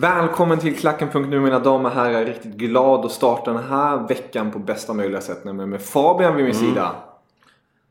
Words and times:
Välkommen 0.00 0.58
till 0.58 0.76
Klacken.nu 0.76 1.40
mina 1.40 1.58
damer 1.58 1.88
och 1.88 1.94
herrar. 1.94 2.24
Riktigt 2.24 2.54
glad 2.54 3.04
att 3.04 3.12
starta 3.12 3.52
den 3.52 3.62
här 3.64 4.08
veckan 4.08 4.50
på 4.50 4.58
bästa 4.58 4.92
möjliga 4.92 5.20
sätt. 5.20 5.44
Nämligen 5.44 5.70
med 5.70 5.82
Fabian 5.82 6.36
vid 6.36 6.44
min 6.44 6.54
sida. 6.54 6.94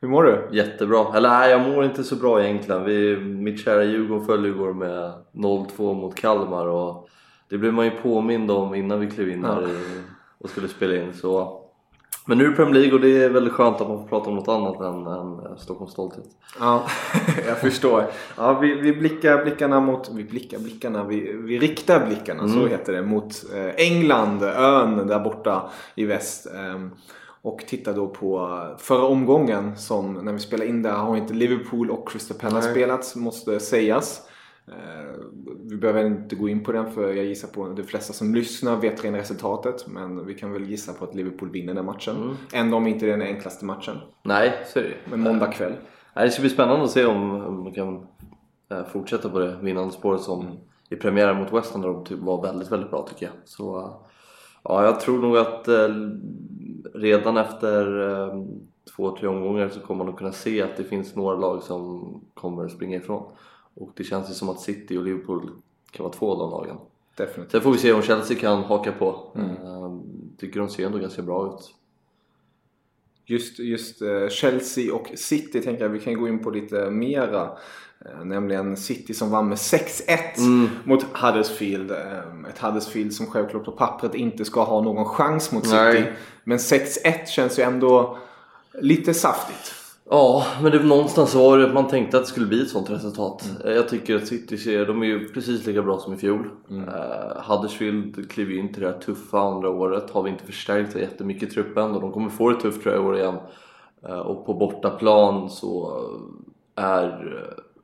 Hur 0.02 0.08
mår 0.08 0.24
du? 0.24 0.48
Jättebra. 0.52 1.06
Eller 1.16 1.30
nej, 1.30 1.52
jag 1.52 1.62
mår 1.62 1.86
inte 1.86 2.04
så 2.04 2.16
bra 2.16 2.44
egentligen. 2.44 2.84
Vi, 2.84 3.18
mitt 3.18 3.60
kära 3.60 3.84
Djurgården 3.84 4.26
föll 4.26 4.46
igår 4.46 4.74
med 4.74 5.14
0-2 5.32 5.94
mot 5.94 6.16
Kalmar 6.16 6.68
och 6.68 7.10
det 7.50 7.58
blev 7.58 7.74
man 7.74 7.86
ju 7.86 7.92
påmind 7.92 8.52
om 8.52 8.76
innan 8.76 9.00
vi 9.00 9.12
klev 9.12 9.30
in 9.30 9.46
här 9.46 9.62
i, 9.62 10.02
och 10.38 10.50
skulle 10.50 10.68
spela 10.68 10.96
in. 10.96 11.14
Så. 11.14 11.62
Men 12.30 12.38
nu 12.38 12.46
är 12.46 12.50
det 12.50 12.56
Premier 12.56 12.74
League 12.74 12.94
och 12.94 13.00
det 13.02 13.24
är 13.24 13.30
väldigt 13.30 13.54
skönt 13.54 13.82
att 13.82 13.88
man 13.88 13.98
får 13.98 14.08
prata 14.08 14.30
om 14.30 14.36
något 14.36 14.48
annat 14.48 14.82
än, 14.82 15.08
än 15.08 15.58
Stockholms 15.58 15.92
stolthet. 15.94 16.26
Ja, 16.60 16.84
jag 17.48 17.58
förstår. 17.58 18.06
Ja, 18.38 18.60
vi, 18.60 18.76
vi 18.76 18.94
blickar 18.94 19.44
blickarna 19.44 19.80
mot... 19.80 20.10
Vi 20.14 20.24
blickar 20.24 20.60
blickarna. 20.60 21.04
Vi, 21.04 21.34
vi 21.34 21.60
riktar 21.60 22.06
blickarna, 22.06 22.48
så 22.48 22.68
heter 22.68 22.94
det, 22.94 23.02
mot 23.02 23.46
eh, 23.56 23.86
England, 23.88 24.44
ön 24.44 25.08
där 25.08 25.20
borta 25.20 25.70
i 25.96 26.06
väst. 26.06 26.48
Ehm, 26.56 26.92
Och 27.42 27.60
tittar 27.68 27.94
då 27.94 28.08
på 28.08 28.60
förra 28.78 29.06
omgången 29.06 29.78
som 29.78 30.14
när 30.14 30.34
vi 30.34 30.40
spelar 30.40 30.66
in 30.66 30.82
där 30.82 30.92
har 30.92 31.18
inte 31.18 31.34
Liverpool 31.34 31.90
och 31.92 32.10
Crystal 32.10 32.38
Palace 32.38 32.68
Nej. 32.68 32.76
spelat, 32.76 33.16
måste 33.16 33.60
sägas. 33.60 34.22
Eh, 34.68 35.14
Vi 35.70 35.78
behöver 35.78 36.06
inte 36.06 36.36
gå 36.36 36.50
in 36.50 36.64
på 36.64 36.72
den 36.72 36.92
för 36.92 37.14
jag 37.14 37.26
gissar 37.26 37.48
på 37.48 37.66
att 37.66 37.76
de 37.78 37.84
flesta 37.84 38.14
som 38.14 38.36
lyssnar 38.36 38.76
vet 38.76 39.04
redan 39.04 39.20
resultatet. 39.20 39.88
Men 39.88 40.26
vi 40.26 40.34
kan 40.34 40.54
väl 40.54 40.70
gissa 40.70 40.94
på 40.94 41.04
att 41.06 41.16
Liverpool 41.16 41.50
vinner 41.52 41.74
den 41.74 41.86
matchen. 41.86 42.38
Ändå 42.54 42.78
om 42.78 42.88
inte 42.88 43.06
det 43.06 43.12
är 43.14 43.18
den 43.18 43.28
enklaste 43.28 43.66
matchen. 43.66 43.96
Nej, 44.24 44.54
så 44.66 44.80
är 44.80 44.84
det. 44.84 44.96
Men 45.12 45.20
måndag 45.22 45.48
kväll. 45.52 45.74
Nej, 46.16 46.26
Det 46.26 46.32
ska 46.32 46.42
bli 46.42 46.50
spännande 46.50 46.84
att 46.84 46.92
se 46.92 47.06
om 47.06 47.32
om 47.46 47.64
man 47.64 47.74
kan 47.74 48.08
eh, 48.72 48.86
fortsätta 48.86 49.30
på 49.30 49.40
det 49.40 49.58
vinnande 49.62 49.94
spåret 49.94 50.22
som 50.22 50.46
i 50.90 50.96
premiären 50.96 51.38
mot 51.38 51.54
West 51.54 51.74
Ham 51.74 51.82
där 51.82 51.90
de 51.90 52.04
ty- 52.06 52.16
var 52.16 52.42
väldigt, 52.42 52.72
väldigt 52.72 52.90
bra 52.90 53.08
tycker 53.10 53.26
jag. 53.26 53.34
Så 53.46 53.80
eh, 53.80 53.92
ja, 54.64 54.84
jag 54.86 55.00
tror 55.00 55.20
nog 55.22 55.38
att 55.38 55.68
eh, 55.68 55.88
redan 56.94 57.38
efter 57.38 58.10
eh, 58.10 58.44
två, 58.96 59.18
tre 59.18 59.28
omgångar 59.28 59.70
så 59.70 59.80
kommer 59.80 59.98
man 59.98 60.08
nog 60.08 60.18
kunna 60.18 60.32
se 60.32 60.62
att 60.62 60.78
det 60.78 60.84
finns 60.84 61.16
några 61.16 61.36
lag 61.38 61.64
som 61.64 62.10
kommer 62.34 62.68
springa 62.68 62.98
ifrån. 62.98 63.32
Och 63.80 63.92
det 63.96 64.04
känns 64.04 64.30
ju 64.30 64.34
som 64.34 64.50
att 64.50 64.60
City 64.62 64.98
och 64.98 65.04
Liverpool 65.04 65.50
kan 65.92 66.04
vara 66.04 66.14
två 66.14 66.32
av 66.32 66.38
de 66.40 66.52
lagen. 66.52 66.78
Definitivt. 67.18 67.52
Sen 67.52 67.62
får 67.62 67.72
vi 67.72 67.78
se 67.78 67.94
om 67.94 68.02
Chelsea 68.02 68.38
kan 68.40 68.64
haka 68.64 68.92
på. 68.92 69.32
Eh, 69.36 69.98
tycker 70.38 70.60
de 70.60 70.70
ser 70.70 70.86
ändå 70.86 70.98
ganska 70.98 71.22
bra 71.22 71.48
ut. 71.48 71.74
Just, 73.26 73.60
just 73.60 74.02
eh, 74.02 74.28
Chelsea 74.30 74.94
och 74.96 75.12
City 75.16 75.62
tänker 75.62 75.84
jag 75.84 75.90
vi 75.90 76.00
kan 76.00 76.14
gå 76.20 76.28
in 76.28 76.44
på 76.44 76.50
lite 76.50 76.92
mera. 76.92 77.58
Eh, 78.06 78.26
Nämligen 78.26 78.78
City 78.78 79.14
som 79.14 79.30
vann 79.32 79.50
med 79.50 79.58
6-1 79.58 80.68
mot 80.84 81.04
Huddersfield. 81.04 81.92
Eh, 81.92 82.50
Ett 82.50 82.60
Huddersfield 82.60 83.14
som 83.14 83.26
självklart 83.26 83.66
på 83.66 83.72
pappret 83.72 84.16
inte 84.16 84.46
ska 84.46 84.64
ha 84.64 84.82
någon 84.82 85.06
chans 85.06 85.52
mot 85.52 85.64
City. 85.64 85.76
Nej. 85.78 86.14
Men 86.44 86.58
6-1 86.58 87.26
känns 87.26 87.60
ju 87.60 87.64
ändå 87.64 88.18
lite 88.82 89.14
saftigt. 89.14 89.74
Ja, 90.10 90.46
men 90.62 90.72
det, 90.72 90.84
någonstans 90.84 91.36
var 91.36 91.58
det 91.58 91.68
att 91.68 91.74
man 91.74 91.88
tänkte 91.88 92.18
att 92.18 92.24
det 92.24 92.30
skulle 92.30 92.46
bli 92.46 92.62
ett 92.62 92.70
sånt 92.70 92.90
resultat. 92.90 93.50
Eh, 93.66 93.72
Jag 93.72 93.90
tycker 93.90 94.16
att 94.16 94.28
City 94.28 94.58
ser, 94.58 94.86
de 94.86 95.02
är 95.02 95.08
ju 95.08 95.30
precis 95.30 95.66
lika 95.66 95.82
bra 95.82 96.00
som 96.00 96.14
i 96.14 96.18
fjol. 96.18 96.50
Eh, 96.70 97.42
Huddersfield 97.44 98.32
kliver 98.32 98.52
ju 98.52 98.60
in 98.60 98.74
till 98.74 98.82
det 98.82 98.88
här 98.88 99.00
tuffa 99.00 99.40
andra 99.40 99.70
året. 99.70 100.10
Har 100.10 100.24
vi 100.24 100.30
inte 100.30 100.46
förstärkt 100.46 100.92
så 100.92 101.00
jättemycket 101.00 101.50
i 101.50 101.54
truppen 101.54 101.96
och 101.96 102.02
de 102.02 102.12
kommer 102.12 102.30
få 102.30 102.50
det 102.50 102.60
tufft 102.62 102.84
tror 102.84 102.96
jag 102.96 103.04
i 103.04 103.08
år 103.08 103.18
igen. 103.18 103.36
Eh, 104.08 104.20
och 104.20 104.46
på 104.46 104.54
bortaplan 104.54 105.50
så 105.50 106.02
är 106.76 107.08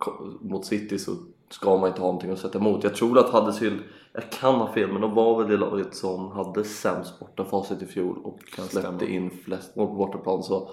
eh, 0.06 0.14
mot 0.42 0.66
City 0.66 1.00
så 1.00 1.12
ska 1.50 1.78
man 1.78 1.90
inte 1.90 2.02
ha 2.02 2.08
någonting 2.08 2.32
att 2.32 2.40
sätta 2.40 2.60
emot. 2.60 2.84
Jag 2.84 2.96
tror 2.96 3.20
att 3.20 3.30
Huddersfield, 3.30 3.80
jag 4.14 4.30
kan 4.30 4.56
ha 4.56 4.74
fel, 4.74 4.92
men 4.92 5.02
de 5.02 5.14
var 5.14 5.42
väl 5.42 5.52
det 5.52 5.58
laget 5.58 5.96
som 5.96 6.32
hade 6.32 6.64
sämst 6.64 7.20
bortafacit 7.20 7.82
i 7.82 7.86
fjol 7.86 8.18
och 8.24 8.40
släppte 8.70 9.06
in 9.12 9.30
flest 9.46 9.76
mål 9.76 9.88
på 9.88 9.94
bortaplan. 9.94 10.44
Så 10.44 10.70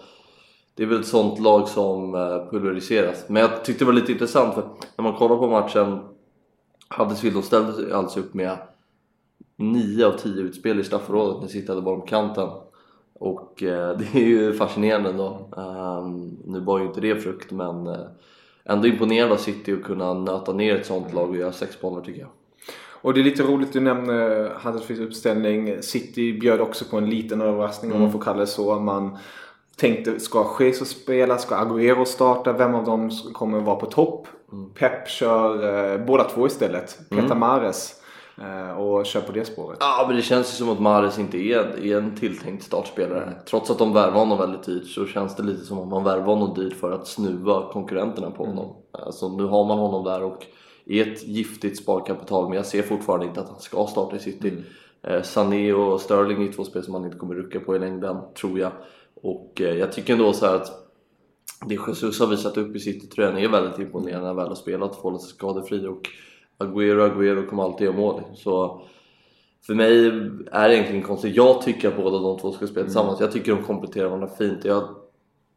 det 0.74 0.82
är 0.82 0.86
väl 0.86 1.00
ett 1.00 1.06
sånt 1.06 1.40
lag 1.40 1.68
som 1.68 2.14
eh, 2.14 2.50
pulveriseras. 2.50 3.24
Men 3.28 3.42
jag 3.42 3.64
tyckte 3.64 3.84
det 3.84 3.86
var 3.86 3.92
lite 3.92 4.12
intressant 4.12 4.54
för 4.54 4.62
när 4.96 5.02
man 5.02 5.14
kollar 5.14 5.36
på 5.36 5.48
matchen 5.48 5.98
Huddersfield 6.96 7.36
de 7.36 7.42
ställde 7.42 7.96
alltså 7.96 8.20
upp 8.20 8.34
med 8.34 8.56
9 9.56 10.06
av 10.06 10.12
10 10.12 10.42
utspel 10.42 10.80
i 10.80 10.84
straffområdet 10.84 11.40
när 11.40 11.48
City 11.48 11.68
hade 11.68 11.82
bakom 11.82 12.06
kanten. 12.06 12.48
Och 13.14 13.62
eh, 13.62 13.98
det 13.98 14.14
är 14.14 14.26
ju 14.26 14.52
fascinerande 14.52 15.10
ändå. 15.10 15.48
Um, 15.56 16.38
nu 16.46 16.60
var 16.60 16.78
ju 16.78 16.86
inte 16.86 17.00
det 17.00 17.16
frukt 17.16 17.50
men 17.50 17.86
eh, 17.86 18.06
ändå 18.64 18.88
imponerande 18.88 19.34
av 19.34 19.38
City 19.38 19.72
att 19.72 19.82
kunna 19.82 20.14
nöta 20.14 20.52
ner 20.52 20.76
ett 20.76 20.86
sånt 20.86 21.12
lag 21.14 21.30
och 21.30 21.36
göra 21.36 21.52
sex 21.52 21.80
bollar 21.80 22.00
tycker 22.00 22.20
jag. 22.20 22.30
Och 23.02 23.14
det 23.14 23.20
är 23.20 23.24
lite 23.24 23.42
roligt 23.42 23.72
du 23.72 23.80
nämner 23.80 24.52
Huddersfields 24.64 25.06
uppställning. 25.06 25.82
City 25.82 26.32
bjöd 26.32 26.60
också 26.60 26.84
på 26.84 26.98
en 26.98 27.10
liten 27.10 27.40
överraskning 27.40 27.92
om 27.92 28.00
man 28.00 28.12
får 28.12 28.20
kalla 28.20 28.40
det 28.40 28.46
så. 28.46 28.78
Man 28.78 29.18
tänkte, 29.80 30.20
ska 30.20 30.46
Jesus 30.60 30.88
spela? 30.88 31.38
Ska 31.38 31.54
Agüero 31.54 32.04
starta? 32.04 32.52
Vem 32.52 32.74
av 32.74 32.84
dem 32.84 33.10
kommer 33.32 33.60
vara 33.60 33.76
på 33.76 33.86
topp? 33.86 34.26
Pep 34.74 35.08
kör 35.08 35.94
eh, 35.94 36.06
båda 36.06 36.24
två 36.24 36.46
istället. 36.46 36.98
Petar 37.10 37.34
Mares. 37.34 38.00
Eh, 38.40 38.78
och 38.78 39.06
kör 39.06 39.20
på 39.20 39.32
det 39.32 39.44
spåret. 39.44 39.78
Ja 39.80 40.04
men 40.06 40.16
det 40.16 40.22
känns 40.22 40.52
ju 40.52 40.56
som 40.56 40.68
att 40.68 40.80
Mahrez 40.80 41.18
inte 41.18 41.38
är, 41.38 41.86
är 41.86 41.98
en 41.98 42.16
tilltänkt 42.16 42.64
startspelare. 42.64 43.32
Trots 43.50 43.70
att 43.70 43.78
de 43.78 43.92
värvar 43.92 44.18
honom 44.18 44.38
väldigt 44.38 44.62
dyrt 44.62 44.86
så 44.86 45.06
känns 45.06 45.36
det 45.36 45.42
lite 45.42 45.64
som 45.64 45.78
att 45.78 45.88
man 45.88 46.04
värvar 46.04 46.26
honom 46.26 46.54
dyrt 46.54 46.72
för 46.72 46.92
att 46.92 47.06
snuva 47.06 47.72
konkurrenterna 47.72 48.30
på 48.30 48.44
honom. 48.44 48.76
Alltså 48.92 49.28
nu 49.28 49.44
har 49.44 49.64
man 49.64 49.78
honom 49.78 50.04
där 50.04 50.22
och 50.22 50.46
är 50.86 51.12
ett 51.12 51.26
giftigt 51.26 51.78
sparkapital 51.78 52.48
men 52.48 52.56
jag 52.56 52.66
ser 52.66 52.82
fortfarande 52.82 53.26
inte 53.26 53.40
att 53.40 53.48
han 53.48 53.60
ska 53.60 53.86
starta 53.86 54.16
i 54.16 54.18
City. 54.18 54.52
Eh, 55.02 55.22
Sané 55.22 55.72
och 55.72 56.00
Sterling 56.00 56.48
är 56.48 56.52
två 56.52 56.64
spel 56.64 56.82
som 56.82 56.92
man 56.92 57.04
inte 57.04 57.18
kommer 57.18 57.34
rucka 57.34 57.60
på 57.60 57.76
i 57.76 57.78
längden, 57.78 58.16
tror 58.40 58.58
jag. 58.58 58.72
Och 59.22 59.60
eh, 59.60 59.74
jag 59.74 59.92
tycker 59.92 60.12
ändå 60.12 60.32
så 60.32 60.46
att 60.46 60.80
det 61.66 61.74
Jesus 61.74 62.20
har 62.20 62.26
visat 62.26 62.56
upp 62.56 62.76
i 62.76 62.80
City-tröjan 62.80 63.38
är 63.38 63.48
väldigt 63.48 63.78
imponerande 63.78 64.20
när 64.20 64.26
han 64.26 64.36
väl 64.36 64.48
har 64.48 64.54
spelat 64.54 64.90
och 64.90 64.96
hållit 64.96 65.22
sig 65.22 65.30
skadefri 65.30 65.86
och 65.86 66.08
Agüero, 66.58 67.10
Agüero 67.10 67.46
kommer 67.46 67.62
alltid 67.62 67.84
göra 67.84 67.96
mål. 67.96 68.22
Så 68.34 68.82
för 69.66 69.74
mig 69.74 70.06
är 70.52 70.68
det 70.68 70.74
egentligen 70.74 71.02
konstigt. 71.02 71.36
Jag 71.36 71.62
tycker 71.62 71.88
att 71.88 71.96
båda 71.96 72.18
de 72.18 72.38
två 72.38 72.52
ska 72.52 72.66
spela 72.66 72.84
tillsammans. 72.84 73.20
Jag 73.20 73.32
tycker 73.32 73.56
de 73.56 73.62
kompletterar 73.62 74.06
varandra 74.06 74.28
fint. 74.38 74.64
Jag 74.64 74.88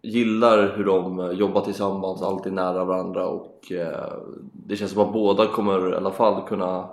gillar 0.01 0.77
hur 0.77 0.83
de 0.83 1.31
jobbar 1.35 1.61
tillsammans, 1.61 2.21
alltid 2.21 2.53
nära 2.53 2.85
varandra 2.85 3.27
och 3.27 3.71
eh, 3.71 4.13
det 4.53 4.75
känns 4.75 4.91
som 4.91 5.01
att 5.01 5.13
båda 5.13 5.47
kommer 5.47 5.93
i 5.93 5.95
alla 5.95 6.11
fall 6.11 6.47
kunna 6.47 6.89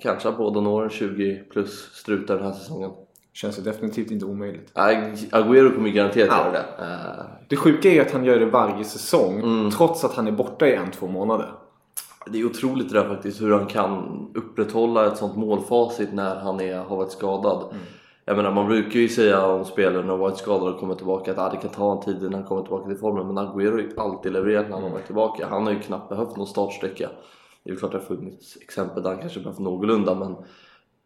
kanske 0.00 0.28
att 0.28 0.38
båda 0.38 0.60
når 0.60 0.88
20 0.88 1.44
plus 1.50 1.90
strutar 1.92 2.36
den 2.36 2.44
här 2.44 2.52
säsongen. 2.52 2.90
Känns 3.34 3.58
ju 3.58 3.62
definitivt 3.62 4.10
inte 4.10 4.24
omöjligt. 4.24 4.70
Ag- 4.74 5.28
Agüero 5.32 5.74
kommer 5.74 5.90
garanterat 5.90 6.28
Ja. 6.30 6.38
göra 6.38 6.52
det. 6.52 6.64
Eh, 6.78 7.24
Det 7.48 7.56
sjuka 7.56 7.88
är 7.88 8.00
att 8.00 8.12
han 8.12 8.24
gör 8.24 8.40
det 8.40 8.46
varje 8.46 8.84
säsong. 8.84 9.40
Mm. 9.40 9.70
Trots 9.70 10.04
att 10.04 10.14
han 10.14 10.26
är 10.28 10.32
borta 10.32 10.66
i 10.68 10.74
en, 10.74 10.90
två 10.90 11.06
månader. 11.06 11.52
Det 12.26 12.40
är 12.40 12.44
otroligt 12.46 12.92
det 12.92 12.98
där 13.00 13.08
faktiskt 13.08 13.42
hur 13.42 13.52
han 13.52 13.66
kan 13.66 14.26
upprätthålla 14.34 15.06
ett 15.06 15.16
sånt 15.16 15.36
målfacit 15.36 16.12
när 16.12 16.36
han 16.36 16.60
är, 16.60 16.78
har 16.78 16.96
varit 16.96 17.12
skadad. 17.12 17.62
Mm. 17.70 17.82
Jag 18.24 18.36
menar 18.36 18.50
man 18.52 18.66
brukar 18.66 19.00
ju 19.00 19.08
säga 19.08 19.46
om 19.46 19.64
spelare 19.64 20.06
har 20.06 20.16
varit 20.16 20.36
skadade 20.36 20.70
och 20.70 20.80
kommer 20.80 20.94
tillbaka 20.94 21.30
att 21.32 21.38
ah, 21.38 21.50
det 21.50 21.56
kan 21.56 21.70
ta 21.70 21.92
en 21.92 22.00
tid 22.00 22.16
innan 22.20 22.34
han 22.34 22.44
kommer 22.44 22.62
tillbaka 22.62 22.88
till 22.88 22.96
formen 22.98 23.26
men 23.26 23.38
Agüero 23.38 23.70
har 23.72 23.78
ju 23.78 23.90
alltid 23.96 24.32
levererat 24.32 24.66
när 24.68 24.74
han 24.74 24.82
har 24.82 24.90
varit 24.90 25.06
tillbaka. 25.06 25.46
Han 25.50 25.64
har 25.66 25.72
ju 25.72 25.80
knappt 25.80 26.08
behövt 26.08 26.36
någon 26.36 26.46
startsträcka. 26.46 27.08
Det 27.64 27.70
är 27.70 27.76
klart 27.76 27.92
det 27.92 27.98
har 27.98 28.04
funnits 28.04 28.56
exempel 28.60 29.02
där 29.02 29.10
han 29.10 29.18
kanske 29.20 29.40
behövt 29.40 29.58
någorlunda 29.58 30.14
men 30.14 30.36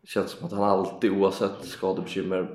känns 0.08 0.30
som 0.30 0.46
att 0.46 0.52
han 0.52 0.62
alltid 0.64 1.12
oavsett 1.12 1.64
skadebekymmer 1.64 2.48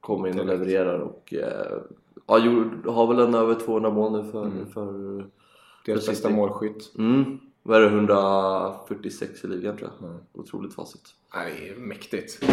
kommer 0.00 0.28
in 0.28 0.40
och 0.40 0.46
levererar 0.46 0.98
och 0.98 1.34
eh, 1.34 1.78
ja, 2.26 2.38
har 2.92 3.06
väl 3.06 3.18
en 3.18 3.34
över 3.34 3.54
200 3.54 3.90
mål 3.90 4.12
nu 4.12 4.30
för, 4.32 4.44
mm. 4.44 4.66
för 4.66 5.24
Deras 5.86 6.06
bästa 6.06 6.30
målskytt. 6.30 6.92
Mm. 6.98 7.38
Vad 7.62 7.76
är 7.76 7.80
det? 7.80 7.86
146 7.86 9.44
i 9.44 9.46
ligan 9.46 9.76
tror 9.76 9.90
jag. 9.98 10.08
Mm. 10.08 10.22
Otroligt 10.32 10.74
facit. 10.74 11.00
Nej, 11.34 11.74
mäktigt. 11.78 12.44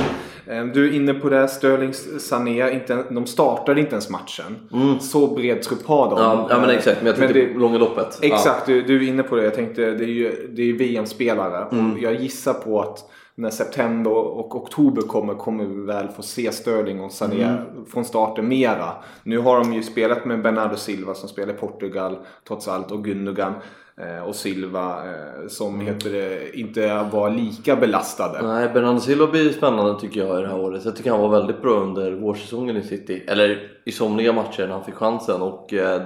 Ehm, 0.46 0.72
du 0.74 0.90
är 0.90 0.94
inne 0.94 1.14
på 1.14 1.30
det. 1.30 1.48
Sterling 1.48 1.94
Sané, 1.94 2.74
inte, 2.74 3.04
de 3.10 3.26
startade 3.26 3.80
inte 3.80 3.92
ens 3.92 4.10
matchen. 4.10 4.70
Mm. 4.74 5.00
Så 5.00 5.36
bred 5.36 5.62
trupp 5.62 5.86
har 5.86 6.10
de. 6.10 6.20
Ja, 6.20 6.48
ja 6.50 6.62
men 6.62 6.70
exakt. 6.70 6.98
Men 6.98 7.08
jag 7.08 7.16
tänkte 7.16 7.40
men 7.40 7.54
det, 7.54 7.60
långa 7.60 7.78
loppet. 7.78 8.20
Exakt, 8.22 8.68
ja. 8.68 8.74
du, 8.74 8.82
du 8.82 8.96
är 8.96 9.08
inne 9.08 9.24
på 9.24 9.36
det. 9.36 9.44
Jag 9.44 9.54
tänkte 9.54 9.82
det 9.92 10.04
är 10.04 10.08
ju, 10.08 10.52
det 10.54 10.62
är 10.62 10.74
VM-spelare. 10.74 11.68
Mm. 11.72 12.02
jag 12.02 12.22
gissar 12.22 12.54
på 12.54 12.82
att 12.82 13.10
när 13.38 13.50
september 13.50 14.12
och 14.12 14.56
oktober 14.56 15.02
kommer 15.02 15.34
kommer 15.34 15.66
vi 15.66 15.82
väl 15.82 16.08
få 16.08 16.22
se 16.22 16.52
Sterling 16.52 17.02
och 17.02 17.12
Sané 17.12 17.44
mm. 17.44 17.86
från 17.86 18.06
starten 18.06 18.48
mera. 18.48 18.94
Nu 19.24 19.38
har 19.38 19.60
de 19.60 19.74
ju 19.74 19.84
spelat 19.84 20.26
med 20.26 20.42
Bernardo 20.42 20.76
Silva 20.76 21.14
som 21.14 21.30
spelar 21.30 21.54
i 21.54 21.58
Portugal 21.58 22.18
trots 22.48 22.68
allt 22.68 22.92
och 22.92 23.04
Gundogan 23.04 23.54
eh, 23.98 24.24
och 24.24 24.36
Silva 24.36 25.06
eh, 25.06 25.48
som 25.48 25.74
mm. 25.74 25.88
heter 25.88 26.12
det, 26.12 26.60
inte 26.60 27.10
var 27.12 27.30
lika 27.30 27.76
belastade. 27.76 28.48
Nej, 28.48 28.70
Bernardo 28.74 29.00
Silva 29.00 29.28
blir 29.28 29.50
spännande 29.50 30.00
tycker 30.00 30.20
jag 30.20 30.40
i 30.40 30.42
det 30.42 30.48
här 30.48 30.60
året. 30.60 30.86
Jag 30.86 30.96
tycker 30.96 31.12
han 31.12 31.22
var 31.22 31.40
väldigt 31.40 31.62
bra 31.62 31.74
under 31.74 32.12
vårsäsongen 32.12 32.78
i 32.78 32.84
City. 32.84 33.24
Eller 33.28 33.72
i 33.86 33.92
somliga 33.92 34.34
matcher 34.34 34.68
när 34.68 34.74
han 34.74 34.84
fick 34.84 34.96
chansen 34.96 35.42
och 35.42 35.74
eh, 35.74 36.02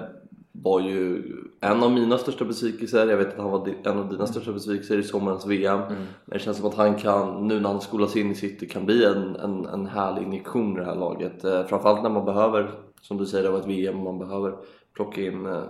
var 0.51 0.81
ju 0.81 1.23
en 1.59 1.83
av 1.83 1.91
mina 1.91 2.17
största 2.17 2.45
besvikelser. 2.45 3.07
Jag 3.07 3.17
vet 3.17 3.27
att 3.27 3.39
han 3.39 3.51
var 3.51 3.69
en 3.83 3.97
av 3.97 4.09
dina 4.09 4.27
största 4.27 4.51
besvikelser 4.51 4.97
i 4.97 5.03
sommarens 5.03 5.45
VM. 5.45 5.79
Mm. 5.79 5.93
Men 6.25 6.37
det 6.37 6.39
känns 6.39 6.57
som 6.57 6.65
att 6.65 6.75
han 6.75 6.95
kan, 6.95 7.47
nu 7.47 7.59
när 7.59 7.69
han 7.69 7.81
skolas 7.81 8.15
in 8.15 8.31
i 8.31 8.35
City, 8.35 8.67
kan 8.67 8.85
bli 8.85 9.05
en, 9.05 9.35
en, 9.35 9.65
en 9.65 9.85
härlig 9.85 10.23
injektion 10.23 10.73
i 10.73 10.79
det 10.79 10.85
här 10.85 10.95
laget. 10.95 11.43
Eh, 11.43 11.65
framförallt 11.65 12.03
när 12.03 12.09
man 12.09 12.25
behöver, 12.25 12.71
som 13.01 13.17
du 13.17 13.25
säger, 13.25 13.43
det 13.43 13.49
var 13.49 13.59
ett 13.59 13.67
VM 13.67 13.97
och 13.97 14.03
man 14.03 14.19
behöver 14.19 14.55
plocka 14.93 15.21
in 15.21 15.45
eh, 15.45 15.63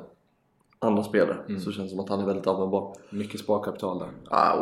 andra 0.80 1.04
spelare. 1.04 1.38
Mm. 1.48 1.62
Så 1.62 1.72
känns 1.72 1.88
det 1.88 1.95
som 1.95 2.00
att 2.00 2.10
han 2.10 2.19
är 2.19 2.25
väldigt 2.25 2.48
användbar. 2.48 2.95
Mycket 3.10 3.39
sparkapital 3.39 4.00
där. 4.00 4.10
Ah, 4.30 4.57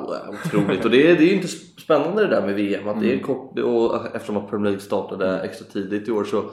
otroligt. 0.45 0.85
och 0.85 0.91
det 0.91 1.11
är, 1.11 1.17
det 1.17 1.23
är 1.23 1.27
ju 1.27 1.35
inte 1.35 1.47
spännande 1.81 2.21
det 2.21 2.35
där 2.35 2.45
med 2.45 2.55
VM. 2.55 2.87
Att 2.87 2.95
mm. 2.95 2.99
det 2.99 3.09
är 3.09 3.13
mm. 3.13 3.25
kort, 3.25 3.59
och 3.59 4.15
eftersom 4.15 4.37
att 4.37 4.49
Premier 4.49 4.65
League 4.65 4.79
startade 4.79 5.29
mm. 5.29 5.45
extra 5.45 5.65
tidigt 5.65 6.07
i 6.07 6.11
år 6.11 6.23
så 6.23 6.43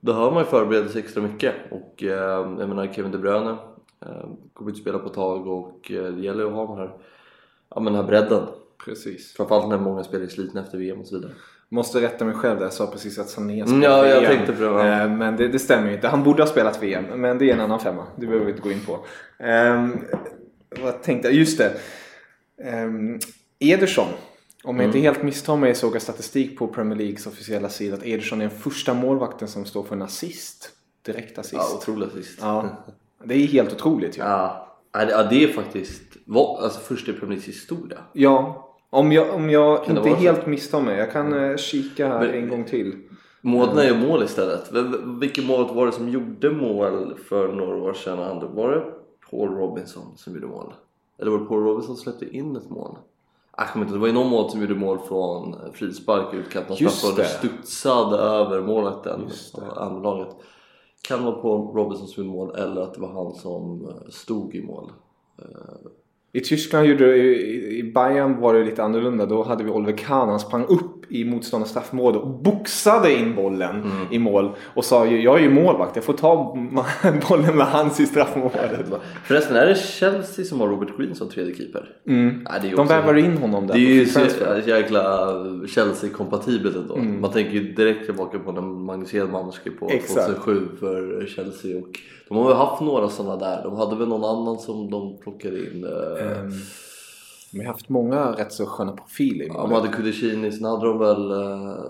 behöver 0.00 0.30
man 0.30 0.42
ju 0.42 0.48
förbereda 0.48 0.88
sig 0.88 1.02
extra 1.02 1.22
mycket 1.22 1.54
och 1.70 2.02
eh, 2.02 2.58
jag 2.58 2.68
menar 2.68 2.92
Kevin 2.92 3.12
De 3.12 3.18
Bruyne 3.18 3.50
eh, 4.06 4.28
kommer 4.52 4.70
inte 4.70 4.80
spela 4.80 4.98
på 4.98 5.06
ett 5.06 5.14
tag 5.14 5.46
och 5.46 5.92
eh, 5.92 6.02
det 6.02 6.22
gäller 6.22 6.42
ju 6.42 6.48
att 6.48 6.54
ha 6.54 6.66
den 6.66 6.78
här, 6.78 6.96
ja, 7.74 7.80
men 7.80 7.92
den 7.92 8.02
här 8.02 8.08
bredden. 8.08 8.46
Precis. 8.84 9.32
Framförallt 9.32 9.68
när 9.68 9.78
många 9.78 10.04
spelare 10.04 10.26
är 10.26 10.30
slitna 10.30 10.60
efter 10.60 10.78
VM 10.78 11.00
och 11.00 11.06
så 11.06 11.16
vidare. 11.16 11.32
Måste 11.68 12.00
rätta 12.00 12.24
mig 12.24 12.34
själv 12.34 12.58
där, 12.58 12.64
jag 12.64 12.72
sa 12.72 12.86
precis 12.86 13.18
att 13.18 13.28
Sané 13.28 13.66
spelade 13.66 13.86
mm, 13.86 13.90
ja, 13.90 14.06
jag 14.06 14.20
VM. 14.20 14.36
Tänkte 14.36 14.52
på 14.52 14.62
det, 14.62 14.68
ja. 14.68 15.02
Eh, 15.02 15.10
men 15.10 15.36
det, 15.36 15.48
det, 15.48 15.58
stämmer 15.58 15.88
ju 15.88 15.94
inte. 15.94 16.08
Han 16.08 16.22
borde 16.22 16.42
ha 16.42 16.48
spelat 16.48 16.82
VM, 16.82 17.04
men 17.04 17.38
det 17.38 17.50
är 17.50 17.54
en 17.54 17.60
annan 17.60 17.80
femma. 17.80 18.06
Det 18.16 18.26
behöver 18.26 18.44
vi 18.44 18.50
inte 18.50 18.62
gå 18.62 18.72
in 18.72 18.80
på. 18.86 18.92
Um, 19.44 19.98
vad 20.82 21.02
tänkte 21.02 21.28
jag? 21.28 21.34
Just 21.34 21.58
det. 21.58 21.72
Um, 22.84 23.18
Ederson 23.58 24.08
om 24.64 24.76
jag 24.76 24.84
inte 24.86 24.98
mm. 24.98 25.12
helt 25.12 25.22
misstar 25.22 25.56
mig 25.56 25.74
såg 25.74 25.94
jag 25.94 26.02
statistik 26.02 26.58
på 26.58 26.66
Premier 26.66 26.98
Leagues 26.98 27.26
officiella 27.26 27.68
sida 27.68 27.96
att 27.96 28.06
Ederson 28.06 28.40
är 28.40 28.48
den 28.48 28.58
första 28.58 28.94
målvakten 28.94 29.48
som 29.48 29.64
står 29.64 29.82
för 29.82 29.96
en 29.96 30.02
assist. 30.02 30.70
Direkt 31.02 31.38
assist. 31.38 31.54
Ja, 31.54 31.76
otrolig 31.76 32.06
assist. 32.06 32.38
Ja. 32.42 32.68
Det 33.24 33.34
är 33.34 33.46
helt 33.46 33.72
otroligt 33.72 34.18
ju. 34.18 34.22
Ja. 34.22 34.66
ja, 34.92 35.22
det 35.22 35.44
är 35.44 35.48
faktiskt 35.48 36.02
alltså, 36.36 36.80
först 36.80 37.08
i 37.08 37.12
Premier 37.12 37.28
Leagues 37.28 37.48
historia. 37.48 37.98
Ja, 38.12 38.66
om 38.90 39.12
jag, 39.12 39.34
om 39.34 39.50
jag 39.50 39.88
inte 39.88 40.10
helt 40.10 40.46
misstar 40.46 40.80
mig. 40.80 40.98
Jag 40.98 41.12
kan 41.12 41.32
mm. 41.32 41.58
kika 41.58 42.08
här 42.08 42.20
Men, 42.20 42.30
en 42.30 42.48
gång 42.48 42.64
till. 42.64 43.02
Målen 43.40 43.78
är 43.78 44.06
mål 44.08 44.22
istället. 44.22 44.72
Vilket 45.20 45.46
mål 45.46 45.74
var 45.74 45.86
det 45.86 45.92
som 45.92 46.08
gjorde 46.08 46.50
mål 46.50 47.14
för 47.28 47.52
några 47.52 47.76
år 47.76 47.92
sedan? 47.92 48.54
Var 48.54 48.70
det 48.70 48.84
Paul 49.30 49.48
Robinson 49.48 50.16
som 50.16 50.34
gjorde 50.34 50.46
mål? 50.46 50.74
Eller 51.18 51.30
var 51.30 51.38
det 51.38 51.44
Paul 51.44 51.62
Robinson 51.62 51.96
som 51.96 52.04
släppte 52.04 52.36
in 52.36 52.56
ett 52.56 52.70
mål? 52.70 52.98
Jag 53.60 53.68
kommer 53.68 53.84
inte, 53.84 53.94
det 53.94 54.00
var 54.00 54.06
ju 54.06 54.12
någon 54.12 54.28
mål 54.28 54.50
som 54.50 54.60
gjorde 54.60 54.74
mål 54.74 54.98
från 54.98 55.56
frispark 55.72 56.34
utkant 56.34 56.70
och 56.70 57.16
det 57.16 57.24
studsade 57.24 58.16
över 58.16 58.62
målvakten 58.62 59.30
andra 59.76 60.00
laget. 60.00 60.36
Kan 61.02 61.24
vara 61.24 61.34
på 61.34 61.72
Robinson 61.74 62.08
som 62.08 62.24
gjorde 62.24 62.36
mål 62.36 62.54
eller 62.54 62.82
att 62.82 62.94
det 62.94 63.00
var 63.00 63.08
han 63.08 63.34
som 63.34 63.88
eh, 63.88 64.10
stod 64.10 64.54
i 64.54 64.62
mål. 64.62 64.92
Eh, 65.38 65.90
i 66.32 66.40
Tyskland 66.40 66.86
gjorde 66.86 67.16
i 67.16 67.92
Bayern 67.94 68.40
var 68.40 68.54
det 68.54 68.64
lite 68.64 68.84
annorlunda. 68.84 69.26
Då 69.26 69.42
hade 69.42 69.64
vi 69.64 69.70
Oliver 69.70 69.96
Kahn. 69.98 70.28
Han 70.28 70.40
sprang 70.40 70.64
upp 70.64 70.99
i 71.10 71.24
motståndarens 71.24 71.70
straffområde 71.70 72.18
och 72.18 72.28
boxade 72.28 73.14
in 73.14 73.34
bollen 73.34 73.76
mm. 73.76 74.06
i 74.10 74.18
mål. 74.18 74.50
Och 74.74 74.84
sa 74.84 75.06
jag 75.06 75.38
är 75.38 75.42
ju 75.42 75.50
målvakt, 75.50 75.96
jag 75.96 76.04
får 76.04 76.12
ta 76.12 76.56
bollen 77.28 77.56
med 77.56 77.66
hands 77.66 78.00
i 78.00 78.06
straffområdet. 78.06 78.86
Förresten, 79.24 79.56
är 79.56 79.66
det 79.66 79.74
Chelsea 79.74 80.44
som 80.44 80.60
har 80.60 80.68
Robert 80.68 80.96
Green 80.98 81.14
som 81.14 81.28
tredje 81.28 81.54
keeper? 81.54 81.88
Mm. 82.06 82.46
Nej, 82.50 82.72
De 82.76 82.86
värvar 82.86 83.14
in 83.14 83.36
honom 83.36 83.66
där. 83.66 83.74
Det 83.74 83.80
är 83.80 83.94
ju 83.94 84.06
så 84.06 84.20
jäkla 84.66 85.28
Chelsea-kompatibelt 85.68 86.76
ändå. 86.76 86.96
Mm. 86.96 87.20
Man 87.20 87.32
tänker 87.32 87.52
ju 87.52 87.72
direkt 87.72 88.06
tillbaka 88.06 88.38
på 88.38 88.52
när 88.52 88.62
Magnus 88.62 89.12
Hedman 89.12 89.52
skrev 89.52 89.72
på 89.72 89.88
Exakt. 89.90 90.26
2007 90.26 90.68
för 90.80 91.26
Chelsea. 91.26 91.78
Och 91.78 91.88
de 92.28 92.36
har 92.36 92.48
väl 92.48 92.56
haft 92.56 92.82
några 92.82 93.08
sådana 93.08 93.36
där. 93.36 93.62
De 93.62 93.76
hade 93.76 93.96
väl 93.96 94.08
någon 94.08 94.24
annan 94.24 94.58
som 94.58 94.90
de 94.90 95.18
plockade 95.18 95.58
in. 95.58 95.84
Um, 95.84 96.52
de 97.52 97.58
har 97.58 97.66
haft 97.66 97.88
många 97.88 98.32
rätt 98.32 98.52
så 98.52 98.66
sköna 98.66 98.92
profiler. 98.92 99.46
Ja, 99.46 99.62
de 99.62 99.72
hade 99.72 99.88
Kudicini, 99.88 100.52
sen 100.52 100.64
hade 100.64 100.86
de 100.86 100.98
väl... 100.98 101.32
Uh, 101.32 101.84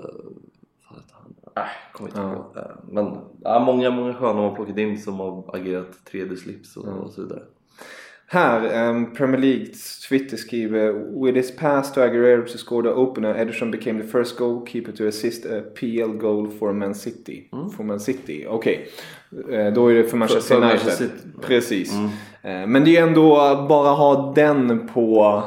Äh, 1.57 1.93
kommer 1.93 2.11
inte 2.11 2.21
ihåg. 2.21 2.45
Ja. 2.55 2.71
Men 2.91 3.19
ja, 3.41 3.59
många, 3.59 3.91
många 3.91 4.15
sköna 4.15 4.41
har 4.41 4.55
plockat 4.55 4.79
in 4.79 4.99
som 4.99 5.21
har 5.21 5.57
agerat 5.57 5.99
3D-slips 6.13 6.77
och, 6.77 6.89
mm. 6.89 6.99
och 6.99 7.11
så 7.11 7.23
vidare. 7.23 7.43
Här, 8.27 8.89
um, 8.89 9.15
Premier 9.15 9.41
Leagues 9.41 10.01
Twitter 10.01 10.37
skriver 10.37 10.93
With 11.25 11.37
his 11.37 11.57
pass 11.57 11.93
to 11.93 12.01
Aguero 12.01 12.47
to 12.47 12.59
score 12.59 12.83
the 12.83 12.89
opener 12.89 13.35
Ederson 13.35 13.71
became 13.71 14.03
the 14.03 14.09
first 14.09 14.39
goalkeeper 14.39 14.93
to 14.93 15.07
assist 15.07 15.47
a 15.47 15.61
PL 15.61 16.13
goal 16.19 16.51
for 16.59 16.73
Man 16.73 16.95
City. 16.95 17.49
Mm. 17.53 17.71
For 17.71 17.85
Man 17.85 18.01
City, 18.01 18.47
okej. 18.47 18.75
Okay. 18.75 18.87
Uh, 19.33 19.73
då 19.73 19.89
är 19.89 19.95
det 19.95 20.05
för 20.05 20.17
Manchester 20.17 20.55
för, 20.55 20.61
för 20.61 20.71
United. 20.71 20.87
Manchester 20.87 21.09
Precis. 21.41 21.95
Mm. 21.95 22.63
Uh, 22.63 22.69
men 22.69 22.85
det 22.85 22.97
är 22.97 23.03
ändå 23.03 23.35
bara 23.69 23.91
ha 23.91 24.33
den 24.35 24.89
på 24.95 25.43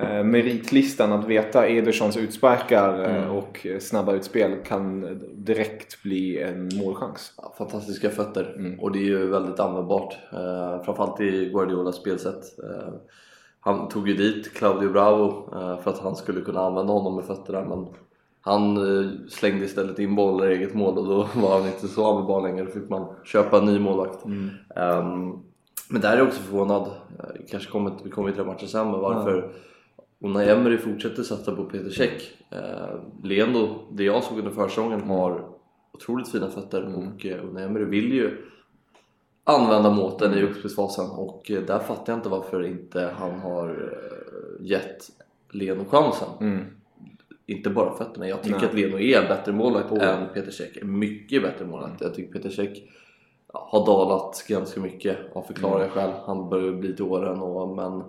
Eh, 0.00 0.24
meritlistan 0.24 1.12
att 1.12 1.24
veta 1.24 1.68
Edersons 1.68 2.16
utsparkar 2.16 3.04
eh, 3.04 3.16
mm. 3.16 3.30
och 3.30 3.66
snabba 3.80 4.12
utspel 4.12 4.56
kan 4.64 5.18
direkt 5.34 6.02
bli 6.02 6.42
en 6.42 6.68
målchans. 6.74 7.32
Fantastiska 7.58 8.10
fötter 8.10 8.54
mm. 8.58 8.80
och 8.80 8.92
det 8.92 8.98
är 8.98 9.04
ju 9.04 9.26
väldigt 9.26 9.60
användbart. 9.60 10.16
Eh, 10.32 10.82
framförallt 10.84 11.20
i 11.20 11.50
Guardiolas 11.52 11.96
spelsätt. 11.96 12.58
Eh, 12.58 12.94
han 13.60 13.88
tog 13.88 14.08
ju 14.08 14.14
dit 14.14 14.54
Claudio 14.54 14.92
Bravo 14.92 15.54
eh, 15.54 15.82
för 15.82 15.90
att 15.90 15.98
han 15.98 16.16
skulle 16.16 16.40
kunna 16.40 16.60
använda 16.60 16.92
honom 16.92 17.16
med 17.16 17.24
fötterna 17.24 17.64
men 17.64 17.86
han 18.40 18.76
eh, 18.76 19.10
slängde 19.28 19.64
istället 19.64 19.98
in 19.98 20.14
bollar 20.14 20.50
i 20.50 20.54
eget 20.54 20.74
mål 20.74 20.98
och 20.98 21.06
då 21.06 21.28
var 21.40 21.58
han 21.58 21.66
inte 21.66 21.88
så 21.88 22.10
användbar 22.10 22.42
längre. 22.42 22.64
Då 22.64 22.70
fick 22.70 22.88
man 22.90 23.14
köpa 23.24 23.58
en 23.58 23.64
ny 23.64 23.78
målvakt. 23.78 24.24
Mm. 24.24 24.50
Um, 24.76 25.42
men 25.88 26.02
där 26.02 26.12
är 26.12 26.18
jag 26.18 26.28
också 26.28 26.40
förvånad, 26.40 26.90
kanske 27.50 27.70
kommer, 27.70 27.92
vi 28.04 28.10
kommer 28.10 28.28
till 28.28 28.38
den 28.38 28.46
matchen 28.46 28.68
sen, 28.68 28.90
men 28.90 29.00
varför 29.00 29.38
mm 29.38 29.50
när 30.28 30.48
Emery 30.48 30.78
fortsätter 30.78 31.22
satsa 31.22 31.56
på 31.56 31.64
Peter 31.64 31.90
Cech 31.90 32.36
eh, 32.50 33.00
Lendo, 33.22 33.78
det 33.90 34.04
jag 34.04 34.24
såg 34.24 34.38
under 34.38 34.50
försäsongen, 34.50 35.00
har 35.00 35.44
otroligt 35.92 36.28
fina 36.28 36.50
fötter 36.50 36.82
mm. 36.82 36.94
och 36.94 37.26
eh, 37.26 37.44
Unai 37.44 37.64
Emery 37.64 37.84
vill 37.84 38.12
ju 38.12 38.46
använda 39.44 39.90
måten 39.90 40.34
i 40.34 40.42
uppspelsfasen 40.42 41.10
och 41.10 41.50
eh, 41.50 41.62
där 41.62 41.78
fattar 41.78 42.12
jag 42.12 42.18
inte 42.18 42.28
varför 42.28 42.66
inte 42.66 43.14
han 43.18 43.40
har 43.40 43.68
eh, 43.68 44.66
gett 44.66 45.10
Leno 45.50 45.84
chansen. 45.84 46.28
Mm. 46.40 46.64
Inte 47.50 47.70
bara 47.70 47.96
fötterna, 47.96 48.28
jag 48.28 48.42
tycker 48.42 48.58
Nej. 48.58 48.66
att 48.68 48.74
Leno 48.74 48.98
är 48.98 49.28
bättre 49.28 49.52
målvakt 49.52 49.92
oh. 49.92 50.08
än 50.08 50.28
Peter 50.34 50.50
Cech. 50.50 50.82
Mycket 50.82 51.42
bättre 51.42 51.64
målvakt. 51.64 52.00
Jag 52.00 52.14
tycker 52.14 52.32
Peter 52.32 52.50
Cech 52.50 52.78
har 53.52 53.86
dalat 53.86 54.44
ganska 54.48 54.80
mycket 54.80 55.16
av 55.32 55.42
förklarliga 55.42 55.90
mm. 55.90 55.90
skäl. 55.90 56.10
Han 56.26 56.48
börjar 56.48 56.72
bli 56.72 56.96
till 56.96 57.04
åren 57.04 57.38
och, 57.38 57.76
men 57.76 58.02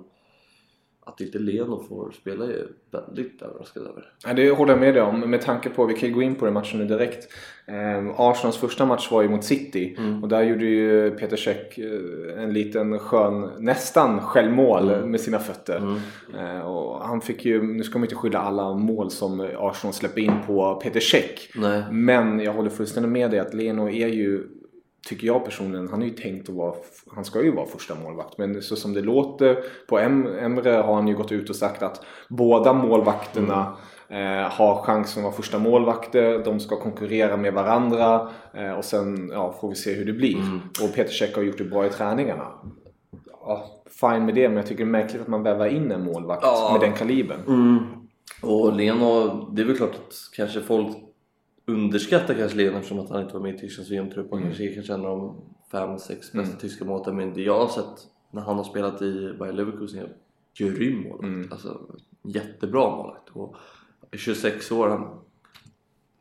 att 1.06 1.22
inte 1.22 1.40
Leno 1.40 1.84
får 1.90 2.12
spela 2.12 2.46
är 2.46 2.68
väldigt 2.92 3.42
överraskad 3.42 3.84
över. 3.84 4.04
Ja, 4.28 4.34
det 4.34 4.50
håller 4.52 4.72
jag 4.74 4.80
med 4.80 4.94
dig 4.94 5.04
om. 5.04 5.20
Med 5.20 5.42
tanke 5.42 5.70
på, 5.70 5.86
vi 5.86 5.94
kan 5.94 6.10
ju 6.10 6.16
gå 6.16 6.22
in 6.22 6.36
på 6.36 6.46
den 6.46 6.54
matchen 6.54 6.80
nu 6.80 6.86
direkt. 6.86 7.28
Eh, 7.66 8.20
Arsenals 8.20 8.58
första 8.58 8.86
match 8.86 9.12
var 9.12 9.22
ju 9.22 9.30
mot 9.30 9.44
City. 9.44 9.96
Mm. 10.00 10.24
Och 10.24 10.30
där 10.30 10.42
gjorde 10.44 10.66
ju 10.66 11.12
Peter 11.12 11.38
Cech 11.38 11.80
eh, 11.80 12.44
en 12.44 12.54
liten 12.54 13.00
skön, 13.00 13.50
nästan 13.60 14.20
självmål 14.22 14.90
Mm. 14.92 15.12
med 15.12 15.22
sina 15.22 15.40
fötter. 15.40 15.98
Eh, 16.40 16.60
och 16.62 17.06
han 17.08 17.22
fick 17.22 17.46
ju, 17.46 17.64
nu 17.64 17.84
ska 17.84 18.00
man 18.00 18.06
inte 18.06 18.16
skylla 18.16 18.40
alla 18.40 18.74
mål 18.74 19.12
som 19.12 19.40
Arsenal 19.58 19.94
släpper 19.94 20.22
in 20.22 20.34
på 20.48 20.76
Peter 20.84 21.00
Cech. 21.00 21.52
Nej. 21.56 21.84
Men 21.92 22.40
jag 22.40 22.54
håller 22.54 22.70
fullständigt 22.70 23.12
med 23.12 23.32
dig 23.32 23.40
att 23.40 23.54
Leno 23.54 23.90
är 23.90 24.08
ju 24.08 24.48
Tycker 25.08 25.28
jag 25.28 25.46
personligen, 25.46 25.88
han 25.92 26.02
är 26.02 26.06
ju 26.06 26.14
tänkt 26.14 26.50
att 26.50 26.56
vara, 26.56 26.74
han 27.16 27.26
ska 27.26 27.44
ju 27.44 27.52
vara 27.52 27.66
första 27.66 27.96
målvakt. 27.96 28.38
Men 28.38 28.62
så 28.62 28.76
som 28.76 28.94
det 28.94 29.02
låter 29.02 29.58
på 29.88 30.00
em, 30.00 30.28
Emre 30.40 30.70
har 30.72 30.94
han 30.96 31.08
ju 31.08 31.16
gått 31.16 31.32
ut 31.32 31.50
och 31.50 31.56
sagt 31.56 31.84
att 31.84 32.06
båda 32.30 32.74
målvakterna 32.74 33.78
eh, 34.10 34.52
har 34.52 34.82
chansen 34.84 35.22
att 35.22 35.24
vara 35.24 35.34
första 35.34 35.60
målvakter. 35.60 36.42
De 36.46 36.60
ska 36.60 36.80
konkurrera 36.80 37.38
med 37.38 37.54
varandra. 37.54 38.30
Eh, 38.54 38.72
och 38.72 38.86
sen 38.86 39.30
ja, 39.34 39.56
får 39.62 39.70
vi 39.70 39.76
se 39.76 39.94
hur 39.94 40.06
det 40.06 40.14
blir. 40.14 40.38
Och 40.84 40.96
Peter 40.96 41.12
Cech 41.14 41.36
har 41.36 41.44
gjort 41.44 41.58
det 41.58 41.64
bra 41.64 41.86
i 41.86 41.90
träningarna. 41.90 42.48
Ja, 43.46 43.66
fine 44.02 44.26
med 44.26 44.36
det, 44.36 44.48
men 44.50 44.58
jag 44.58 44.68
tycker 44.68 44.84
det 44.86 44.90
är 44.90 44.92
märkligt 44.92 45.22
att 45.22 45.28
man 45.28 45.44
vävar 45.44 45.68
in 45.68 45.92
en 45.92 46.04
målvakt 46.04 46.44
Ja. 46.44 46.70
med 46.80 46.90
den 46.90 46.98
kalibern. 46.98 47.40
Mm. 47.48 47.78
Och 48.42 48.74
Leno, 48.74 49.28
det 49.52 49.62
är 49.62 49.66
väl 49.66 49.78
klart 49.78 49.96
att 49.96 50.14
kanske 50.36 50.62
folk 50.62 50.88
underskattar 51.74 52.34
kanske 52.34 52.58
Leno 52.58 52.78
eftersom 52.78 53.00
att 53.00 53.10
han 53.10 53.22
inte 53.22 53.34
var 53.34 53.42
med 53.42 53.56
i 53.56 53.58
Tysklands 53.58 53.92
VM-trupp. 53.92 54.28
Han 54.32 54.42
kanske 54.42 54.64
är 54.64 54.92
en 54.92 55.06
av 55.06 55.18
de 55.18 55.36
fem, 55.72 56.00
sex 56.00 56.32
bästa 56.32 56.58
tyska 56.58 56.86
målvakterna. 56.86 57.18
Men 57.18 57.34
det 57.34 57.42
jag 57.42 57.60
har 57.60 57.68
sett 57.68 58.08
när 58.32 58.42
han 58.42 58.58
har 58.58 58.64
spelat 58.64 59.02
i 59.02 59.34
Bayer 59.40 59.54
Leverkusen 59.54 60.00
är 60.00 60.10
grym 60.58 61.04
målvakt. 61.04 61.52
Alltså 61.52 61.82
jättebra 62.24 62.90
målvakt. 62.90 63.30
Och 63.30 63.56
är 64.12 64.18
26 64.18 64.72
år, 64.72 64.90
han, 64.90 65.20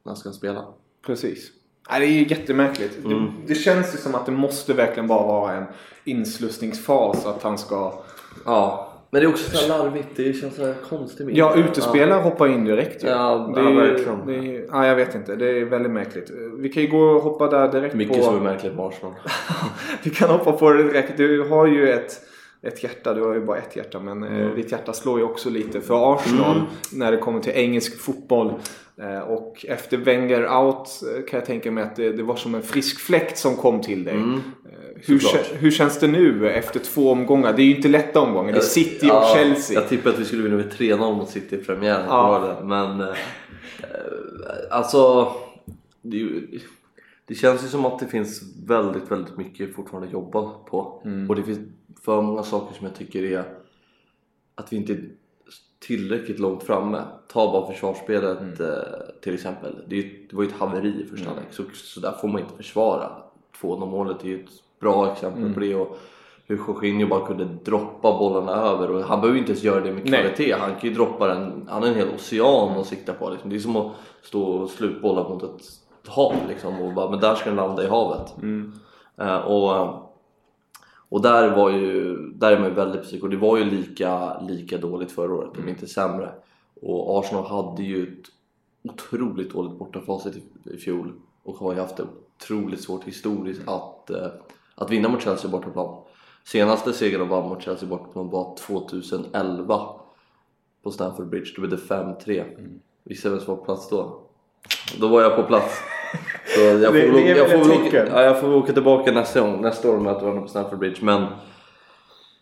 när 0.02 0.14
ska 0.14 0.28
han 0.28 0.34
spela? 0.34 0.74
Precis. 1.06 1.52
Det 1.88 1.94
är 1.94 2.00
ju 2.00 2.28
jättemärkligt. 2.28 2.98
Det, 3.04 3.32
det 3.46 3.54
känns 3.54 3.94
ju 3.94 3.98
som 3.98 4.14
att 4.14 4.26
det 4.26 4.32
måste 4.32 4.74
verkligen 4.74 5.06
bara 5.06 5.26
vara 5.26 5.54
en 5.54 5.66
inslussningsfas 6.04 7.26
att 7.26 7.42
han 7.42 7.58
ska... 7.58 8.02
Ja, 8.44 8.89
men 9.10 9.20
det 9.20 9.26
är 9.26 9.28
också 9.30 9.56
så 9.56 9.68
larvigt. 9.68 10.08
Det 10.16 10.32
känns 10.32 10.56
så 10.56 10.66
här 10.66 10.74
konstigt 10.88 11.26
med 11.26 11.36
Ja, 11.36 11.54
utespelare 11.56 12.20
hoppar 12.20 12.48
in 12.48 12.64
direkt 12.64 13.04
ju. 13.04 13.08
Ja, 13.08 13.52
det 13.54 13.60
ja, 13.60 13.70
är, 13.70 13.74
verkligen. 13.74 14.26
Det 14.26 14.34
är, 14.56 14.66
ja, 14.70 14.86
jag 14.86 14.96
vet 14.96 15.14
inte. 15.14 15.36
Det 15.36 15.50
är 15.50 15.64
väldigt 15.64 15.92
märkligt. 15.92 16.30
Vi 16.58 16.68
kan 16.68 16.82
ju 16.82 16.88
gå 16.88 17.00
och 17.00 17.22
hoppa 17.22 17.48
där 17.48 17.72
direkt 17.72 17.94
Mycket 17.94 18.16
på... 18.16 18.22
som 18.22 18.36
är 18.36 18.40
märkligt 18.40 18.74
med 18.74 18.84
Arsenal. 18.84 19.14
Vi 20.02 20.10
kan 20.10 20.30
hoppa 20.30 20.52
på 20.52 20.70
det 20.72 20.82
direkt. 20.82 21.16
Du 21.16 21.42
har 21.42 21.66
ju 21.66 21.90
ett, 21.90 22.20
ett 22.62 22.82
hjärta. 22.82 23.14
Du 23.14 23.22
har 23.22 23.34
ju 23.34 23.40
bara 23.40 23.58
ett 23.58 23.76
hjärta. 23.76 24.00
Men 24.00 24.22
eh, 24.22 24.30
Mm. 24.40 24.54
ditt 24.56 24.72
hjärta 24.72 24.92
slår 24.92 25.18
ju 25.18 25.24
också 25.24 25.50
lite 25.50 25.80
för 25.80 26.14
Arsenal 26.14 26.62
när 26.92 27.10
det 27.12 27.16
kommer 27.18 27.40
till 27.40 27.52
engelsk 27.52 28.00
fotboll. 28.00 28.52
Eh, 29.02 29.20
och 29.20 29.66
efter 29.68 29.96
Wenger 29.96 30.56
out 30.58 30.88
eh, 31.16 31.24
kan 31.30 31.38
jag 31.38 31.46
tänka 31.46 31.70
mig 31.70 31.84
att 31.84 31.96
det, 31.96 32.12
det 32.12 32.22
var 32.22 32.36
som 32.36 32.54
en 32.54 32.62
frisk 32.62 33.00
fläkt 33.00 33.38
som 33.38 33.56
kom 33.56 33.80
till 33.80 34.04
dig. 34.04 34.14
Mm. 34.14 34.40
Eh, 35.00 35.06
Hur, 35.06 35.56
hur 35.56 35.70
känns 35.70 36.00
det 36.00 36.06
nu 36.06 36.50
efter 36.50 36.80
två 36.80 37.10
omgångar? 37.12 37.52
Det 37.52 37.62
är 37.62 37.64
ju 37.64 37.76
inte 37.76 37.88
lätta 37.88 38.20
omgångar. 38.20 38.52
Det 38.52 38.58
är 38.58 38.62
City 38.62 39.06
och 39.06 39.10
Ja, 39.10 39.32
Chelsea. 39.34 39.80
Jag 39.80 39.88
tippade 39.88 40.14
att 40.14 40.20
vi 40.20 40.24
skulle 40.24 40.42
vinna 40.42 40.56
med 40.56 40.72
3-0 40.72 41.16
mot 41.16 41.28
City 41.28 41.56
i 41.56 41.58
premiären. 41.58 42.06
Ja. 42.08 42.60
Men 42.64 43.00
eh, 43.00 43.14
alltså 44.70 45.32
det, 46.02 46.28
det 47.26 47.34
känns 47.34 47.64
ju 47.64 47.68
som 47.68 47.84
att 47.84 47.98
det 47.98 48.06
finns 48.06 48.42
väldigt, 48.66 49.10
väldigt 49.10 49.36
mycket 49.36 49.74
fortfarande 49.74 50.06
att 50.06 50.12
jobba 50.12 50.50
på. 50.50 51.02
Och 51.28 51.36
det 51.36 51.42
finns 51.42 51.58
för 52.04 52.22
många 52.22 52.42
saker 52.42 52.74
som 52.76 52.86
jag 52.86 52.96
tycker 52.96 53.22
är 53.22 53.44
att 54.54 54.72
vi 54.72 54.76
inte 54.76 54.92
är 54.92 55.04
tillräckligt 55.78 56.38
långt 56.38 56.62
framme. 56.62 57.02
Ta 57.28 57.52
bara 57.52 57.72
försvarsspelet 57.72 58.60
eh, 58.60 58.66
till 59.22 59.34
exempel. 59.34 59.76
Det, 59.86 60.32
var 60.32 60.42
ju 60.42 60.48
ett 60.48 60.54
haveri 60.54 61.02
i 61.02 61.06
första 61.06 61.26
halvlek. 61.28 61.46
Så, 61.50 61.62
så 61.74 62.00
där 62.00 62.12
får 62.12 62.28
man 62.28 62.40
inte 62.40 62.56
försvara. 62.56 63.12
2-0 63.60 63.86
målet 63.90 64.24
är 64.24 64.28
ju 64.28 64.44
ett 64.44 64.50
bra 64.80 65.12
exempel 65.12 65.54
på 65.54 65.60
det. 65.60 65.74
Och 65.74 65.98
hur 66.46 66.56
Jorginho 66.56 67.08
bara 67.08 67.26
kunde 67.26 67.44
droppa 67.44 68.18
bollarna 68.18 68.52
över. 68.52 68.90
Och 68.90 69.02
han 69.02 69.20
behöver 69.20 69.34
ju 69.34 69.40
inte 69.40 69.52
ens 69.52 69.64
göra 69.64 69.80
det 69.80 69.92
med 69.92 70.10
Nej. 70.10 70.20
kvalitet. 70.20 70.52
Han 70.52 70.70
kan 70.70 70.88
ju 70.88 70.94
droppa 70.94 71.26
den. 71.26 71.68
Han 71.68 71.82
har 71.82 71.88
en 71.88 71.94
hel 71.94 72.08
ocean 72.14 72.78
att 72.78 72.86
sikta 72.86 73.12
på. 73.12 73.30
Liksom. 73.30 73.50
Det 73.50 73.56
är 73.56 73.60
som 73.60 73.76
att 73.76 73.92
stå 74.22 74.42
och 74.42 74.70
slutbolla 74.70 75.28
mot 75.28 75.42
ett 75.42 75.60
hav 76.06 76.34
liksom. 76.48 76.80
Och 76.80 76.94
bara, 76.94 77.10
men 77.10 77.20
där 77.20 77.34
ska 77.34 77.48
den 77.48 77.56
landa 77.56 77.84
i 77.84 77.88
havet. 77.88 78.34
Eh, 79.18 79.36
och 79.36 80.10
och 81.10 81.22
där 81.22 81.56
var 81.56 81.70
ju, 81.70 82.16
där 82.16 82.52
är 82.52 82.58
man 82.58 82.68
ju 82.68 82.74
väldigt 82.74 83.00
besviken 83.00 83.24
och 83.24 83.30
det 83.30 83.36
var 83.36 83.58
ju 83.58 83.64
lika, 83.64 84.40
lika 84.40 84.78
dåligt 84.78 85.12
förra 85.12 85.34
året, 85.34 85.58
om 85.58 85.68
inte 85.68 85.86
sämre. 85.86 86.32
Och 86.82 87.18
Arsenal 87.18 87.46
hade 87.46 87.82
ju 87.82 88.02
ett 88.02 88.26
otroligt 88.92 89.52
dåligt 89.52 89.78
bortafacit 89.78 90.36
i, 90.36 90.70
i 90.74 90.76
fjol 90.76 91.12
och 91.42 91.54
har 91.54 91.72
ju 91.72 91.80
haft 91.80 91.96
det 91.96 92.02
otroligt 92.36 92.80
svårt 92.80 93.04
historiskt 93.04 93.68
att, 93.68 94.10
eh, 94.10 94.26
att 94.80 94.90
vinna 94.90 95.08
mot 95.08 95.22
Chelsea 95.22 95.50
bortaplan. 95.50 96.02
Senaste 96.44 96.92
segern 96.92 97.20
de 97.20 97.28
vann 97.28 97.48
mot 97.48 97.62
Chelsea 97.62 97.88
bortaplan 97.88 98.30
var 98.30 98.56
2011 98.56 99.80
på 100.82 100.90
Stamford 100.90 101.28
Bridge, 101.28 101.50
då 101.56 101.60
blev 101.60 101.70
det 101.70 101.94
5-3. 101.94 102.44
Gissa 103.04 103.30
vem 103.30 103.40
som 103.40 103.46
var 103.46 103.56
på 103.56 103.64
plats 103.64 103.88
då? 103.88 104.20
Då 105.00 105.08
var 105.08 105.22
jag 105.22 105.36
på 105.36 105.42
plats. 105.42 105.80
Så 106.54 106.60
jag 106.60 106.84
får, 106.84 106.92
väl 106.92 107.36
jag 107.36 107.50
får, 107.50 107.58
väl 107.58 107.86
åka, 107.86 108.06
ja, 108.06 108.22
jag 108.22 108.40
får 108.40 108.54
åka 108.54 108.72
tillbaka 108.72 109.12
nästa 109.12 109.40
gång, 109.40 109.60
nästa 109.62 109.90
år 109.90 109.96
och 109.96 110.02
möta 110.02 110.20
varandra 110.20 110.42
på 110.42 110.48
Stamford 110.48 110.78
Bridge. 110.78 111.04
Men 111.04 111.26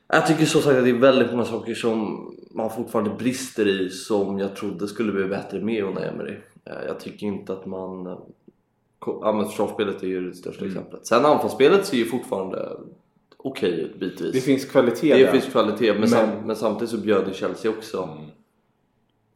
jag 0.09 0.27
tycker 0.27 0.45
så 0.45 0.61
sagt 0.61 0.77
att 0.79 0.85
det 0.85 0.91
är 0.91 0.95
väldigt 0.95 1.31
många 1.31 1.45
saker 1.45 1.75
som 1.75 2.29
man 2.51 2.71
fortfarande 2.71 3.11
brister 3.11 3.69
i 3.69 3.91
som 3.91 4.39
jag 4.39 4.57
trodde 4.57 4.89
skulle 4.89 5.13
bli 5.13 5.25
bättre 5.25 5.61
med 5.61 5.85
Unai 5.85 6.09
Emery. 6.09 6.37
Eh, 6.65 6.87
Jag 6.87 7.01
tycker 7.01 7.27
inte 7.27 7.53
att 7.53 7.67
man... 7.67 8.19
Ja 9.07 9.33
men 9.33 9.47
försvarsspelet 9.47 10.03
är 10.03 10.07
ju 10.07 10.29
det 10.31 10.35
största 10.37 10.65
Mm. 10.65 10.77
exemplet. 10.77 11.07
Sen 11.07 11.25
anfallsspelet 11.27 11.87
ser 11.87 11.97
ju 11.97 12.05
fortfarande 12.05 12.69
okej 13.37 13.81
ut 13.81 14.01
bitvis. 14.01 14.33
Det 14.33 14.41
finns 14.41 14.65
kvalitet 14.65 15.15
Det 15.15 15.23
där. 15.25 15.33
finns 15.33 15.45
kvalitet 15.53 15.95
men, 15.99 16.09
sam, 16.09 16.29
Men- 16.29 16.47
men 16.47 16.57
samtidigt 16.57 16.91
så 16.91 16.99
bjöd 16.99 17.29
ju 17.29 17.35
Chelsea 17.35 17.71
också 17.71 18.09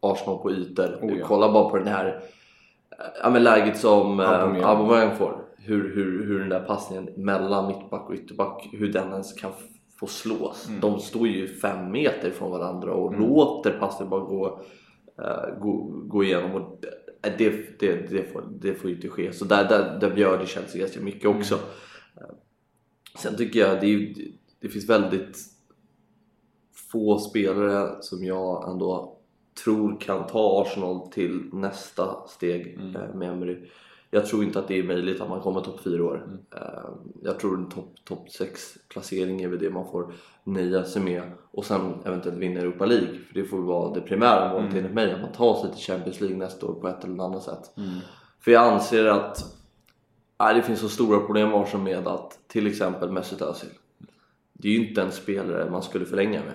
Arsenal 0.00 0.38
på 0.38 0.52
ytor. 0.52 0.98
Oh, 1.02 1.18
ja. 1.18 1.26
Kolla 1.26 1.52
bara 1.52 1.70
på 1.70 1.76
den 1.76 1.86
här 1.86 2.20
ja, 3.22 3.30
men 3.30 3.42
läget 3.42 3.78
som 3.78 4.20
eh, 4.20 4.30
Aubameyang. 4.68 5.16
Får. 5.16 5.44
Hur, 5.56 5.94
hur, 5.94 6.26
hur 6.26 6.38
den 6.38 6.48
där 6.48 6.60
passningen 6.60 7.08
mellan 7.16 7.66
mittback 7.66 8.08
och 8.08 8.14
ytterback, 8.14 8.68
hur 8.72 8.92
den 8.92 9.10
ens 9.12 9.32
kan 9.32 9.50
få 10.00 10.06
slås. 10.06 10.68
Mm. 10.68 10.80
De 10.80 10.98
står 11.00 11.28
ju 11.28 11.48
fem 11.48 11.90
meter 11.92 12.30
från 12.30 12.50
varandra 12.50 12.92
och 12.94 13.18
låter 13.20 13.70
passningen 13.80 14.10
bara 14.10 14.20
gå, 14.20 14.60
eh, 15.22 15.58
gå, 15.60 15.72
gå 16.04 16.24
igenom. 16.24 16.54
Och 16.54 16.78
det, 17.22 17.38
det, 17.38 17.78
det, 17.78 18.08
det, 18.10 18.32
får, 18.32 18.44
det 18.60 18.74
får 18.74 18.90
ju 18.90 18.96
inte 18.96 19.08
ske. 19.08 19.32
Så 19.32 19.44
där, 19.44 19.68
där, 19.68 19.98
där 20.00 20.14
bjöd 20.14 20.40
ju 20.40 20.46
Chelsea 20.46 20.80
ganska 20.80 21.00
mycket 21.00 21.26
också. 21.26 21.54
Mm. 22.16 22.34
Sen 23.18 23.36
tycker 23.36 23.60
jag 23.60 23.80
det, 23.80 23.86
är, 23.86 24.14
det 24.60 24.68
finns 24.68 24.88
väldigt 24.88 25.38
få 26.92 27.18
spelare 27.18 28.02
som 28.02 28.24
jag 28.24 28.70
ändå 28.70 29.18
tror 29.64 30.00
kan 30.00 30.26
ta 30.26 30.62
Arsenal 30.62 31.10
till 31.10 31.48
nästa 31.52 32.26
steg 32.28 32.78
eh, 32.78 33.14
med 33.14 33.28
Emery. 33.28 33.70
Jag 34.14 34.26
tror 34.26 34.44
inte 34.44 34.58
att 34.58 34.68
det 34.68 34.78
är 34.78 34.82
möjligt 34.82 35.20
att 35.20 35.28
man 35.28 35.40
kommer 35.40 35.60
topp 35.60 35.80
4 35.84 36.04
år. 36.04 36.26
Eh, 36.54 36.60
Jag 37.22 37.38
tror 37.40 37.58
en 37.58 37.68
topp 37.68 37.94
top 38.04 38.30
6 38.30 38.74
placering 38.88 39.42
är 39.42 39.48
väl 39.48 39.58
det 39.58 39.70
man 39.70 39.90
får 39.90 40.14
nöja 40.44 40.84
sig 40.84 41.02
med 41.02 41.22
och 41.50 41.64
sen 41.64 41.94
eventuellt 42.04 42.38
vinna 42.38 42.60
Europa 42.60 42.86
League. 42.86 43.08
För 43.28 43.34
det 43.34 43.44
får 43.44 43.58
vara 43.58 43.94
det 43.94 44.00
primära 44.00 44.52
målet 44.52 44.74
enligt 44.74 44.92
mig, 44.94 45.12
att 45.12 45.20
man 45.20 45.32
tar 45.32 45.54
sig 45.60 45.70
till 45.70 45.80
Champions 45.84 46.20
League 46.20 46.36
nästa 46.38 46.66
år 46.66 46.74
på 46.74 46.88
ett 46.88 47.04
eller 47.04 47.24
annat 47.24 47.42
sätt. 47.42 47.70
För 48.40 48.50
jag 48.50 48.72
anser 48.72 49.04
att 49.06 49.44
nej, 50.40 50.54
det 50.54 50.62
finns 50.62 50.80
så 50.80 50.88
stora 50.88 51.20
problem 51.20 51.48
med 51.50 51.58
Arsenal 51.60 51.84
med 51.84 52.06
att 52.08 52.38
till 52.48 52.66
exempel 52.66 53.10
Mesut 53.12 53.42
Özil 53.42 53.68
det 54.52 54.68
är 54.68 54.72
ju 54.72 54.88
inte 54.88 55.02
en 55.02 55.12
spelare 55.12 55.70
man 55.70 55.82
skulle 55.82 56.04
förlänga 56.06 56.40
med. 56.40 56.54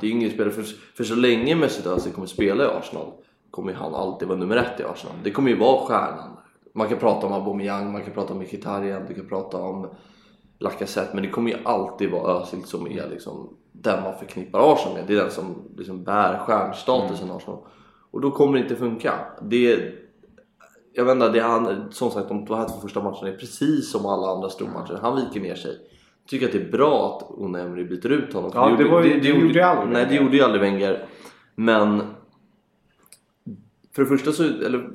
Det 0.00 0.06
är 0.06 0.10
ingen 0.10 0.30
spelare, 0.30 0.50
för, 0.52 0.62
för 0.96 1.04
så 1.04 1.14
länge 1.14 1.54
Mesut 1.54 1.86
Özil 1.86 2.12
kommer 2.12 2.26
spela 2.26 2.64
i 2.64 2.66
Arsenal 2.66 3.12
kommer 3.50 3.72
han 3.72 3.94
alltid 3.94 4.28
vara 4.28 4.38
nummer 4.38 4.56
ett 4.56 4.80
i 4.80 4.84
Arsenal. 4.84 5.16
Det 5.24 5.30
kommer 5.30 5.50
ju 5.50 5.56
vara 5.56 5.86
stjärnan. 5.86 6.36
Man 6.76 6.88
kan 6.88 6.98
prata 6.98 7.26
om 7.26 7.32
Aubameyang, 7.32 7.92
man 7.92 8.02
kan 8.04 8.12
prata 8.14 8.32
om 8.32 8.38
Mkhitaryan, 8.38 9.02
du 9.08 9.14
kan 9.14 9.28
prata 9.28 9.56
om 9.56 9.88
Lacazette 10.58 11.10
men 11.14 11.22
det 11.22 11.30
kommer 11.30 11.50
ju 11.50 11.56
alltid 11.64 12.10
vara 12.10 12.32
Özil 12.40 12.64
som 12.64 12.86
är 12.86 13.08
liksom 13.10 13.56
den 13.72 14.02
man 14.02 14.18
förknippar 14.18 14.72
Arsenal 14.72 14.94
med. 14.98 15.04
Det 15.06 15.14
är 15.14 15.16
den 15.22 15.30
som 15.30 15.54
liksom 15.76 16.04
bär 16.04 16.38
stjärnstatusen 16.38 17.30
Arsenal. 17.30 17.58
Och 18.10 18.20
då 18.20 18.30
kommer 18.30 18.52
det 18.52 18.62
inte 18.62 18.76
funka. 18.76 19.14
Det, 19.42 19.92
jag 20.92 21.04
vet 21.04 21.12
inte, 21.14 21.28
det 21.28 21.38
är 21.38 21.42
han, 21.48 21.92
som 21.92 22.10
sagt 22.10 22.28
de 22.28 22.38
här 22.48 22.68
två 22.68 22.80
första 22.80 23.02
matcherna 23.02 23.28
är 23.28 23.36
precis 23.36 23.90
som 23.90 24.06
alla 24.06 24.26
andra 24.32 24.48
stormatcher. 24.48 24.98
Han 25.02 25.16
viker 25.16 25.40
ner 25.40 25.54
sig. 25.54 25.76
Tycker 26.28 26.46
att 26.46 26.52
det 26.52 26.58
är 26.62 26.70
bra 26.72 27.16
att 27.16 27.38
Unai 27.38 27.62
Emery 27.62 27.84
byter 27.84 28.12
ut 28.12 28.32
honom. 28.34 28.50
Ja, 28.54 28.74
det 28.78 28.84
var 28.84 29.02
ju- 29.04 29.20
det 29.20 29.28
gjorde 29.28 29.52
ju 29.54 29.60
aldrig 29.60 29.92
Nej, 29.92 30.06
det 30.08 30.14
gjorde 30.14 30.36
ju 30.36 30.42
aldrig 30.42 30.60
Wenger. 30.62 31.06
Men 31.54 32.02
för 33.94 34.02
det 34.02 34.08
första 34.08 34.32
så, 34.32 34.42
eller 34.42 34.90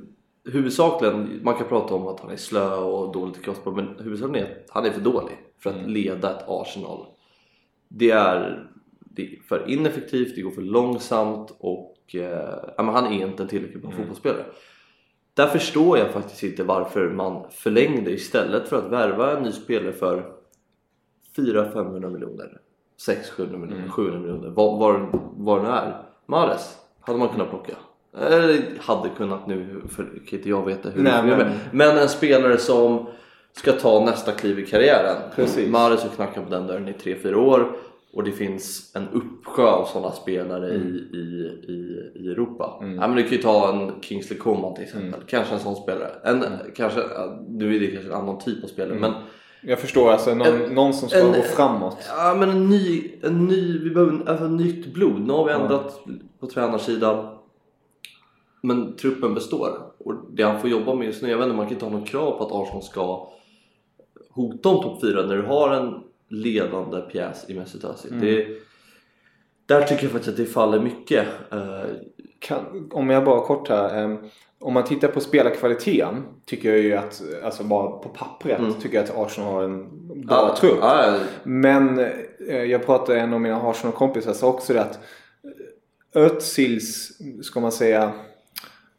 huvudsakligen, 0.45 1.39
man 1.43 1.55
kan 1.55 1.67
prata 1.67 1.95
om 1.95 2.07
att 2.07 2.19
han 2.19 2.31
är 2.31 2.35
slö 2.35 2.75
och 2.75 3.11
dåligt 3.13 3.37
i 3.37 3.41
crossbar 3.41 3.71
men 3.71 3.95
huvudsakligen 3.99 4.47
är 4.47 4.51
att 4.51 4.69
han 4.69 4.85
är 4.85 4.91
för 4.91 5.01
dålig 5.01 5.37
för 5.59 5.69
att 5.69 5.75
Mm. 5.75 5.89
leda 5.89 6.37
ett 6.37 6.43
Arsenal. 6.47 7.05
Det 7.87 8.11
är 8.11 8.67
det 8.99 9.21
är 9.23 9.41
för 9.47 9.69
ineffektivt, 9.69 10.35
det 10.35 10.41
går 10.41 10.51
för 10.51 10.61
långsamt 10.61 11.55
och 11.59 12.15
eh, 12.15 12.59
han 12.77 13.05
är 13.05 13.11
inte 13.27 13.43
en 13.43 13.49
tillräckligt 13.49 13.81
bra 13.81 13.91
Mm. 13.91 13.97
fotbollsspelare. 14.01 14.45
Där 15.33 15.47
förstår 15.47 15.97
jag 15.97 16.11
faktiskt 16.11 16.43
inte 16.43 16.63
varför 16.63 17.09
man 17.09 17.49
förlängde 17.51 18.11
istället 18.11 18.67
för 18.67 18.77
att 18.77 18.91
värva 18.91 19.37
en 19.37 19.43
ny 19.43 19.51
spelare 19.51 19.93
för 19.93 20.33
400-500 21.37 22.09
miljoner 22.09 22.61
600 22.97 23.57
miljoner, 23.57 23.75
Mm. 23.81 23.91
700 23.91 24.19
miljoner, 24.19 24.49
vad, 24.49 24.79
vad, 24.79 25.19
vad 25.37 25.57
den 25.61 25.71
är. 25.71 26.01
Mares 26.25 26.77
hade 26.99 27.19
man 27.19 27.29
kunnat 27.29 27.49
plocka. 27.49 27.73
Eller 28.17 28.61
hade 28.79 29.09
kunnat 29.17 29.47
nu, 29.47 29.81
för 29.89 30.03
kan 30.03 30.39
inte 30.39 30.49
jag 30.49 30.65
veta 30.65 30.89
hur 30.89 31.03
Nej, 31.03 31.23
men- 31.23 31.47
men... 31.71 31.97
en 31.97 32.09
spelare 32.09 32.57
som 32.57 33.05
ska 33.53 33.71
ta 33.71 34.05
nästa 34.05 34.31
kliv 34.31 34.59
i 34.59 34.65
karriären. 34.65 35.15
Precis. 35.35 35.69
Mares 35.69 36.01
har 36.03 36.09
knackat 36.09 36.43
på 36.45 36.51
den 36.51 36.67
dörren 36.67 36.87
i 36.87 36.91
3-4 36.91 37.33
år 37.35 37.71
och 38.13 38.23
det 38.23 38.31
finns 38.31 38.95
en 38.95 39.07
uppsjö 39.13 39.63
av 39.63 39.85
sådana 39.85 40.11
spelare 40.11 40.69
i, 40.69 41.07
i, 41.13 41.17
i, 41.67 42.11
i 42.15 42.27
Europa. 42.31 42.77
Ja, 42.79 43.07
men 43.07 43.15
du 43.15 43.23
kan 43.23 43.31
ju 43.31 43.37
ta 43.37 43.73
en 43.73 44.01
Kingsley 44.01 44.39
Coman 44.39 44.73
till 44.75 44.83
exempel, 44.83 45.21
kanske 45.27 45.53
en 45.53 45.59
sån 45.59 45.75
spelare. 45.75 46.11
En, 46.23 46.43
kanske, 46.75 46.99
ja, 46.99 47.39
nu 47.49 47.75
är 47.75 47.79
det 47.79 47.87
kanske 47.87 48.09
en 48.09 48.15
annan 48.15 48.39
typ 48.39 48.63
av 48.63 48.67
spelare 48.67 48.99
men 48.99 49.13
Jag 49.61 49.79
förstår 49.79 50.11
alltså 50.11 50.35
någon, 50.35 50.47
En- 50.47 50.75
någon 50.75 50.93
som 50.93 51.09
ska 51.09 51.19
en- 51.19 51.27
gå 51.31 51.41
framåt. 51.41 51.97
Ja 52.17 52.35
men 52.39 52.49
en 52.49 52.69
ny, 52.69 53.11
en 53.23 53.45
ny 53.45 53.79
vi 53.79 53.89
behöver 53.89 54.11
en, 54.13 54.27
alltså, 54.27 54.47
nytt 54.47 54.93
blod. 54.93 55.21
Nu 55.21 55.33
har 55.33 55.45
vi 55.45 55.51
ändrat 55.51 55.99
på 56.39 56.47
tränarsidan. 56.47 57.37
Men 58.61 58.95
truppen 58.95 59.33
består. 59.33 59.77
Och 59.97 60.13
det 60.33 60.43
han 60.43 60.61
får 60.61 60.69
jobba 60.69 60.93
med 60.95 61.07
just 61.07 61.21
nu, 61.21 61.29
jag 61.29 61.37
vet 61.37 61.45
inte, 61.45 61.57
man 61.57 61.65
kan 61.65 61.73
inte 61.73 61.85
ha 61.85 61.91
någon 61.91 62.05
krav 62.05 62.37
på 62.37 62.45
att 62.45 62.51
Arsenal 62.51 62.83
ska 62.83 63.29
hota 64.29 64.69
om 64.69 64.83
topp 64.83 65.01
4 65.01 65.25
när 65.25 65.37
du 65.37 65.43
har 65.43 65.69
en 65.73 65.93
ledande 66.29 67.01
pjäs 67.01 67.45
i 67.49 67.53
Mesut 67.53 67.83
Özil. 67.83 68.19
Det, 68.21 68.47
där 69.65 69.81
tycker 69.81 70.03
jag 70.03 70.11
faktiskt 70.11 70.29
att 70.29 70.37
det 70.37 70.45
faller 70.45 70.79
mycket. 70.79 71.27
Eh, 71.51 71.81
Kan, 72.39 72.89
om 72.93 73.09
jag 73.09 73.25
bara 73.25 73.41
kort 73.45 73.69
här. 73.69 74.03
ehm, 74.03 74.17
om 74.59 74.73
man 74.73 74.83
tittar 74.83 75.07
på 75.07 75.19
spelarkvaliteten 75.19 76.23
tycker 76.45 76.69
jag 76.69 76.79
ju 76.79 76.93
att, 76.95 77.21
alltså 77.43 77.63
bara 77.63 77.87
på 77.91 78.09
pappret, 78.09 78.81
tycker 78.81 78.95
jag 78.95 79.03
att 79.03 79.17
Arsenal 79.17 79.53
har 79.53 79.63
en 79.63 79.87
bra 80.27 80.47
ja, 80.49 80.55
trupp. 80.59 80.77
ja, 80.81 81.17
Men 81.43 81.99
eh, 82.47 82.63
jag 82.63 82.85
pratade 82.85 83.13
med 83.13 83.23
en 83.23 83.33
av 83.33 83.41
mina 83.41 83.61
Arsenal-kompisar 83.61 84.33
sa 84.33 84.47
också 84.47 84.73
det 84.73 84.81
att 84.81 84.99
Özils, 86.15 87.11
ska 87.43 87.59
man 87.59 87.71
säga, 87.71 88.11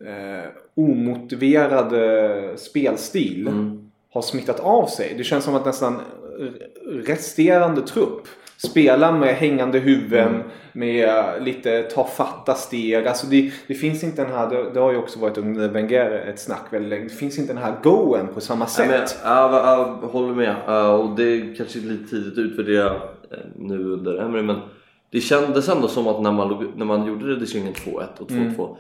eh, 0.06 0.50
omotiverade 0.74 2.54
spelstil 2.56 3.50
har 4.12 4.22
smittat 4.22 4.60
av 4.60 4.86
sig. 4.86 5.14
Det 5.16 5.24
känns 5.24 5.44
som 5.44 5.54
att 5.54 5.66
nästan 5.66 6.00
resterande 6.86 7.82
trupp 7.82 8.28
spelar 8.56 9.18
med 9.18 9.34
hängande 9.34 9.78
huvuden, 9.78 10.42
med 10.72 11.08
lite 11.40 11.82
ta 11.82 12.04
fatta 12.04 12.54
steg. 12.54 13.06
Alltså 13.06 13.26
det, 13.26 13.52
det 13.66 13.74
finns 13.74 14.04
inte 14.04 14.22
den 14.24 14.32
här, 14.32 14.50
det, 14.50 14.70
det 14.74 14.80
har 14.80 14.92
ju 14.92 14.98
också 14.98 15.18
varit 15.18 15.38
under 15.38 15.68
Wenger 15.68 16.10
ett 16.10 16.40
snack 16.40 16.66
väldigt 16.70 16.90
länge. 16.90 17.04
Det 17.04 17.14
finns 17.14 17.38
inte 17.38 17.52
den 17.52 17.62
här 17.62 17.74
goen 17.82 18.28
på 18.34 18.40
samma 18.40 18.66
sätt. 18.66 19.16
Ja, 19.24 19.48
men, 19.48 19.56
ja, 19.56 19.76
ja, 19.76 19.98
jag 20.02 20.08
håller 20.08 20.34
med. 20.34 20.56
Och 21.00 21.16
det 21.16 21.22
är 21.22 21.54
kanske 21.54 21.78
lite 21.78 22.10
tidigt 22.10 22.32
att 22.32 22.38
utvärdera 22.38 22.94
eh, 22.94 23.38
nu 23.56 23.84
under 23.84 24.22
Emery 24.22 24.42
men 24.42 24.56
det 25.10 25.20
kändes 25.20 25.68
ändå 25.68 25.88
som 25.88 26.06
att 26.06 26.22
när 26.22 26.32
man, 26.32 26.72
när 26.76 26.84
man 26.84 27.06
gjorde 27.06 27.24
redigeringen 27.24 27.72
2-1 27.72 28.04
och 28.18 28.30
2-2 28.30 28.76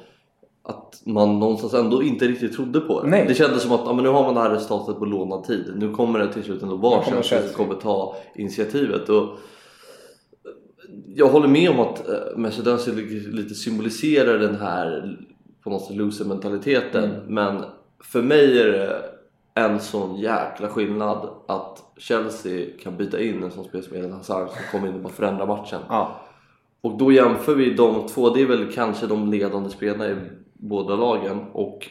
att 0.64 1.02
man 1.06 1.38
någonstans 1.38 1.74
ändå 1.74 2.02
inte 2.02 2.28
riktigt 2.28 2.52
trodde 2.52 2.80
på 2.80 3.02
det. 3.02 3.08
Nej. 3.08 3.24
Det 3.28 3.34
kändes 3.34 3.62
som 3.62 3.72
att 3.72 3.80
ja, 3.84 3.92
men 3.92 4.04
nu 4.04 4.10
har 4.10 4.22
man 4.22 4.34
det 4.34 4.40
här 4.40 4.50
resultatet 4.50 4.98
på 4.98 5.04
lånad 5.04 5.44
tid. 5.44 5.72
Nu 5.76 5.92
kommer 5.92 6.18
det 6.18 6.32
till 6.32 6.42
slut 6.42 6.62
ändå 6.62 6.76
vara 6.76 7.04
Chelsea 7.04 7.42
som 7.42 7.54
kommer 7.54 7.80
ta 7.80 8.16
initiativet. 8.34 9.08
Och 9.08 9.38
jag 11.14 11.28
håller 11.28 11.48
med 11.48 11.70
om 11.70 11.80
att 11.80 12.08
eh, 12.08 12.36
Mesut 12.36 12.66
Özil 12.66 12.94
lite 13.32 13.54
symboliserar 13.54 14.38
den 14.38 14.56
här 14.56 15.16
på 15.64 15.70
något 15.70 15.82
sätt 15.82 15.96
loser-mentaliteten. 15.96 17.10
Men 17.26 17.64
för 18.04 18.22
mig 18.22 18.60
är 18.60 18.66
det 18.66 19.02
en 19.54 19.80
sån 19.80 20.16
jäkla 20.16 20.68
skillnad 20.68 21.28
att 21.46 21.82
Chelsea 21.96 22.66
kan 22.82 22.96
byta 22.96 23.20
in 23.20 23.42
en 23.42 23.50
sån 23.50 23.64
spelare 23.64 23.88
som 23.88 23.96
Eden 23.96 24.12
Hazard 24.12 24.48
som 24.48 24.62
kommer 24.70 24.88
in 24.88 24.94
och 24.94 25.00
bara 25.00 25.12
förändrar 25.12 25.46
matchen. 25.46 25.80
Ja. 25.88 26.20
Och 26.80 26.98
då 26.98 27.12
jämför 27.12 27.54
vi 27.54 27.74
de 27.74 28.06
två, 28.08 28.30
det 28.30 28.42
är 28.42 28.46
väl 28.46 28.72
kanske 28.72 29.06
de 29.06 29.30
ledande 29.30 29.70
spelarna 29.70 30.08
i 30.08 30.16
båda 30.62 30.96
lagen 30.96 31.44
och 31.52 31.88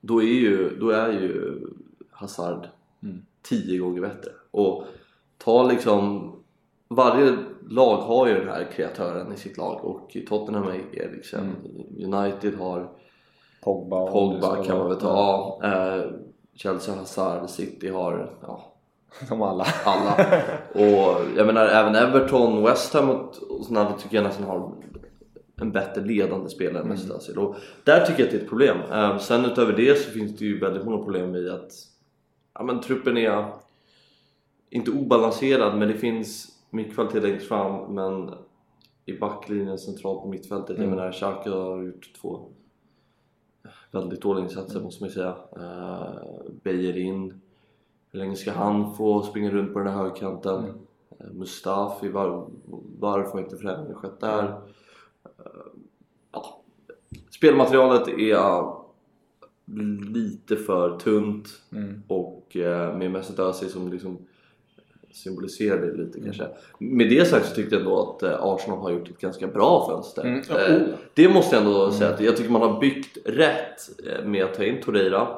då 0.00 0.22
är 0.22 0.26
ju, 0.26 0.78
då 0.80 0.90
är 0.90 1.12
ju 1.12 1.60
Hazard 2.10 2.68
tio 3.42 3.78
gånger 3.78 4.00
bättre. 4.00 4.30
Och 4.50 4.84
ta 5.38 5.62
liksom, 5.62 6.32
varje 6.88 7.36
lag 7.68 7.96
har 7.96 8.26
ju 8.26 8.34
den 8.34 8.48
här 8.48 8.68
kreatören 8.72 9.32
i 9.32 9.36
sitt 9.36 9.56
lag 9.56 9.84
och 9.84 10.16
i 10.16 10.26
Tottenham 10.26 10.68
är 10.68 10.96
Eriksen, 10.96 11.56
United 12.04 12.54
har 12.54 12.90
Pogba. 13.64 14.10
Pogba 14.10 14.64
kan 14.64 14.78
man 14.78 14.88
väl 14.88 14.96
ta, 14.96 15.60
eh, 15.64 16.10
Chelsea 16.54 16.94
Hazard, 16.94 17.50
City 17.50 17.88
har 17.88 18.36
ja, 18.42 18.72
Som 19.28 19.42
alla. 19.42 19.66
alla. 19.84 20.14
Och 20.72 21.20
jag 21.36 21.46
menar 21.46 21.66
även 21.66 21.94
Everton, 21.94 22.62
West 22.62 22.94
Ham 22.94 23.10
och, 23.10 23.34
och 23.50 23.64
sådana 23.64 23.92
tycker 23.92 24.16
jag 24.16 24.24
nästan 24.24 24.46
har 24.46 24.72
en 25.60 25.72
bättre 25.72 26.04
ledande 26.04 26.50
spelare 26.50 26.82
än 26.82 26.88
Mesut 26.88 27.10
Özil. 27.10 27.38
Och 27.38 27.56
där 27.84 28.06
tycker 28.06 28.20
jag 28.20 28.26
att 28.26 28.32
det 28.32 28.38
är 28.38 28.42
ett 28.42 28.48
problem. 28.48 28.76
Eh, 28.92 29.18
sen 29.18 29.44
utöver 29.44 29.72
det 29.72 29.98
så 29.98 30.10
finns 30.10 30.36
det 30.36 30.44
ju 30.44 30.58
väldigt 30.58 30.84
många 30.84 31.04
problem 31.04 31.34
i 31.34 31.48
att 31.48 31.72
ja, 32.54 32.62
men 32.62 32.80
truppen 32.80 33.16
är 33.16 33.46
inte 34.70 34.90
obalanserad 34.90 35.78
men 35.78 35.88
det 35.88 35.94
finns 35.94 36.48
mycket 36.70 36.94
kvalitet 36.94 37.20
längst 37.20 37.48
fram 37.48 37.94
men 37.94 38.34
i 39.06 39.18
backlinjen 39.18 39.78
centralt 39.78 40.22
på 40.22 40.28
mittfältet, 40.28 40.78
jag 40.78 40.88
menar 40.88 41.12
Xhaka 41.12 41.50
har 41.50 41.82
gjort 41.82 42.10
två 42.20 42.48
väldigt 43.90 44.22
dåliga 44.22 44.44
insatser 44.44 44.80
måste 44.80 45.02
man 45.02 45.08
ju 45.08 45.14
säga. 45.14 45.36
Uh, 45.56 46.50
Bejerin 46.62 47.40
hur 48.10 48.18
länge 48.18 48.36
ska 48.36 48.52
han 48.52 48.94
få 48.94 49.22
springa 49.22 49.50
runt 49.50 49.72
på 49.72 49.78
den 49.78 49.88
här 49.88 49.96
högerkanten? 49.96 50.64
Eh, 51.18 51.26
Mustafi, 51.32 52.08
var, 52.08 52.46
varför 52.98 53.32
har 53.32 53.40
inte 53.40 53.56
förändringen 53.56 53.94
skett 53.94 54.20
där? 54.20 54.60
Ja. 56.32 56.62
Spelmaterialet 57.30 58.08
är 58.08 58.78
lite 60.14 60.56
för 60.56 60.98
tunt 60.98 61.48
och 62.08 62.56
eh, 62.56 62.96
med 62.96 63.10
Mesut 63.10 63.38
Özil 63.38 63.70
som 63.70 63.92
liksom 63.92 64.18
symboliserar 65.10 65.86
det 65.86 65.96
lite 65.96 66.20
kanske. 66.20 66.48
Med 66.78 67.10
det 67.10 67.28
sagt 67.28 67.46
så 67.46 67.54
tyckte 67.54 67.74
jag 67.74 67.82
ändå 67.82 68.00
att 68.00 68.22
eh, 68.22 68.44
Arsenal 68.44 68.78
har 68.78 68.90
gjort 68.90 69.10
ett 69.10 69.18
ganska 69.18 69.46
bra 69.46 69.86
fönster. 69.90 70.22
Mm, 70.22 70.40
oh. 70.40 70.94
Det 71.14 71.28
måste 71.28 71.56
jag 71.56 71.64
ändå 71.64 71.90
säga 71.90 72.14
att 72.14 72.20
jag 72.20 72.36
tycker 72.36 72.50
man 72.50 72.62
har 72.62 72.80
byggt 72.80 73.18
rätt 73.24 73.80
med 74.24 74.44
att 74.44 74.54
ta 74.54 74.64
in 74.64 74.82
Torreira. 74.82 75.28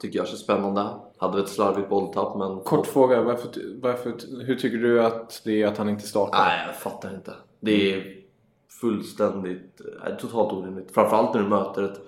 Tycker 0.00 0.18
jag 0.18 0.28
känns 0.28 0.40
spännande. 0.40 0.88
Hade 1.16 1.40
ett 1.40 1.48
slarvigt 1.48 1.88
bolltapp 1.88 2.36
men... 2.36 2.60
Kort 2.60 2.86
fråga. 2.86 3.22
Varför, 3.22 3.48
varför, 3.80 4.12
hur 4.44 4.54
tycker 4.54 4.78
du 4.78 5.02
att 5.02 5.42
det 5.44 5.62
är 5.62 5.66
att 5.66 5.78
han 5.78 5.88
inte 5.88 6.06
startar? 6.06 6.38
Nej, 6.38 6.66
jag 6.66 6.76
fattar 6.76 7.14
inte. 7.14 7.32
Det 7.60 7.92
är 7.92 8.21
fullständigt, 8.80 9.80
äh, 10.06 10.16
totalt 10.16 10.52
orimligt. 10.52 10.90
Framförallt 10.94 11.34
när 11.34 11.42
du 11.42 11.48
möter 11.48 11.82
ett, 11.82 12.00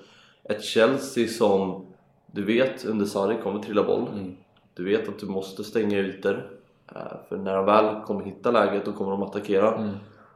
ett 0.44 0.64
Chelsea 0.64 1.28
som 1.28 1.86
du 2.32 2.44
vet 2.44 2.84
under 2.84 3.06
Sarri 3.06 3.36
kommer 3.42 3.62
trilla 3.62 3.82
boll. 3.84 4.34
Du 4.74 4.84
vet 4.84 5.08
att 5.08 5.18
du 5.18 5.26
måste 5.26 5.64
stänga 5.64 5.98
ytor. 5.98 6.50
Eh, 6.94 7.02
För 7.28 7.36
när 7.36 7.56
de 7.56 7.66
väl 7.66 8.02
kommer 8.04 8.24
hitta 8.24 8.50
läget 8.50 8.84
då 8.84 8.92
kommer 8.92 9.10
de 9.10 9.22
attackera. 9.22 9.90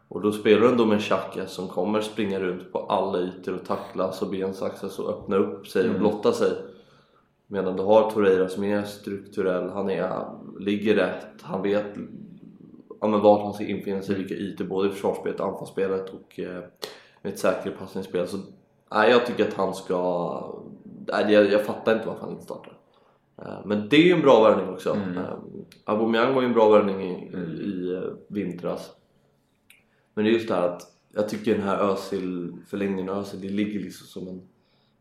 Och 0.09 0.21
då 0.21 0.33
spelar 0.33 0.61
du 0.61 0.69
ändå 0.69 0.87
med 0.87 1.01
Xhaka 1.01 1.47
som 1.47 1.69
kommer 1.69 2.01
springa 2.01 2.41
runt 2.41 2.73
på 2.73 2.79
alla 2.79 3.19
ytor 3.19 3.55
och 3.55 3.65
tacklas 3.67 4.23
och 4.23 4.31
bensaxas 4.31 4.99
och 4.99 5.11
öppna 5.11 5.37
upp 5.37 5.67
sig 5.67 5.91
och 5.91 5.99
blotta 5.99 6.33
sig. 6.33 6.53
Medan 7.47 7.77
du 7.77 7.83
har 7.83 8.11
Torreira 8.11 8.49
som 8.49 8.65
är 8.65 8.83
strukturell, 8.83 9.71
han 9.71 9.91
är, 9.91 10.25
ligger 10.61 10.95
rätt, 10.95 11.27
han 11.43 11.63
vet 11.63 11.87
ja, 13.01 13.09
men 13.09 13.21
vart 13.21 13.43
han 13.43 13.53
ska 13.53 13.65
infinna 13.65 14.03
sig, 14.03 14.15
vilka 14.15 14.35
ytor 14.35 14.65
både 14.65 14.89
i 14.89 14.93
försvarsspelet 14.93 15.41
och 15.41 15.47
anfallsspelet 15.47 16.11
och 16.11 16.41
eh, 16.41 16.63
med 17.23 17.33
ett 17.33 17.39
säkert 17.39 17.79
passningsspel. 17.79 18.29
Så 18.29 18.39
nej, 18.91 19.11
jag 19.11 19.27
tycker 19.27 19.49
att 19.49 19.55
han 19.55 19.75
ska... 19.75 20.61
Nej, 21.07 21.33
jag, 21.33 21.53
jag 21.53 21.65
fattar 21.65 21.95
inte 21.95 22.07
varför 22.07 22.21
han 22.21 22.31
inte 22.31 22.45
startar. 22.45 22.79
Eh, 23.43 23.61
men 23.65 23.89
det 23.89 23.97
är 23.97 24.05
ju 24.05 24.13
en 24.13 24.23
bra 24.23 24.43
värvning 24.43 24.75
också. 24.75 24.91
Eh, 24.91 25.35
Aubameyang 25.85 26.35
var 26.35 26.43
ju 26.43 26.49
en 26.49 26.55
bra 26.55 26.69
värvning 26.69 27.03
i, 27.03 27.37
i 27.63 27.95
eh, 27.95 28.03
vintras. 28.29 28.91
Men 30.15 30.25
det 30.25 30.31
är 30.31 30.33
just 30.33 30.49
det 30.49 30.55
här 30.55 30.69
att 30.69 30.83
jag 31.15 31.29
tycker 31.29 31.55
den 31.55 31.63
här 31.63 31.79
Özil, 31.79 32.57
förlängningen 32.67 33.09
av 33.09 33.19
Özil, 33.19 33.41
det 33.41 33.49
ligger 33.49 33.81
liksom 33.81 34.07
som 34.07 34.29
en 34.29 34.49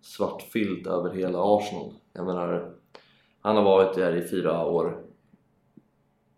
svart 0.02 0.42
filt 0.42 0.88
över 0.88 1.10
hela 1.14 1.40
Arsenal. 1.42 1.94
Jag 2.14 2.26
menar, 2.26 2.72
han 3.42 3.56
har 3.56 3.64
varit 3.64 3.96
där 3.96 4.16
i 4.16 4.28
fyra 4.28 4.66
år. 4.66 5.04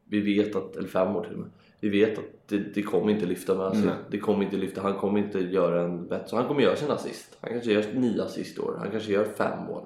Vi 0.09 0.21
vet 0.21 0.55
att, 0.55 0.75
eller 0.75 0.87
fem 0.87 1.15
år 1.15 1.23
till 1.23 1.33
och 1.33 1.39
med. 1.39 1.49
Vi 1.79 1.89
vet 1.89 2.17
att 2.17 2.25
det, 2.47 2.57
det 2.57 2.81
kommer 2.81 3.11
inte 3.11 3.25
lyfta 3.25 3.55
med 3.55 3.65
Özil. 3.65 3.85
Nej. 3.85 3.95
Det 4.11 4.19
kommer 4.19 4.43
inte 4.43 4.57
lyfta, 4.57 4.81
han 4.81 4.93
kommer 4.93 5.19
inte 5.19 5.39
göra 5.39 5.81
en 5.81 6.07
bättre, 6.07 6.27
så 6.27 6.35
han 6.35 6.47
kommer 6.47 6.61
göra 6.61 6.75
sin 6.75 6.91
assist. 6.91 7.37
Han 7.41 7.49
kanske 7.49 7.71
gör 7.71 7.83
nio 7.93 8.23
assist 8.23 8.57
i 8.57 8.61
år, 8.61 8.75
han 8.79 8.91
kanske 8.91 9.11
gör 9.11 9.25
fem 9.25 9.65
mål. 9.65 9.83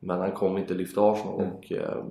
Men 0.00 0.20
han 0.20 0.32
kommer 0.32 0.60
inte 0.60 0.74
lyfta 0.74 1.12
Arsenal. 1.12 1.34
Och, 1.34 1.72
eh, 1.72 2.04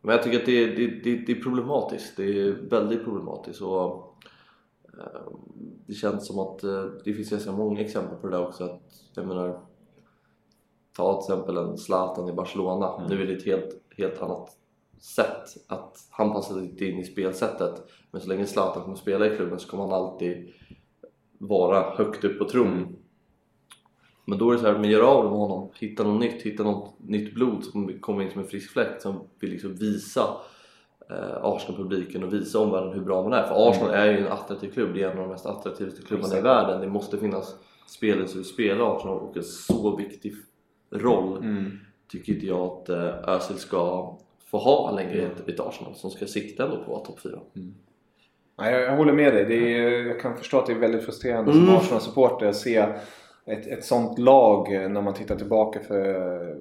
men 0.00 0.14
jag 0.14 0.22
tycker 0.24 0.38
att 0.38 0.46
det, 0.46 0.66
det, 0.66 0.86
det, 0.86 1.16
det 1.16 1.32
är 1.32 1.42
problematiskt. 1.42 2.16
Det 2.16 2.40
är 2.40 2.52
väldigt 2.70 3.04
problematiskt. 3.04 3.62
Och 3.62 4.12
Eh, 4.98 5.32
det 5.86 5.94
känns 5.94 6.26
som 6.26 6.38
att 6.38 6.64
eh, 6.64 6.84
det 7.04 7.14
finns 7.14 7.30
ganska 7.30 7.52
många 7.52 7.80
exempel 7.80 8.18
på 8.18 8.26
det 8.26 8.36
där 8.36 8.46
också. 8.46 8.64
Att, 8.64 8.80
jag 9.14 9.26
menar, 9.26 9.60
ta 10.96 11.22
till 11.22 11.32
exempel 11.32 11.56
en 11.56 11.78
Zlatan 11.78 12.28
i 12.28 12.32
Barcelona. 12.32 12.94
Mm. 12.96 13.10
Nu 13.10 13.22
är 13.22 13.26
det 13.26 13.32
ett 13.32 13.46
helt, 13.46 13.80
helt 13.96 14.22
annat 14.22 14.56
sätt. 15.04 15.48
Att 15.66 15.96
han 16.10 16.32
passar 16.32 16.58
inte 16.58 16.84
in 16.86 16.98
i 16.98 17.04
spelsättet. 17.04 17.74
Men 18.10 18.20
så 18.20 18.28
länge 18.28 18.46
Zlatan 18.46 18.82
kommer 18.82 18.96
spela 18.96 19.26
i 19.26 19.36
klubben 19.36 19.58
så 19.58 19.68
kommer 19.68 19.84
han 19.84 19.92
alltid 19.92 20.52
vara 21.38 21.96
högt 21.96 22.24
upp 22.24 22.38
på 22.38 22.48
tron. 22.48 22.72
Mm. 22.72 22.96
Men 24.24 24.38
då 24.38 24.50
är 24.50 24.54
det 24.54 24.60
så 24.60 24.66
här, 24.66 24.78
men 24.78 24.90
gör 24.90 25.02
av 25.02 25.24
med 25.24 25.32
honom, 25.32 25.70
hitta 25.80 26.04
något 26.04 26.20
nytt, 26.20 26.42
hitta 26.42 26.62
något 26.62 26.94
nytt 26.98 27.34
blod 27.34 27.64
som 27.64 28.00
kommer 28.00 28.22
in 28.22 28.30
som 28.30 28.40
en 28.40 28.46
frisk 28.46 28.72
fläkt 28.72 29.02
som 29.02 29.20
vill 29.40 29.50
liksom 29.50 29.74
visa 29.74 30.20
eh, 31.10 31.44
Arsenal-publiken 31.44 32.24
och 32.24 32.32
visa 32.32 32.58
omvärlden 32.58 32.92
hur 32.92 33.04
bra 33.04 33.22
man 33.22 33.32
är. 33.32 33.42
För 33.42 33.70
Arsenal 33.70 33.90
är 33.90 34.12
ju 34.12 34.18
en 34.18 34.32
attraktiv 34.32 34.70
klubb, 34.70 34.94
det 34.94 35.02
är 35.02 35.10
en 35.10 35.18
av 35.18 35.24
de 35.24 35.30
mest 35.30 35.46
attraktivaste 35.46 36.02
klubbarna 36.02 36.38
i 36.38 36.40
världen. 36.40 36.80
Det 36.80 36.88
måste 36.88 37.18
finnas 37.18 37.54
spelare 37.86 38.28
som 38.28 38.38
vill 38.38 38.48
spela 38.48 38.84
Arsenal 38.84 39.18
och 39.18 39.36
en 39.36 39.42
så 39.42 39.96
viktig 39.96 40.34
roll 40.90 41.36
Mm. 41.36 41.70
tycker 42.08 42.32
inte 42.32 42.46
jag 42.46 42.60
att 42.60 42.88
eh, 42.88 43.28
Özil 43.28 43.56
ska 43.56 44.16
få 44.52 44.58
ha 44.58 44.90
längre 44.90 45.16
i 45.16 45.20
ett, 45.24 45.48
ett 45.48 45.60
Arsenal 45.60 45.94
som 45.94 46.10
ska 46.10 46.26
sikta 46.26 46.64
ändå 46.64 46.76
på 46.76 46.82
att 46.82 46.88
vara 46.88 47.00
topp 47.00 47.20
4. 47.20 47.38
Ja, 48.56 48.70
jag, 48.70 48.82
jag 48.82 48.96
håller 48.96 49.12
med 49.12 49.34
dig. 49.34 49.44
Det 49.44 49.54
är, 49.78 50.06
jag 50.06 50.20
kan 50.20 50.36
förstå 50.36 50.58
att 50.58 50.66
det 50.66 50.72
är 50.72 50.78
väldigt 50.78 51.04
frustrerande 51.04 51.52
Mm. 51.52 51.66
som 51.66 51.76
Arsenal-supporter 51.76 52.46
att 52.46 52.56
se 52.56 52.86
ett, 53.46 53.66
ett 53.66 53.84
sånt 53.84 54.18
lag 54.18 54.74
eh, 54.74 54.88
när 54.88 55.02
man 55.02 55.14
tittar 55.14 55.36
tillbaka 55.36 55.80
för 55.80 56.04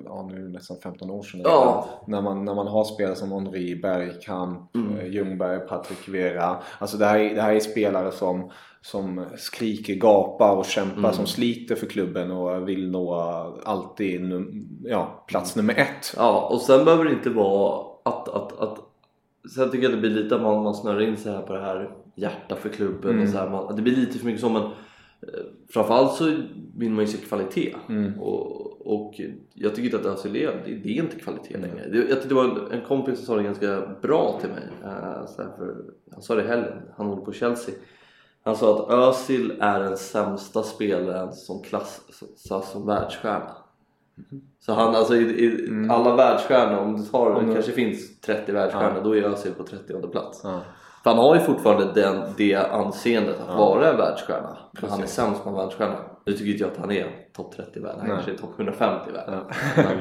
ja, 0.06 0.30
nu 0.34 0.50
nästan 0.50 0.78
15 0.84 1.12
år 1.12 1.24
sedan. 1.24 1.42
Ja. 1.44 1.86
När, 2.08 2.22
man, 2.22 2.46
när 2.46 2.56
man 2.56 2.68
har 2.68 2.84
spelare 2.84 3.16
som 3.16 3.32
Henri, 3.32 3.76
Bergkamp, 3.76 4.76
Mm. 4.76 4.98
eh, 5.00 5.08
Ljungberg, 5.08 5.60
Patrik 5.60 6.10
Vera. 6.10 6.58
Alltså 6.80 6.98
det 6.98 7.06
här, 7.06 7.20
är- 7.20 7.36
det 7.36 7.42
här 7.42 7.54
är 7.54 7.60
spelare 7.60 8.12
som, 8.12 8.52
som 8.82 9.26
skriker, 9.38 9.94
gapar 9.94 10.56
och 10.56 10.66
kämpar. 10.66 10.98
Mm. 11.00 11.14
Som 11.14 11.26
sliter 11.26 11.76
för 11.76 11.86
klubben 11.86 12.32
och 12.32 12.70
vill 12.70 12.92
nå 12.92 13.14
alltid 13.64 14.22
ja, 14.84 15.24
plats 15.28 15.56
nummer 15.56 15.74
ett. 15.74 16.14
Ja, 16.18 16.50
och 16.52 16.62
sen 16.62 16.86
behöver 16.86 17.06
det 17.06 17.12
inte 17.12 17.30
vara 17.30 17.86
att, 18.06 18.30
att, 18.30 18.60
att 18.60 18.78
Sen 19.56 19.72
tycker 19.72 19.84
jag 19.84 19.92
det 19.94 19.98
blir 20.02 20.10
lite 20.24 20.36
att 20.36 20.42
man, 20.42 20.64
man 20.64 20.74
snurrar 20.76 21.02
in 21.02 21.18
sig 21.18 21.32
här 21.32 21.42
på 21.42 21.54
det 21.54 21.62
här 21.62 21.90
hjärta 22.16 22.56
för 22.56 22.70
klubben 22.70 23.12
Mm. 23.12 23.24
och 23.24 23.30
så 23.30 23.38
här, 23.38 23.50
man, 23.50 23.76
det 23.76 23.82
blir 23.82 23.96
lite 23.96 24.18
för 24.20 24.26
mycket 24.26 24.42
som 24.42 24.56
en 24.56 24.62
eh, 24.64 24.70
Framförallt 25.70 26.14
så 26.14 26.26
vill 26.78 26.92
man 26.92 27.06
ju 27.06 27.08
se 27.08 27.18
kvalitet 27.18 27.76
Mm. 27.90 28.20
och, 28.20 28.68
och 28.88 29.22
jag 29.54 29.76
tycker 29.76 29.98
inte 29.98 30.10
att 30.10 30.18
Özil 30.18 30.36
är, 30.36 30.62
det, 30.66 30.74
det 30.76 30.90
är 30.90 31.04
inte 31.04 31.20
kvalitet 31.20 31.58
längre. 31.58 31.90
Det, 31.90 31.98
jag 31.98 32.08
tyckte 32.08 32.28
det 32.28 32.36
var 32.36 32.44
en, 32.44 32.72
en 32.72 32.82
kompis 32.88 33.18
som 33.18 33.26
sa 33.26 33.36
det 33.36 33.44
ganska 33.44 33.82
bra 34.02 34.38
till 34.42 34.50
mig. 34.50 34.68
eh, 34.84 35.26
så 35.28 35.36
för, 35.36 35.76
han 36.12 36.22
sa 36.22 36.36
det 36.36 36.44
i 36.44 36.48
helgen, 36.48 36.74
han 36.98 37.08
håller 37.08 37.22
på 37.22 37.32
Chelsea. 37.34 37.76
Han 38.44 38.56
sa 38.56 38.76
att 38.80 38.92
Özil 38.92 39.54
är 39.60 39.80
den 39.80 39.98
sämsta 39.98 40.64
spelaren 40.64 41.34
som 41.34 41.62
klassas 41.62 42.72
som 42.72 42.86
världsstjärna. 42.86 43.52
Så 44.60 44.74
han, 44.74 44.96
alltså 44.96 45.16
i, 45.16 45.46
i 45.46 45.88
alla 45.90 46.16
världsstjärnor, 46.16 46.78
om 46.80 46.98
du 46.98 47.04
tar, 47.06 47.42
det 47.48 47.54
kanske 47.54 47.72
finns 47.72 48.20
30 48.22 48.52
världsstjärnor, 48.52 49.02
då 49.04 49.16
är 49.16 49.22
Özil 49.24 49.52
på 49.54 49.64
30 49.64 50.08
plats. 50.08 50.44
Ja. 51.04 51.04
För 51.04 51.10
han 51.10 51.20
har 51.20 51.36
ju 51.36 51.42
fortfarande 51.42 51.94
den, 51.94 52.34
det 52.38 52.56
anseendet 52.56 53.36
att 53.40 53.58
vara 53.58 53.90
en 53.90 53.98
världsstjärna. 53.98 54.58
Men 54.82 54.90
han 54.90 55.04
är 55.04 55.08
sämst 55.08 55.44
som 55.44 55.54
världsstjärna. 55.54 55.96
Nu 56.26 56.34
tycker 56.34 56.52
inte 56.52 56.64
jag 56.64 56.72
att 56.72 56.78
han 56.78 56.92
är 56.92 57.21
topp 57.34 57.56
30 57.56 57.80
i 57.80 57.82
världen, 57.82 58.00
han 58.00 58.10
kanske 58.10 58.32
är 58.32 58.36
topp 58.36 58.54
150 58.58 59.10
i 59.10 59.14
världen. 59.14 59.40
Men, 59.76 59.98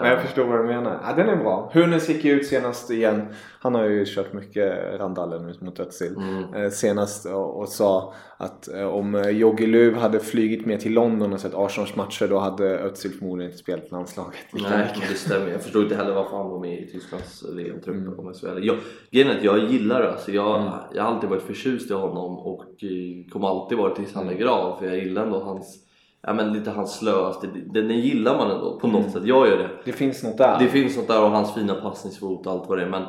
Men 0.00 0.10
jag 0.10 0.22
förstår 0.22 0.44
vad 0.44 0.58
du 0.58 0.64
menar. 0.64 1.00
Ja, 1.04 1.12
den 1.16 1.28
är 1.28 1.36
bra. 1.36 1.70
Hunes 1.74 2.08
gick 2.08 2.24
ju 2.24 2.32
ut 2.32 2.46
senast 2.46 2.90
igen. 2.90 3.26
Han 3.60 3.74
har 3.74 3.84
ju 3.84 4.04
kört 4.06 4.32
mycket 4.32 5.00
randaller 5.00 5.38
nu 5.38 5.54
mot 5.60 5.80
Özil. 5.80 6.16
Mm. 6.16 6.54
Eh, 6.54 6.70
senast 6.70 7.26
och, 7.26 7.68
sa 7.68 8.14
att 8.36 8.68
eh, 8.68 8.86
om 8.86 9.14
eh, 9.14 9.28
Jogi 9.28 9.66
Löw 9.66 9.96
hade 10.00 10.20
flugit 10.20 10.66
med 10.66 10.80
till 10.80 10.92
London 10.92 11.32
och 11.32 11.40
sett 11.40 11.54
Arsenals 11.54 11.96
matcher 11.96 12.26
då 12.28 12.38
hade 12.38 12.78
Özil 12.78 13.12
förmodligen 13.12 13.50
inte 13.50 13.62
spelat 13.62 13.90
landslaget. 13.90 14.34
Nej, 14.52 14.94
det 15.10 15.14
stämmer. 15.14 15.48
Jag 15.48 15.60
förstår 15.62 15.82
inte 15.82 15.96
heller 15.96 16.14
varför 16.14 16.36
han 16.36 16.48
var 16.50 16.60
med 16.60 16.78
i 16.78 16.86
Tysklands 16.86 17.44
VM-trupp 17.56 17.96
Mm. 17.96 18.18
om 18.18 18.26
jag 18.26 18.36
ska. 18.36 18.58
Jag, 18.58 18.76
grejen 19.10 19.30
är 19.30 19.36
att 19.38 19.44
jag 19.44 19.58
gillar 19.58 20.00
Özil. 20.00 20.34
Jag, 20.34 20.72
jag 20.94 21.02
har 21.02 21.14
alltid 21.14 21.30
varit 21.30 21.42
förtjust 21.42 21.90
i 21.90 21.94
honom 21.94 22.38
och 22.38 22.84
eh, 22.84 23.30
kommer 23.32 23.48
alltid 23.48 23.78
vara 23.78 23.94
tills 23.94 24.14
han 24.14 24.26
lägger 24.26 24.46
av. 24.46 24.78
För 24.78 24.86
jag 24.86 24.96
gillar 24.98 25.22
ändå 25.22 25.38
hans, 25.40 25.78
ja 26.22 26.32
men 26.34 26.52
lite 26.52 26.70
hans 26.70 26.98
slöaste, 26.98 27.46
den, 27.46 27.88
den 27.88 27.98
gillar 27.98 28.36
man 28.36 28.50
ändå 28.50 28.78
på 28.80 28.86
något 28.86 29.00
Mm. 29.00 29.12
sätt. 29.12 29.24
Jag 29.24 29.48
gör 29.48 29.58
det. 29.58 29.70
Det 29.84 29.92
finns 29.92 30.22
något 30.22 30.38
där. 30.38 30.58
Det 30.58 30.68
finns 30.68 30.96
något 30.96 31.08
där 31.08 31.22
och 31.24 31.30
hans 31.30 31.54
fina 31.54 31.74
passningsfot 31.74 32.46
och 32.46 32.52
allt 32.52 32.68
vad 32.68 32.78
det 32.78 32.84
är 32.84 32.88
men, 32.90 33.02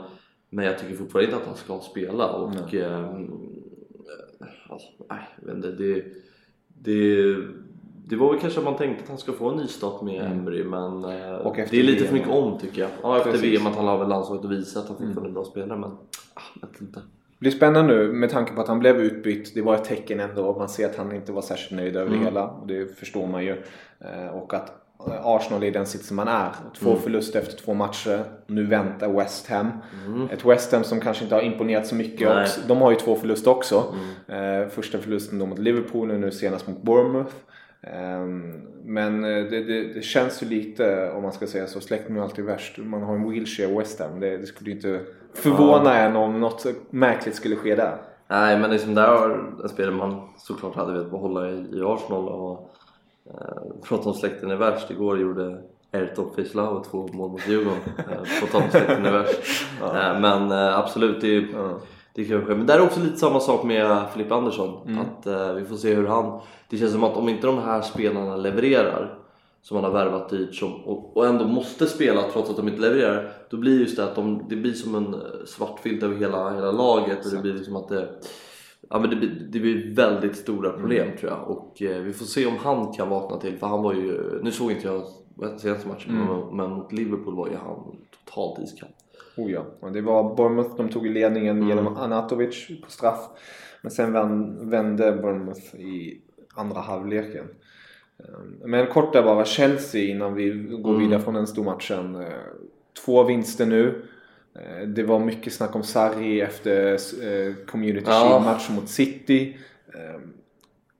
men 0.50 0.66
jag 0.66 0.80
tycker 0.80 0.96
fortfarande 0.96 1.26
inte 1.32 1.42
att 1.42 1.48
han 1.48 1.58
ska 1.58 1.80
spela 1.80 2.28
och 2.34 2.74
ehm, 2.74 3.32
ja, 4.70 4.80
nej, 5.10 5.20
jag 5.40 5.46
vet 5.48 5.56
inte, 5.56 5.72
det, 5.72 6.04
det, 6.68 7.36
det 8.08 8.16
var 8.16 8.32
väl 8.32 8.40
kanske 8.42 8.60
att 8.60 8.66
man 8.66 8.76
tänkte 8.78 9.04
att 9.04 9.10
han 9.10 9.18
ska 9.18 9.32
få 9.34 9.50
en 9.50 9.58
nystart 9.58 10.02
med 10.02 10.32
Emery 10.32 10.64
men 10.64 11.04
eh, 11.06 11.34
Mm. 11.34 11.68
Det 11.72 11.80
är 11.80 11.84
lite 11.84 12.06
för 12.06 12.14
mycket 12.14 12.30
om 12.30 12.58
tycker 12.60 12.82
jag. 12.82 12.90
Ja, 13.04 13.18
efter 13.18 13.32
Precis. 13.32 13.46
Mm. 13.48 13.62
VM 13.64 13.68
att 13.72 13.78
han 13.78 13.88
har 13.88 13.98
väl 13.98 14.08
landslaget 14.08 14.46
och 14.46 14.52
visa 14.52 14.80
att 14.80 14.88
han 14.88 14.98
fortfarande 14.98 15.22
är 15.22 15.28
en 15.28 15.34
bra 15.34 15.44
spelare 15.44 15.80
men 15.80 15.90
ah, 16.34 16.42
jag 16.62 16.68
vet 16.68 16.82
inte. 16.82 17.02
Det 17.44 17.50
blir 17.50 17.58
spännande 17.58 17.94
nu 17.96 18.12
med 18.14 18.30
tanke 18.30 18.54
på 18.54 18.62
att 18.62 18.68
han 18.68 18.80
blev 18.80 18.96
utbytt. 19.02 19.54
Det 19.56 19.62
var 19.62 19.76
ett 19.76 19.84
tecken 19.84 20.20
ändå. 20.20 20.56
Man 20.60 20.70
ser 20.70 20.86
att 20.86 20.96
han 20.96 21.16
inte 21.16 21.32
var 21.32 21.42
särskilt 21.42 21.82
nöjd 21.82 21.96
över 21.96 22.12
det 22.12 22.18
hela. 22.26 22.48
Och 22.48 22.68
det 22.68 23.00
förstår 23.00 23.28
man 23.28 23.44
ju. 23.44 23.52
Eh, 24.00 24.28
Och 24.36 24.54
att 24.54 24.70
eh, 25.08 25.26
Arsenal 25.26 25.64
är 25.64 25.68
i 25.68 25.72
den 25.72 25.86
sitsen 25.86 26.16
man 26.16 26.28
är. 26.28 26.50
Två 26.80 26.96
förluster 26.96 27.40
efter 27.40 27.58
två 27.64 27.74
matcher. 27.74 28.24
Nu 28.48 28.66
väntar 28.66 29.08
West 29.14 29.48
Ham. 29.50 29.68
Ett 30.34 30.46
West 30.46 30.72
Ham 30.72 30.84
som 30.84 31.00
kanske 31.00 31.24
inte 31.24 31.36
har 31.36 31.42
imponerat 31.42 31.88
så 31.88 31.96
mycket. 31.96 32.28
Också. 32.42 32.62
De 32.68 32.82
har 32.82 32.92
ju 32.92 32.98
två 32.98 33.16
förluster 33.16 33.52
också. 33.52 33.96
Eh, 34.28 34.68
Första 34.70 34.98
förlusten 34.98 35.40
då 35.40 35.46
mot 35.46 35.60
Liverpool 35.60 36.12
och 36.12 36.20
nu 36.20 36.32
senast 36.32 36.68
mot 36.68 36.82
Bournemouth. 36.82 37.34
Ehm, 37.84 38.62
Men 38.86 39.24
eh, 39.24 39.44
det, 39.50 39.64
det, 39.64 39.94
det 39.94 40.02
känns 40.02 40.44
ju 40.44 40.48
lite, 40.48 41.12
om 41.12 41.24
man 41.24 41.32
ska 41.34 41.48
säga 41.48 41.68
så, 41.68 41.82
släkten 41.82 42.18
är 42.18 42.22
alltid 42.22 42.46
värst. 42.46 42.78
Man 42.78 43.04
har 43.04 43.16
en 43.16 43.30
wheelchair 43.32 43.78
West 43.78 44.00
Ham. 44.00 44.20
Det, 44.20 44.38
det 44.38 44.46
skulle 44.46 44.70
ju 44.70 44.76
inte 44.76 45.02
förvåna 45.34 45.98
en 45.98 46.16
om 46.16 46.40
något 46.40 46.66
märkligt 46.90 47.36
skulle 47.36 47.56
ske 47.56 47.76
där. 47.76 47.98
Nej 48.28 48.60
men 48.60 48.70
liksom 48.72 48.94
där 48.96 49.08
har 49.08 49.30
en 49.64 49.70
spelare 49.70 49.96
man 49.96 50.30
såklart 50.38 50.76
hade 50.76 50.94
velat 50.94 51.12
behålla 51.12 51.50
i, 51.50 51.54
i 51.74 51.82
Arsenal 51.86 52.28
och 52.30 52.70
eh, 53.26 53.64
prata 53.90 54.10
om 54.10 54.16
släkten 54.16 54.52
är 54.52 54.56
värst. 54.56 54.92
Igår 54.92 55.20
gjorde 55.20 55.62
Ayrton 55.92 56.32
Fischlau 56.36 56.84
två 56.84 57.08
mål 57.14 57.32
mot 57.32 57.48
Djurgården 57.48 57.80
eh, 57.98 58.42
på 58.42 58.48
tal 58.52 58.62
om 58.64 58.70
släkten 58.72 59.06
är 59.06 59.12
värst. 59.12 59.40
Eh, 59.84 60.20
men 60.20 60.52
eh, 60.52 60.80
absolut, 60.80 61.22
det, 61.22 61.36
är- 61.36 61.48
Ja. 61.54 61.80
Det 62.14 62.26
kan 62.26 62.46
ske. 62.46 62.56
Men 62.56 62.66
där 62.66 62.76
är 62.76 62.82
också 62.82 63.00
lite 63.00 63.18
samma 63.18 63.40
sak 63.40 63.64
med 63.64 64.06
Filip 64.14 64.32
Andersson. 64.32 64.88
Mm. 64.88 65.02
Att 65.02 65.28
eh, 65.28 65.54
vi 65.54 65.66
får 65.66 65.76
se 65.76 65.94
hur 65.94 66.08
han... 66.08 66.40
Det 66.70 66.78
känns 66.78 66.92
som 66.92 67.04
att 67.04 67.18
om 67.18 67.30
inte 67.30 67.48
de 67.48 67.58
här 67.58 67.82
spelarna 67.82 68.36
levererar 68.36 69.20
som 69.62 69.76
man 69.76 69.84
har 69.84 69.92
värvat 69.92 70.30
dyrt 70.30 70.56
som, 70.56 70.74
och, 70.74 71.18
och 71.18 71.28
ändå 71.28 71.48
måste 71.48 71.86
spela 71.86 72.22
trots 72.22 72.50
att 72.50 72.58
de 72.58 72.68
inte 72.68 72.82
levererar 72.82 73.32
då 73.50 73.58
blir 73.58 73.80
just 73.80 73.98
det 73.98 74.04
att 74.04 74.16
de, 74.16 74.46
det 74.50 74.56
blir 74.56 74.74
som 74.74 74.96
en 74.96 75.14
eh, 75.14 75.20
svart 75.46 75.80
filt 75.80 76.04
över 76.04 76.16
hela, 76.16 76.54
hela 76.54 76.72
laget 76.72 77.26
och 77.26 77.32
det 77.32 77.42
blir 77.42 77.54
liksom 77.54 77.76
att 77.76 77.88
det, 77.88 78.10
ja, 78.90 79.00
men 79.00 79.10
det, 79.10 79.16
blir, 79.16 79.48
det 79.52 79.60
blir 79.60 79.96
väldigt 79.96 80.36
stora 80.36 80.70
problem 80.70 81.18
tror 81.20 81.32
jag 81.32 81.50
och 81.50 81.82
eh, 81.82 82.02
vi 82.02 82.14
får 82.14 82.26
se 82.26 82.46
om 82.46 82.58
han 82.58 82.94
kan 82.94 83.10
vakna 83.10 83.38
till 83.38 83.58
för 83.58 83.68
han 83.68 83.84
var 83.84 83.94
ju, 83.94 84.40
nu 84.44 84.52
såg 84.52 84.72
inte 84.72 84.88
jag 84.88 85.04
senaste 85.60 85.88
matchen 85.88 86.14
men, 86.14 86.58
men 86.58 86.72
mot 86.72 86.92
Liverpool 86.92 87.36
var 87.36 87.48
ju 87.48 87.56
han 87.56 87.96
totalt 88.26 88.60
iskall. 88.60 88.90
Oh 89.38 89.52
ja. 89.52 89.66
Och 89.80 89.92
det 89.92 90.02
var 90.02 90.36
Bournemouth, 90.36 90.76
de 90.78 90.90
tog 90.90 91.06
ledningen 91.08 91.68
genom 91.68 91.98
Anatovic 91.98 92.68
på 92.86 92.92
straff. 92.92 93.30
Men 93.82 93.92
sen 93.92 94.70
vände 94.70 95.12
Bournemouth 95.12 95.76
i 95.76 96.22
andra 96.56 96.82
halvleken. 96.82 97.46
Eh, 98.20 98.66
Men 98.68 98.88
kort 98.88 99.14
där 99.14 99.24
bara, 99.24 99.46
Chelsea 99.46 100.02
innan 100.10 100.34
vi 100.34 100.50
går 100.84 100.98
vidare 100.98 101.20
från 101.20 101.34
den 101.34 101.48
stormatchen. 101.48 102.16
Eh, 102.16 102.28
Två 103.06 103.24
vinster 103.24 103.66
nu. 103.66 104.06
Eh, 104.56 104.88
Det 104.88 105.04
var 105.04 105.20
mycket 105.20 105.54
snack 105.54 105.76
om 105.76 105.84
Sarri 105.84 106.42
efter 106.42 106.94
eh, 106.94 107.54
Community 107.68 108.06
Ja. 108.10 108.14
Shield-match 108.30 108.70
mot 108.70 108.90
City. 108.90 109.58
Eh, 109.94 110.20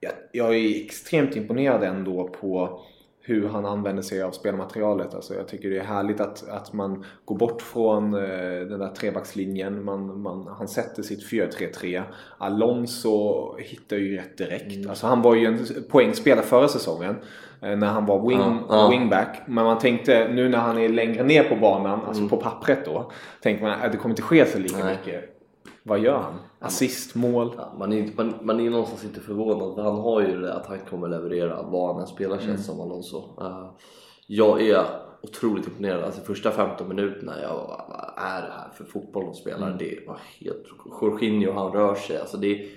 jag, 0.00 0.12
jag 0.32 0.56
är 0.56 0.84
extremt 0.84 1.36
imponerad 1.36 1.82
ändå 1.82 2.28
på 2.28 2.80
hur 3.26 3.48
han 3.48 3.66
använder 3.66 4.02
sig 4.02 4.22
av 4.22 4.30
spelmaterialet. 4.30 5.14
Alltså 5.14 5.34
jag 5.34 5.48
tycker 5.48 5.70
det 5.70 5.78
är 5.78 5.84
härligt 5.84 6.20
att, 6.20 6.48
att 6.48 6.72
man 6.72 7.04
går 7.24 7.36
bort 7.36 7.62
från 7.62 8.14
eh, 8.14 8.20
den 8.68 8.78
där 8.78 8.88
trebackslinjen. 8.88 9.84
Man, 9.84 10.20
man, 10.20 10.46
han 10.58 10.68
sätter 10.68 11.02
sitt 11.02 11.30
4-3-3. 11.30 12.02
Alonso 12.38 13.56
hittar 13.58 13.96
ju 13.96 14.16
rätt 14.16 14.38
direkt. 14.38 14.88
Alltså 14.88 15.06
han 15.06 15.22
var 15.22 15.34
ju 15.34 15.46
en 15.46 15.58
poängspelare 15.90 16.44
förra 16.44 16.68
säsongen. 16.68 17.16
eh, 17.62 17.76
När 17.76 17.86
han 17.86 18.06
var 18.06 18.28
wing, 18.28 18.38
Ja, 18.38 18.58
ja. 18.68 18.88
wingback. 18.90 19.40
Men 19.46 19.64
man 19.64 19.78
tänkte 19.78 20.28
nu 20.28 20.48
när 20.48 20.58
han 20.58 20.78
är 20.78 20.88
längre 20.88 21.22
ner 21.22 21.44
på 21.44 21.56
banan, 21.56 22.00
alltså 22.08 22.28
på 22.28 22.36
pappret 22.36 22.84
då. 22.84 23.10
Tänker 23.42 23.62
man 23.62 23.72
att 23.80 23.92
det 23.92 23.98
kommer 23.98 24.12
inte 24.12 24.22
ske 24.22 24.46
så 24.46 24.58
lika 24.58 24.84
Nej. 24.84 24.96
mycket. 25.06 25.33
Vad 25.86 25.98
gör 25.98 26.18
han? 26.18 26.34
Assist, 26.58 27.14
mål. 27.14 27.54
Ja, 27.56 27.74
man, 27.78 27.92
är, 27.92 28.10
man, 28.16 28.34
man 28.42 28.60
är 28.60 28.70
någonstans 28.70 29.04
inte 29.04 29.20
förvånad 29.20 29.74
för 29.74 29.82
han 29.82 29.96
har 29.96 30.20
ju 30.20 30.40
det 30.40 30.54
att 30.54 30.66
han 30.66 30.78
kommer 30.78 31.08
leverera 31.08 31.62
vad 31.62 31.94
han 31.94 32.00
än 32.00 32.06
spelar 32.06 32.38
känns 32.38 32.66
som 32.66 32.80
Alonso. 32.80 33.40
Uh, 33.40 33.70
jag 34.26 34.62
är 34.62 34.84
otroligt 35.22 35.66
imponerad. 35.66 36.04
Alltså 36.04 36.20
första 36.20 36.50
15 36.50 36.88
minuterna, 36.88 37.42
jag 37.42 37.84
är 38.16 38.42
det 38.42 38.52
här 38.52 38.70
för 38.74 38.84
fotboll 38.84 39.24
de 39.24 39.34
spelar? 39.34 39.76
Det 39.78 40.04
var 40.06 40.18
helt... 40.40 40.64
Jorginho 41.00 41.52
han 41.52 41.72
rör 41.72 41.94
sig. 41.94 42.18
Alltså 42.18 42.36
det, 42.36 42.68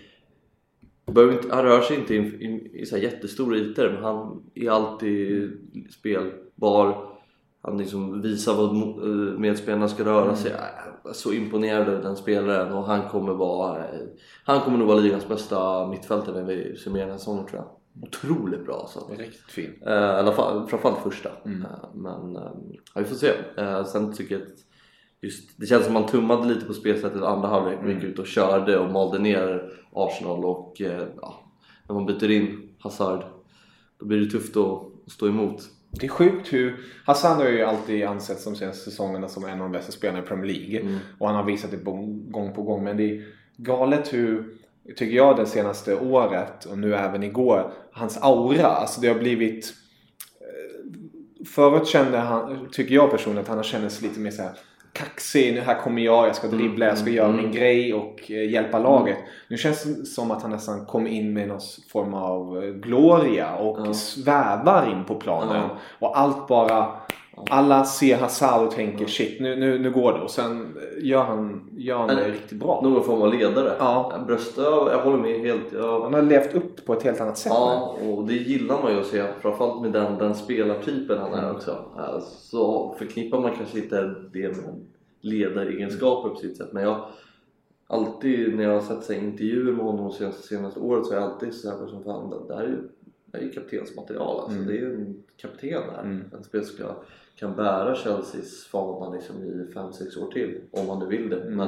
inte, 1.08 1.48
han 1.56 1.63
rör 1.63 1.82
sig 1.82 1.98
inte 1.98 2.15
i, 2.15 2.17
i, 2.17 2.72
i 2.82 2.86
så 2.86 2.98
jättestora 2.98 3.58
ytor 3.58 3.89
men 3.93 4.04
han 4.04 4.43
är 4.56 4.70
alltid 4.70 5.52
spelbar. 6.00 7.16
Han 7.67 7.77
liksom 7.77 8.21
visar 8.21 8.53
vad 8.53 8.75
eh, 8.75 9.39
medspelarna 9.39 9.88
ska 9.88 10.06
röra 10.06 10.36
sig. 10.36 10.51
Är 10.51 11.13
så 11.13 11.34
imponerad 11.34 11.88
över 11.88 12.03
den 12.03 12.15
spelaren 12.15 12.73
och 12.73 12.84
han 12.84 13.10
kommer 13.10 13.34
vara 13.34 13.86
Han 14.43 14.62
kommer 14.62 14.77
nog 14.77 14.88
vara 14.88 14.99
ligans 14.99 15.27
bästa 15.27 15.88
mittfältare 15.88 16.36
när 16.36 16.43
vi 16.43 16.77
summerar 16.77 17.08
den 17.08 17.19
säsongen 17.19 17.45
tror 17.45 17.62
jag. 17.62 17.67
Otroligt 18.08 18.65
bra 18.65 18.75
alltså. 18.75 19.08
Riktigt 19.17 19.51
fin. 19.51 19.73
Eh, 19.86 19.93
I 19.93 19.95
alla 19.95 20.32
fall, 20.32 20.67
framförallt 20.67 21.03
första. 21.03 21.30
Mm. 21.45 21.62
Eh, 21.62 21.67
Men 21.93 22.34
ja, 22.93 23.01
vi 23.01 23.06
får 23.06 23.15
se. 23.15 23.32
Sen 23.86 24.13
tycker 24.13 24.36
jag 24.36 24.41
att 24.41 24.58
just, 25.21 25.49
det 25.60 25.65
känns 25.65 25.86
som 25.86 25.93
man 25.93 26.06
tummade 26.06 26.47
lite 26.47 26.65
på 26.65 26.73
spelsättet 26.73 27.21
andra 27.21 27.47
halvlek. 27.47 27.80
Mm. 27.80 27.91
gick 27.91 28.03
ut 28.03 28.19
och 28.19 28.27
körde 28.27 28.80
och 28.80 28.91
malde 28.91 29.19
ner 29.19 29.73
Arsenal 29.93 30.45
och 30.45 30.73
ja, 31.21 31.39
när 31.88 31.95
man 31.95 32.06
byter 32.06 32.32
in 32.32 32.69
Hazard 32.80 33.23
då 33.99 34.06
blir 34.06 34.19
det 34.19 34.32
tufft 34.32 34.58
att 34.58 34.82
stå 35.12 35.27
emot. 35.27 35.69
Det 35.91 36.06
är 36.06 36.10
sjukt 36.10 36.54
hur... 36.54 36.76
Hassan 37.06 37.38
har 37.38 37.50
ju 37.50 37.62
alltid 37.62 38.04
ansett 38.04 38.43
de 38.43 38.56
senaste 38.56 38.89
säsongerna 38.91 39.28
som 39.28 39.45
en 39.45 39.52
av 39.52 39.58
de 39.60 39.71
bästa 39.71 39.91
spelarna 39.91 40.19
i 40.19 40.21
Premier 40.21 40.54
League. 40.54 40.80
Mm. 40.80 40.97
Och 41.17 41.28
han 41.28 41.36
har 41.36 41.43
visat 41.43 41.71
det 41.71 41.78
gång 42.32 42.54
på 42.56 42.63
gång. 42.63 42.84
Men 42.84 42.97
det 42.97 43.04
är 43.04 43.26
galet 43.58 44.13
hur, 44.13 44.58
tycker 44.95 45.15
jag, 45.15 45.38
det 45.38 45.45
senaste 45.45 45.95
året 45.95 46.65
och 46.65 46.78
nu 46.78 46.95
även 46.95 47.23
igår, 47.23 47.73
hans 47.91 48.17
aura. 48.21 48.65
Alltså 48.65 49.02
det 49.02 49.08
har 49.08 49.19
blivit... 49.19 49.73
eh, 50.41 51.45
Förut 51.45 51.88
kände 51.88 52.17
han, 52.17 52.69
tycker 52.71 52.95
jag 52.95 53.12
personligen, 53.12 53.41
att 53.41 53.47
han 53.47 53.58
har 53.58 53.63
känts 53.63 54.02
lite 54.02 54.19
mer 54.19 54.32
så 54.32 54.41
här 54.41 54.52
kaxig. 54.93 55.54
Nu 55.54 55.62
här 55.62 55.82
kommer 55.82 56.02
jag, 56.02 56.28
jag 56.28 56.36
ska 56.36 56.47
dribbla, 56.47 56.86
jag 56.86 56.97
ska 56.97 57.10
göra 57.10 57.30
mm. 57.30 57.41
min 57.41 57.52
grej 57.52 57.93
och 57.93 58.32
eh, 58.32 58.50
hjälpa 58.50 58.80
laget. 58.80 59.17
Nu 59.47 59.58
känns 59.58 59.84
det 59.84 60.06
som 60.06 60.32
att 60.32 60.41
han 60.41 60.52
nästan 60.52 60.86
kom 60.86 61.08
in 61.08 61.34
med 61.34 61.47
någon 61.47 61.60
form 61.91 62.13
av 62.13 62.63
eh, 62.63 62.69
gloria 62.69 63.56
och 63.56 63.95
svävar 63.95 64.91
in 64.91 65.06
på 65.06 65.15
planen. 65.15 65.69
Och 66.00 66.19
allt 66.19 66.47
bara... 66.47 66.88
Alla 67.50 67.84
ser 67.86 68.17
Hazard 68.17 68.67
och 68.67 68.71
tänker 68.71 69.06
shit 69.06 69.41
nu, 69.41 69.56
nu, 69.56 69.80
nu 69.80 69.91
går 69.91 70.13
det. 70.13 70.19
Och 70.19 70.32
sen 70.32 70.78
gör 71.02 71.23
han, 71.23 71.69
gör 71.78 71.97
han 71.97 72.08
det 72.08 72.32
riktigt 72.32 72.60
bra. 72.60 72.82
Någon 72.84 73.04
form 73.04 73.21
av 73.21 73.34
ledare. 73.34 73.76
Ja. 73.80 74.23
Bröst, 74.28 74.58
jag, 74.58 75.02
håller 75.04 75.17
med 75.17 75.39
helt. 75.39 75.71
Jag, 75.73 76.02
Han 76.02 76.13
har 76.13 76.21
levt 76.21 76.56
upp 76.56 76.86
på 76.86 76.93
ett 76.93 77.04
helt 77.04 77.21
annat 77.21 77.38
sätt 77.38 77.52
Ja, 77.56 77.97
och 78.08 78.28
det 78.28 78.34
gillar 78.34 78.82
man 78.84 78.93
ju 78.93 79.00
att 79.00 79.06
se. 79.06 79.23
Framförallt 79.41 79.82
med 79.82 79.91
den, 79.91 80.17
den 80.17 80.36
spelartypen 80.36 81.17
han 81.17 81.34
Mm. 81.34 81.45
är 81.45 81.52
också. 81.52 81.71
Eh, 81.97 82.19
Så 82.19 82.95
förknippar 83.00 83.39
man 83.39 83.52
kanske 83.56 83.80
inte 83.80 84.02
det 84.34 84.47
med 84.58 84.86
ledaregenskaper 85.21 86.30
på 86.30 86.36
sitt 86.36 86.58
sätt. 86.58 86.73
Men 86.73 86.84
jag 86.84 87.06
alltid 87.88 88.56
när 88.56 88.63
jag 88.63 88.73
har 88.73 88.82
sett 88.82 89.04
så 89.04 89.13
här, 89.13 89.19
intervjuer 89.19 89.71
med 89.73 89.86
honom 89.86 90.12
senaste, 90.12 90.47
senaste 90.47 90.80
året 90.80 91.06
så 91.06 91.13
har 91.13 91.21
jag 91.21 91.32
alltid 91.32 91.47
här 91.50 91.88
som 91.88 92.04
fan, 92.04 92.30
det 92.30 92.54
där 92.54 92.62
är 92.62 92.67
ju, 92.67 92.78
det 93.26 93.38
är 93.38 93.41
ju 93.41 93.52
kaptensmaterial 93.52 94.39
alltså. 94.39 94.58
Mm. 94.58 94.67
Det 94.67 94.73
är 94.73 94.82
ju 94.82 94.93
en 94.95 95.23
kapten 95.38 95.84
här. 95.95 96.04
Mm. 96.04 96.23
En 96.38 96.43
spelare 96.43 96.95
kan 97.39 97.56
bära 97.56 97.95
Chelseas 97.95 98.65
fana 98.71 99.10
liksom 99.13 99.43
i 99.43 99.73
5-6 99.73 100.23
år 100.23 100.32
till 100.32 100.62
om 100.71 100.89
han 100.89 101.00
nu 101.00 101.06
vill 101.06 101.30
det. 101.30 101.41
Mm. 101.41 101.56
Men 101.56 101.67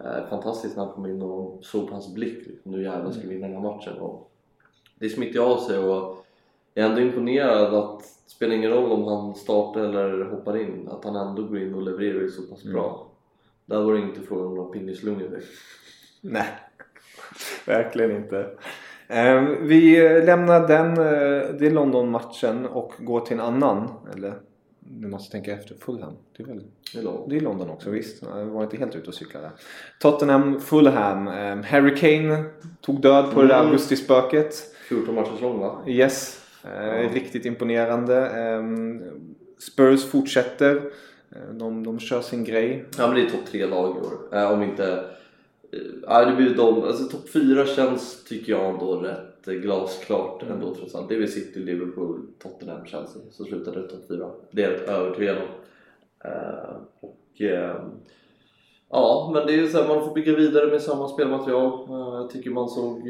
eh, 0.00 0.28
fantastiskt 0.28 0.76
när 0.76 0.84
han 0.84 0.94
kom 0.94 1.06
in 1.06 1.22
och 1.22 1.64
såg 1.64 1.86
på 1.88 1.92
hans 1.94 2.14
blick. 2.14 2.46
Liksom, 2.46 2.72
nu 2.72 2.82
jävlar 2.82 3.10
ska 3.10 3.20
vi 3.22 3.28
vinna 3.34 3.46
den 3.46 3.56
här 3.56 3.62
matchen. 3.62 3.98
Och 3.98 4.30
det 4.98 5.08
smittar 5.08 5.40
av 5.40 5.58
sig 5.58 5.78
och 5.78 6.16
jag 6.74 6.84
är 6.84 6.88
ändå 6.88 7.00
imponerad 7.00 7.74
att 7.74 7.98
det 8.00 8.30
spelar 8.30 8.54
ingen 8.54 8.70
roll 8.70 8.92
om 8.92 9.04
han 9.04 9.34
startar 9.34 9.80
eller 9.80 10.24
hoppar 10.24 10.56
in, 10.56 10.88
att 10.88 11.04
han 11.04 11.16
ändå 11.28 11.42
går 11.42 11.58
in 11.58 11.74
och 11.74 11.82
levererar 11.82 12.28
så 12.28 12.42
pass 12.42 12.64
Mm. 12.64 12.74
bra. 12.74 13.06
Där 13.66 13.80
var 13.82 13.92
det 13.94 14.00
inte 14.00 14.20
frågan 14.20 14.46
om 14.46 14.54
några 14.54 14.72
pingislungor 14.72 15.28
direkt. 15.28 15.46
Nej, 16.20 16.48
verkligen 17.66 18.10
inte. 18.10 18.50
Eh, 19.08 19.42
vi 19.60 19.98
lämnar 20.22 20.68
den, 20.68 20.90
eh, 20.90 21.54
det 21.58 21.66
är 21.66 21.70
London-matchen 21.70 22.66
och 22.66 22.92
går 22.98 23.20
till 23.20 23.34
en 23.34 23.40
annan. 23.40 23.88
Eller, 24.14 24.34
nu 24.90 25.08
måste 25.08 25.32
tänka 25.32 25.52
efter. 25.52 25.74
Fulham. 25.74 26.12
Det 26.36 26.42
är 26.42 26.46
väl 26.46 26.60
Det 26.92 26.98
är 26.98 27.02
långt. 27.02 27.30
Det 27.30 27.36
är 27.36 27.40
London 27.40 27.70
också, 27.70 27.90
visst. 27.90 28.22
Jag 28.22 28.44
var 28.44 28.62
inte 28.62 28.76
helt 28.76 28.96
ute 28.96 29.08
och 29.08 29.14
cyklade. 29.14 29.50
Tottenham, 30.00 30.60
Fulham. 30.60 31.28
Eh, 31.28 31.56
Harry 31.64 31.96
Kane 31.96 32.44
tog 32.80 33.00
död 33.00 33.30
på 33.34 33.42
det 33.42 33.48
där 33.48 33.54
Mm. 33.54 33.66
augustispöket. 33.66 34.54
14 34.88 35.14
matchers 35.14 35.40
lång 35.40 35.58
va? 35.60 35.82
Yes. 35.86 36.44
Eh, 36.64 36.86
Ja. 36.86 37.08
Riktigt 37.14 37.46
imponerande. 37.46 38.16
Eh, 38.26 38.62
Spurs 39.72 40.04
fortsätter. 40.10 40.76
Eh, 41.30 41.54
de, 41.54 41.84
de 41.84 41.98
kör 41.98 42.20
sin 42.20 42.44
grej. 42.44 42.84
Ja 42.98 43.06
men 43.06 43.16
det 43.16 43.22
är 43.22 43.30
topp 43.30 43.46
tre 43.50 43.66
lag 43.66 43.96
i 43.96 44.00
år. 44.00 44.36
Eh, 44.38 44.52
om 44.52 44.62
inte... 44.62 44.92
Eh, 45.72 45.78
ja, 46.02 46.24
det 46.24 46.36
blir 46.36 46.54
de, 46.56 46.82
alltså 46.82 47.04
topp 47.04 47.28
fyra 47.32 47.66
känns 47.66 48.24
tycker 48.24 48.52
jag 48.52 48.70
ändå 48.70 48.96
rätt 48.96 49.31
glasklart 49.46 50.42
ändå 50.42 50.74
trots 50.74 50.94
allt. 50.94 51.08
Det 51.08 51.14
är 51.14 51.18
väl 51.18 51.28
City, 51.28 51.60
Liverpool, 51.60 52.26
Tottenham, 52.38 52.86
Chelsea. 52.86 53.22
Så 53.30 53.44
slutar 53.44 53.72
det 53.72 53.88
topp 53.88 54.04
fyra. 54.08 54.30
Det 54.50 54.62
är 54.62 54.70
jag 54.70 54.80
rätt 54.80 54.88
övertygad 54.88 55.36
om. 55.36 55.48
Eh, 56.24 56.76
och... 57.00 57.40
Eh, 57.40 57.76
ja 58.90 59.30
men 59.34 59.46
det 59.46 59.54
är 59.54 59.66
så 59.66 59.82
här, 59.82 59.88
man 59.88 60.04
får 60.04 60.14
bygga 60.14 60.36
vidare 60.36 60.70
med 60.70 60.82
samma 60.82 61.08
spelmaterial. 61.08 61.88
Eh, 61.88 62.16
jag 62.20 62.30
tycker 62.30 62.50
man 62.50 62.68
såg... 62.68 63.02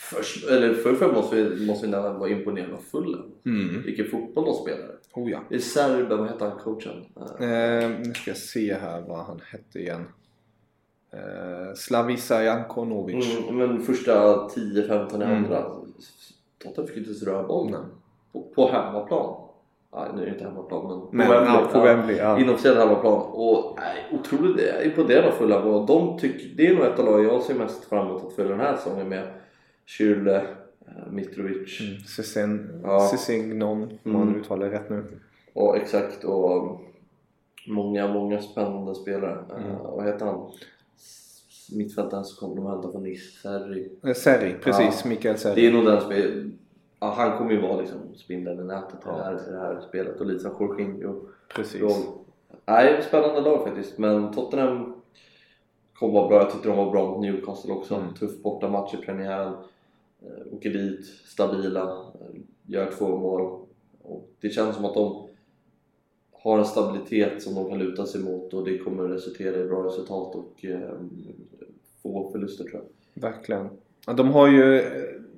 Först, 0.00 0.48
eller 0.50 0.74
för 0.74 0.94
för 0.94 1.12
måste 1.12 1.36
vi, 1.36 1.66
måste 1.66 1.86
vi 1.86 1.92
nämna 1.92 2.18
vara 2.18 2.30
imponerad 2.30 2.72
av 2.72 2.78
Fulham. 2.78 3.32
Mm. 3.46 3.82
Vilken 3.82 4.06
fotboll 4.06 4.44
de 4.44 4.54
spelar. 4.54 4.90
Oh 5.14 5.30
ja. 5.30 5.42
Är 5.50 5.58
serben, 5.58 6.18
vad 6.18 6.28
heter 6.28 6.46
han 6.46 6.58
coachen? 6.58 7.04
Eh, 7.40 7.90
nu 8.06 8.14
ska 8.14 8.30
jag 8.30 8.36
se 8.36 8.74
här 8.74 9.04
vad 9.08 9.18
han 9.18 9.40
hette 9.52 9.78
igen. 9.78 10.04
Eh, 11.12 11.74
Slavisa 11.74 12.42
Jankonovic. 12.44 13.38
Mm, 13.48 13.56
men 13.58 13.80
första 13.82 14.12
10-15 14.48 15.22
i 15.22 15.24
Mm. 15.24 15.36
andra. 15.44 15.62
Tottenham 16.58 16.86
fick 16.86 16.96
inte 16.96 17.08
ens 17.10 17.22
röra 17.22 17.42
bollen. 17.42 17.84
På, 18.32 18.42
på 18.54 18.68
hemmaplan. 18.68 19.34
Nej, 19.94 20.08
nu 20.16 20.22
är 20.22 20.26
det 20.26 20.32
inte 20.32 20.44
hemmaplan 20.44 20.86
men 20.88 21.00
på 21.00 21.08
Men, 21.12 21.26
ja, 21.46 21.68
på 21.72 21.80
Wembley, 21.80 22.16
ja. 22.16 22.38
Inofficiell 22.40 22.76
hemmaplan. 22.76 23.22
Och 23.22 23.78
nej, 23.80 24.18
otroligt 24.20 24.84
imponerad 24.84 25.24
av 25.24 25.30
Fulham. 25.30 25.66
Och 25.66 25.86
de 25.86 26.18
tycker, 26.18 26.56
det 26.56 26.66
är 26.66 26.74
nog 26.74 26.84
ett 26.84 26.98
av 26.98 27.04
lagen 27.04 27.24
jag 27.26 27.42
ser 27.42 27.54
mest 27.54 27.84
fram 27.84 28.06
emot 28.06 28.24
att 28.24 28.32
följa 28.32 28.50
den 28.50 28.60
här 28.60 28.76
säsongen 28.76 29.08
med. 29.08 29.28
Kyrle, 29.86 30.36
eh, 30.36 31.10
Mitrovic. 31.10 31.80
Mm. 31.80 32.00
Cesen, 32.00 32.80
Ja. 32.84 33.10
Om 33.60 33.82
Mm. 33.82 33.90
man 34.04 34.36
uttalar 34.36 34.66
det 34.70 34.72
rätt 34.74 34.90
nu. 34.90 35.04
Och 35.52 35.76
exakt 35.76 36.24
och 36.24 36.80
många, 37.66 38.08
många 38.08 38.40
spännande 38.42 38.94
spelare. 38.94 39.38
Mm. 39.56 39.70
Eh, 39.70 39.76
vad 39.96 40.04
heter 40.06 40.26
han? 40.26 40.50
Mittfältaren 41.72 42.24
som 42.24 42.36
kommer 42.48 42.62
de 42.62 42.70
hämta 42.70 42.92
från 42.92 43.02
Nice, 43.02 43.40
Serri. 43.40 43.92
Eh, 44.04 44.14
Serri, 44.14 44.54
precis. 44.62 45.00
Ja. 45.04 45.08
Mikael 45.08 45.38
Serri. 45.38 45.60
Det 45.60 45.66
är 45.66 45.72
nog 45.72 45.84
den 45.84 46.00
som 46.00 46.10
är, 46.10 46.50
ja, 47.00 47.14
han 47.16 47.38
kommer 47.38 47.50
ju 47.52 47.60
vara 47.60 47.80
liksom 47.80 47.98
spindeln 48.14 48.60
i 48.60 48.64
nätet 48.64 48.94
i 48.94 49.04
det, 49.04 49.22
här, 49.22 49.48
i 49.48 49.50
det 49.50 49.58
här 49.58 49.80
spelet 49.80 50.20
och 50.20 50.26
lite 50.26 50.40
som 50.40 50.56
Jorginho 50.60 51.20
Precis. 51.54 51.80
roll. 51.80 52.02
Nej, 52.66 53.02
spännande 53.08 53.40
lag 53.40 53.64
faktiskt 53.64 53.98
men 53.98 54.32
Tottenham 54.32 54.94
kommer 55.94 56.12
vara 56.14 56.28
bra. 56.28 56.38
Jag 56.38 56.50
tyckte 56.50 56.68
de 56.68 56.76
var 56.76 56.90
bra 56.90 57.10
mot 57.10 57.20
Newcastle 57.20 57.72
också. 57.72 57.94
Mm. 57.94 58.14
Tuff 58.14 58.42
bortamatch 58.42 58.94
i 58.94 58.96
premiären. 58.96 59.52
Eh, 60.22 60.54
åker 60.54 60.70
dit, 60.70 61.06
stabila, 61.06 61.82
eh, 61.82 62.40
gör 62.66 62.90
två 62.98 63.18
mål. 63.18 63.60
Och 64.02 64.30
det 64.40 64.50
känns 64.50 64.76
som 64.76 64.84
att 64.84 64.94
de 64.94 65.28
har 66.32 66.58
en 66.58 66.64
stabilitet 66.64 67.42
som 67.42 67.54
de 67.54 67.68
kan 67.68 67.78
luta 67.78 68.06
sig 68.06 68.20
mot 68.20 68.54
och 68.54 68.64
det 68.64 68.78
kommer 68.78 69.02
resultera 69.02 69.56
i 69.56 69.64
bra 69.64 69.86
resultat 69.86 70.34
och 70.34 70.64
eh, 70.64 70.90
få 72.12 72.30
förluster 72.32 72.64
tror 72.64 72.74
jag. 73.14 73.22
Verkligen. 73.22 73.68
Ja, 74.06 74.12
De 74.12 74.30
har 74.30 74.48
ju 74.48 74.78
eh, 74.80 74.84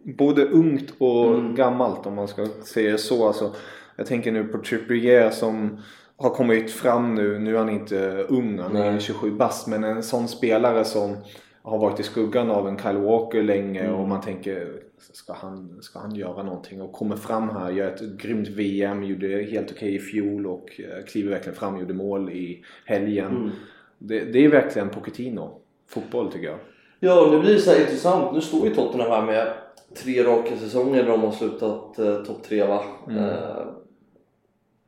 både 0.04 0.44
ungt 0.46 0.94
och 0.98 1.34
Mm. 1.34 1.54
gammalt 1.54 2.06
om 2.06 2.14
man 2.14 2.28
ska 2.28 2.46
säga 2.46 2.98
så. 2.98 3.26
Alltså, 3.26 3.52
jag 3.96 4.06
tänker 4.06 4.32
nu 4.32 4.44
på 4.44 4.58
Trippier 4.58 5.30
som 5.30 5.78
har 6.16 6.30
kommit 6.30 6.70
fram 6.70 7.14
nu. 7.14 7.38
Nu 7.38 7.54
är 7.54 7.58
han 7.58 7.68
inte 7.70 8.26
ung, 8.28 8.58
han 8.58 8.76
är 8.76 8.90
Nej. 8.90 9.00
27 9.00 9.30
bast. 9.30 9.66
Men 9.68 9.84
en 9.84 10.02
sån 10.02 10.28
spelare 10.28 10.84
som 10.84 11.16
har 11.62 11.78
varit 11.78 12.00
i 12.00 12.02
skuggan 12.02 12.50
av 12.50 12.68
en 12.68 12.78
Kyle 12.78 12.96
Walker 12.96 13.42
länge 13.42 13.80
Mm. 13.80 13.94
och 13.94 14.08
man 14.08 14.20
tänker 14.20 14.68
ska 14.98 15.32
han, 15.32 15.78
ska 15.82 15.98
han 15.98 16.14
göra 16.14 16.42
någonting? 16.42 16.82
Och 16.82 16.92
kommer 16.92 17.16
fram 17.16 17.48
här, 17.48 17.70
gör 17.70 17.88
ett 17.88 18.00
grymt 18.18 18.48
VM, 18.48 19.04
gjorde 19.04 19.26
helt 19.28 19.70
okej 19.72 19.94
i 19.94 19.98
fjol 19.98 20.46
och 20.46 20.80
eh, 20.80 21.04
kliver 21.04 21.30
verkligen 21.30 21.56
fram, 21.58 21.78
gjorde 21.80 21.94
mål 21.94 22.30
i 22.30 22.64
helgen. 22.86 23.36
Mm. 23.36 23.50
Det, 23.98 24.20
det 24.24 24.44
är 24.44 24.48
verkligen 24.48 24.88
Pochettino 24.88 25.59
fotboll 25.90 26.32
tycker 26.32 26.46
jag. 26.46 26.58
Ja, 27.00 27.28
nu 27.30 27.40
blir 27.40 27.54
det 27.54 27.60
så 27.60 27.76
intressant. 27.76 28.32
Nu 28.34 28.40
står 28.40 28.68
ju 28.68 28.74
Tottenham 28.74 29.10
här 29.10 29.22
med 29.22 29.52
tre 30.02 30.24
raka 30.24 30.56
säsonger 30.56 31.02
där 31.02 31.10
de 31.10 31.20
har 31.20 31.32
slutat 31.32 31.98
eh, 31.98 32.22
topp 32.22 32.42
tre 32.42 32.64
va? 32.64 32.82
Mm. 33.08 33.24
Eh, 33.24 33.66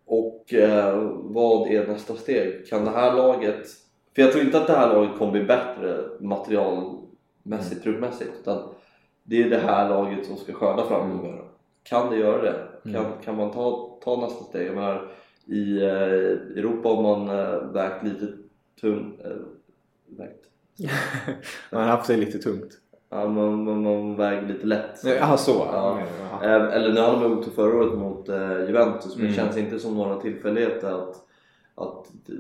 och 0.06 0.54
eh, 0.54 1.10
vad 1.22 1.68
är 1.68 1.86
nästa 1.86 2.14
steg? 2.14 2.68
Kan 2.68 2.84
det 2.84 2.90
här 2.90 3.14
laget... 3.14 3.66
För 4.14 4.22
jag 4.22 4.32
tror 4.32 4.44
inte 4.44 4.58
att 4.58 4.66
det 4.66 4.72
här 4.72 4.94
laget 4.94 5.18
kommer 5.18 5.32
bli 5.32 5.44
bättre 5.44 6.04
materialmässigt, 6.20 7.82
truppmässigt. 7.82 8.30
Utan 8.40 8.74
det 9.22 9.42
är 9.42 9.50
det 9.50 9.58
här 9.58 9.88
laget 9.88 10.26
som 10.26 10.36
ska 10.36 10.52
skörda 10.52 10.86
framgångar. 10.86 11.44
Kan 11.82 12.10
det 12.10 12.16
göra 12.16 12.42
det? 12.42 12.92
Kan, 12.92 13.04
kan 13.24 13.36
man 13.36 13.50
ta, 13.50 13.98
ta 14.04 14.20
nästa 14.20 14.44
steg? 14.44 14.66
Jag 14.66 14.74
menar, 14.74 15.08
i 15.46 15.82
eh, 15.82 16.58
Europa 16.58 16.88
har 16.88 17.02
man 17.02 17.28
eh, 17.38 17.72
vägt 17.72 18.04
lite 18.04 18.26
tungt... 18.80 19.20
Eh, 19.24 19.30
vägt 20.06 20.51
Man 21.72 21.82
har 21.82 21.88
haft 21.88 22.06
det 22.08 22.16
lite 22.16 22.38
tungt. 22.38 22.78
Ja, 23.10 23.28
man, 23.28 23.64
man, 23.64 23.82
man 23.82 24.16
väger 24.16 24.48
lite 24.48 24.66
lätt. 24.66 25.00
Jaha, 25.04 25.36
så. 25.36 25.50
Ja. 25.50 26.00
Ja. 26.40 26.44
Eh, 26.46 26.74
Eller 26.76 26.92
nu 26.92 27.00
hade 27.00 27.22
de 27.22 27.38
otur 27.38 27.50
förra 27.50 27.76
året 27.76 27.98
mot 27.98 28.28
eh, 28.28 28.66
Juventus 28.66 29.16
men 29.16 29.20
Mm. 29.26 29.28
det 29.32 29.36
känns 29.42 29.56
inte 29.56 29.78
som 29.78 29.94
några 29.94 30.20
tillfälligheter 30.20 30.88
att, 30.90 31.16
att 31.74 32.06
eh, 32.28 32.34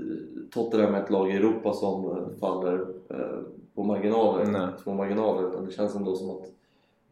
Tottenham 0.50 0.94
är 0.94 1.02
ett 1.02 1.10
lag 1.10 1.30
i 1.30 1.36
Europa 1.36 1.72
som 1.72 2.24
faller 2.40 2.80
eh, 3.10 3.38
på 3.74 3.82
marginaler, 3.84 4.46
Nej. 4.46 4.68
små 4.82 4.94
marginaler 4.94 5.48
utan 5.48 5.64
det 5.66 5.72
känns 5.72 5.94
ändå 5.96 6.16
som 6.16 6.30
att 6.30 6.44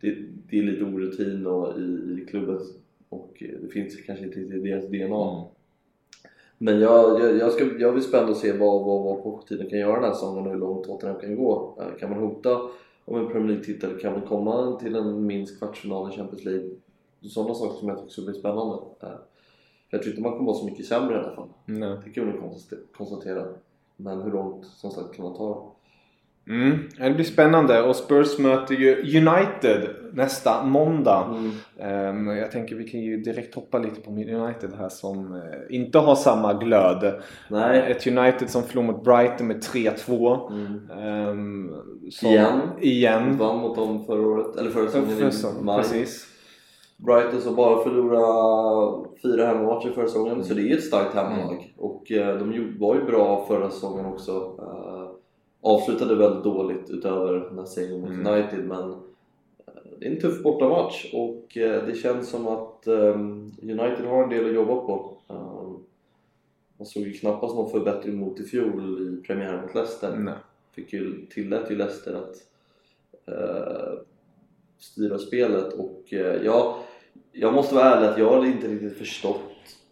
det, 0.01 0.17
det 0.51 0.59
är 0.59 0.63
lite 0.63 0.85
orutin 0.85 1.47
och 1.47 1.79
i, 1.79 1.83
i 2.23 2.27
klubben 2.31 2.61
och 3.09 3.43
det 3.63 3.69
finns 3.73 3.97
kanske 4.07 4.25
inte 4.25 4.41
i 4.41 4.45
deras 4.45 4.85
DNA. 4.89 5.31
Mm. 5.31 5.45
Men 6.62 6.81
jag, 6.81 7.20
jag, 7.20 7.37
jag, 7.37 7.53
ska, 7.53 7.64
jag 7.79 7.92
vill 7.92 8.03
spänd 8.03 8.31
att 8.31 8.37
se 8.37 8.53
vad, 8.53 8.85
vad, 8.85 9.05
vad 9.05 9.23
Pochettino 9.23 9.70
kan 9.70 9.79
göra 9.79 9.94
den 9.94 10.05
här 10.05 10.12
säsongen 10.12 10.46
och 10.46 10.53
hur 10.53 10.59
långt 10.59 10.85
Tottenham 10.85 11.20
kan 11.20 11.37
gå. 11.37 11.79
Eh, 11.81 11.99
Kan 12.01 12.11
man 12.11 12.18
hota 12.18 12.61
om 13.05 13.16
en 13.16 13.29
Premier 13.29 13.49
League-titel? 13.49 13.99
Kan 14.01 14.12
man 14.12 14.23
komma 14.23 14.77
till 14.81 14.94
en 14.96 15.27
minst 15.27 15.59
kvartsfinal 15.59 16.12
i 16.12 16.16
Champions 16.16 16.44
League? 16.44 16.70
Sådana 17.23 17.55
saker 17.55 17.75
som 17.79 17.88
jag 17.88 17.99
tycker 17.99 18.11
skulle 18.11 18.31
bli 18.31 18.40
spännande. 18.40 18.77
Eh, 19.03 19.09
Jag 19.90 20.03
tror 20.03 20.11
inte 20.12 20.23
man 20.23 20.33
kommer 20.33 20.46
vara 20.46 20.57
så 20.59 20.64
mycket 20.64 20.87
sämre 20.87 21.14
i 21.14 21.18
alla 21.18 21.35
fall. 21.35 21.49
Nej. 21.66 21.96
Det 22.05 22.11
kan 22.11 22.33
konst- 22.33 22.92
konstatera. 22.96 23.46
Men 23.96 24.20
hur 24.23 24.31
långt 24.33 24.66
som 24.66 24.90
sagt 24.90 25.14
kan 25.16 25.25
man 25.25 25.35
ta? 25.35 25.70
Mm. 26.48 26.79
Det 26.98 27.11
blir 27.11 27.24
spännande 27.24 27.83
och 27.83 27.96
Spurs 27.96 28.38
möter 28.38 28.74
ju 28.74 28.96
United 29.18 29.88
nästa 30.12 30.64
måndag. 30.64 31.24
Mm. 31.31 31.50
Ehm, 32.29 32.37
jag 32.37 32.50
tänker 32.50 32.76
vi 32.76 32.88
kan 32.88 33.00
ju 33.00 33.16
direkt 33.16 33.55
hoppa 33.55 33.79
lite 33.79 34.00
på 34.00 34.11
United 34.11 34.70
här 34.79 34.88
som 34.88 35.35
eh, 35.35 35.76
inte 35.76 35.98
har 35.98 36.14
samma 36.14 36.53
glöd. 36.55 37.20
Nej. 37.48 37.92
Ett 37.92 38.07
United 38.07 38.50
som 38.50 38.62
förlorade 38.62 38.92
mot 38.92 39.05
Brighton 39.05 39.46
med 39.46 39.62
3-2. 39.62 40.50
Mm. 40.53 41.70
Som- 42.11 42.29
Igen. 42.31 42.61
Igen. 42.81 43.37
Vann 43.38 43.59
mot 43.59 43.76
dem 43.76 44.05
förra 44.05 44.26
året, 44.29 44.57
eller 44.57 44.70
förra 44.70 44.87
säsongen 44.87 45.31
i 45.61 45.64
maj. 45.64 45.76
Precis. 45.79 46.26
Brighton 46.96 47.40
som 47.40 47.55
bara 47.57 47.83
förlorade 47.83 49.09
fyra 49.22 49.46
hemmamatcher 49.46 49.90
förra 49.94 50.07
säsongen, 50.07 50.44
så 50.44 50.55
det 50.55 50.62
är 50.70 50.76
ett 50.76 50.85
starkt 50.85 51.14
Mm. 51.14 51.26
hemmalag. 51.26 51.74
Och 51.79 52.12
eh, 52.12 52.38
de 52.38 52.76
var 52.81 52.94
ju 52.94 53.05
bra 53.05 53.44
förra 53.48 53.70
säsongen 53.70 54.07
också. 54.07 54.33
Eh, 54.59 55.00
avslutade 55.61 56.14
väldigt 56.14 56.44
dåligt 56.44 56.90
utöver 56.90 57.33
den 57.33 57.59
här 57.59 57.64
segern 57.64 58.01
mot 58.01 58.11
Mm. 58.11 58.27
United, 58.27 58.64
men 58.64 58.90
eh, 58.90 58.96
det 59.99 60.07
är 60.07 60.11
en 60.11 60.20
tuff 60.20 60.42
bortamatch 60.42 61.14
och 61.14 61.57
eh, 61.57 61.87
det 61.87 61.94
känns 61.94 62.29
som 62.31 62.49
att 62.49 62.87
eh, 62.87 63.20
United 63.62 64.07
har 64.07 64.23
en 64.23 64.31
del 64.31 64.46
att 64.46 64.55
jobba 64.55 64.75
på. 64.75 65.16
Eh, 65.29 65.70
man 66.79 66.87
såg 66.87 67.03
ju 67.03 67.12
knappast 67.12 67.55
någon 67.55 67.70
förbättring 67.70 68.16
mot 68.16 68.40
i 68.40 68.44
fjol 68.44 69.09
i 69.09 69.27
premiären 69.27 69.62
mot 69.62 69.75
Leicester 69.75 70.16
Nej. 70.16 70.35
fick 70.73 70.92
ju, 70.92 71.27
tillät 71.27 71.70
ju 71.70 71.77
Leicester 71.77 72.14
att 72.14 72.37
eh, 73.27 73.99
styra 74.79 75.18
spelet 75.18 75.73
och 75.73 76.12
eh, 76.12 76.44
jag, 76.44 76.75
jag 77.33 77.55
måste 77.55 77.75
vara 77.75 77.85
ärlig 77.85 78.09
att 78.09 78.18
jag 78.18 78.35
hade 78.35 78.46
inte 78.46 78.68
riktigt 78.68 78.99
förstått 78.99 79.50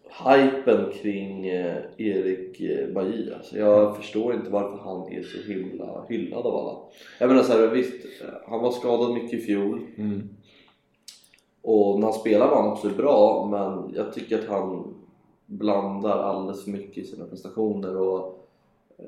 hypen 0.09 0.91
kring 1.01 1.47
eh, 1.47 1.77
Erik 1.97 2.61
eh, 2.61 2.93
Bailly. 2.93 3.33
Alltså 3.33 3.57
jag 3.57 3.97
förstår 3.97 4.33
inte 4.33 4.49
varför 4.49 4.77
han 4.83 5.11
är 5.13 5.23
så 5.23 5.51
himla 5.51 6.05
hyllad 6.09 6.45
av 6.45 6.55
alla. 6.55 6.77
Jag 7.19 7.27
menar 7.27 7.43
så 7.43 7.53
här, 7.53 7.67
visst, 7.67 8.05
han 8.47 8.61
var 8.61 8.71
skadad 8.71 9.13
mycket 9.13 9.33
i 9.33 9.41
fjol 9.41 9.81
Mm. 9.97 10.29
och 11.61 11.99
när 11.99 12.07
han 12.07 12.13
spelar 12.19 12.47
var 12.49 12.61
han 12.61 12.71
också 12.71 12.89
bra 12.89 13.47
men 13.51 13.95
jag 13.95 14.13
tycker 14.13 14.39
att 14.39 14.47
han 14.47 14.93
blandar 15.45 16.17
alldeles 16.17 16.63
för 16.63 16.71
mycket 16.71 16.97
i 16.97 17.07
sina 17.07 17.25
prestationer 17.25 17.97
och 17.97 18.49
eh, 18.97 19.05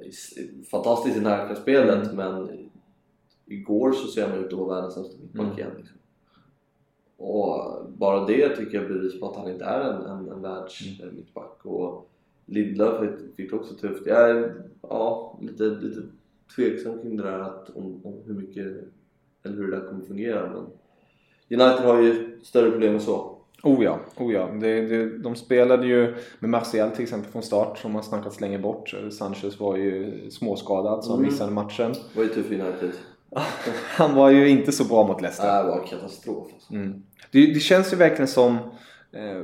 fantastiskt 0.72 1.18
i 1.18 1.22
närkampersspelet 1.22 2.14
men 2.14 2.50
igår 3.46 3.92
så 3.92 4.08
ser 4.08 4.28
han 4.30 4.40
ut 4.40 4.54
att 4.54 4.60
vara 4.60 4.76
världens 4.76 4.94
sämsta 4.94 5.18
mittback 5.22 5.46
Mm. 5.46 5.58
igen. 5.58 5.72
Liksom. 5.78 5.98
Och 7.22 7.86
bara 7.98 8.26
det 8.26 8.56
tycker 8.56 8.78
jag 8.78 8.88
bevis 8.88 9.20
på 9.20 9.30
att 9.30 9.36
han 9.36 9.50
inte 9.50 9.66
är 9.66 9.80
en, 9.82 10.02
en, 10.06 10.30
en 10.32 10.42
världs 10.42 10.82
Mm. 11.02 11.18
eh, 11.36 11.72
och 11.72 12.10
Lindelöf 12.46 13.00
fick- 13.36 13.50
det 13.52 13.56
också 13.58 13.74
tufft. 13.76 14.06
Jag 14.06 14.30
är 14.30 14.54
ja, 14.82 15.40
lite, 15.42 15.64
lite 15.64 16.02
tveksam 16.56 17.02
kring 17.02 17.18
det 17.18 17.24
där 17.24 17.40
att, 17.40 17.70
om, 17.70 18.02
om 18.06 18.14
hur 18.26 18.34
mycket 18.34 18.66
eller 19.44 19.56
hur 19.56 19.72
det 19.72 19.80
där 19.80 19.88
kommer 19.88 20.06
fungera 20.06 20.50
men 20.50 20.66
United 21.60 21.86
har 21.86 22.02
ju 22.02 22.40
större 22.44 22.72
problem 22.72 22.94
än 22.94 23.02
så. 23.02 23.38
Oh 23.64 23.84
ja, 23.84 24.00
oh 24.18 24.34
ja. 24.34 24.48
Det, 24.62 24.82
det, 24.88 25.18
de 25.18 25.36
spelade 25.36 25.88
ju 25.88 26.16
med 26.40 26.50
Martial 26.50 26.92
till 26.92 27.04
exempel 27.04 27.32
från 27.32 27.42
start 27.44 27.78
som 27.78 27.96
har 27.96 28.02
snackats 28.02 28.42
länge 28.42 28.60
bort. 28.60 28.96
Sanchez 29.12 29.60
var 29.60 29.78
ju 29.78 30.22
småskadad 30.32 31.04
så 31.04 31.12
han 31.12 31.20
Mm. 31.20 31.32
missade 31.32 31.52
matchen. 31.52 31.92
Det 31.92 32.18
var 32.20 32.24
ju 32.24 32.30
tufft 32.30 32.48
för 32.48 32.56
United. 32.56 32.92
Han 33.98 34.16
var 34.16 34.30
ju 34.30 34.50
inte 34.50 34.72
så 34.72 34.84
bra 34.84 35.08
mot 35.08 35.22
Leicester. 35.22 35.64
Det 35.64 35.70
var 35.70 35.88
katastrof. 35.88 36.48
Alltså. 36.54 36.74
Mm. 36.74 37.04
Det, 37.32 37.46
det 37.54 37.60
känns 37.60 37.94
ju 37.94 37.98
verkligen 37.98 38.28
som 38.28 38.56
eh, 39.12 39.42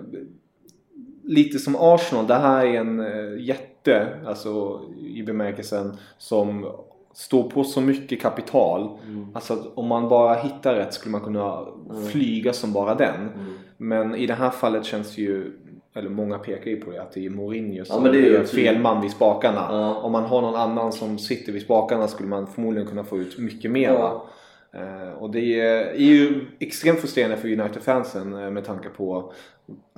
lite 1.24 1.60
som 1.60 1.76
Arsenal. 1.80 2.28
Det 2.28 2.34
här 2.34 2.66
är 2.66 2.80
en 2.80 3.00
eh, 3.00 3.46
jätte, 3.46 4.08
alltså 4.26 4.82
i 5.00 5.24
bemärkelsen 5.24 5.98
som 6.18 6.72
står 7.14 7.50
på 7.50 7.64
så 7.64 7.82
mycket 7.82 8.22
kapital. 8.22 8.98
Mm. 9.06 9.28
Alltså 9.34 9.72
om 9.76 9.88
man 9.88 10.10
bara 10.10 10.34
hittar 10.34 10.76
rätt 10.76 10.94
skulle 10.94 11.12
man 11.12 11.22
kunna 11.22 11.66
flyga 12.12 12.54
som 12.54 12.74
bara 12.74 12.96
den. 12.96 13.16
Mm. 13.16 13.54
Men 13.78 14.16
i 14.16 14.28
det 14.28 14.34
här 14.34 14.50
fallet 14.50 14.86
känns 14.86 15.16
det 15.16 15.22
ju, 15.22 15.52
eller 15.94 16.10
många 16.10 16.38
pekar 16.38 16.72
ju 16.72 16.82
på 16.82 16.92
det, 16.92 17.02
att 17.02 17.12
det 17.12 17.26
är 17.26 17.30
Mourinho 17.30 17.86
som 17.86 18.04
det 18.04 18.10
är 18.10 18.40
är 18.40 18.44
fel 18.44 18.80
man 18.80 19.02
vid 19.02 19.12
spakarna. 19.12 19.68
Ja. 19.70 19.96
Om 19.96 20.12
man 20.12 20.24
har 20.24 20.42
någon 20.42 20.56
annan 20.56 20.92
som 20.92 21.18
sitter 21.18 21.52
vid 21.52 21.62
spakarna 21.62 22.08
skulle 22.08 22.30
man 22.30 22.48
förmodligen 22.48 22.88
kunna 22.88 23.04
få 23.04 23.18
ut 23.18 23.38
mycket 23.38 23.72
mer. 23.72 23.90
Ja. 23.90 24.28
Eh, 24.72 25.10
och 25.20 25.32
det 25.32 25.60
är, 25.60 25.94
ju 25.94 26.46
extremt 26.60 27.00
frustrerande 27.00 27.38
för 27.38 27.48
United-fansen 27.48 28.34
eh, 28.34 28.50
med 28.52 28.66
tanke 28.66 28.90
på 28.90 29.34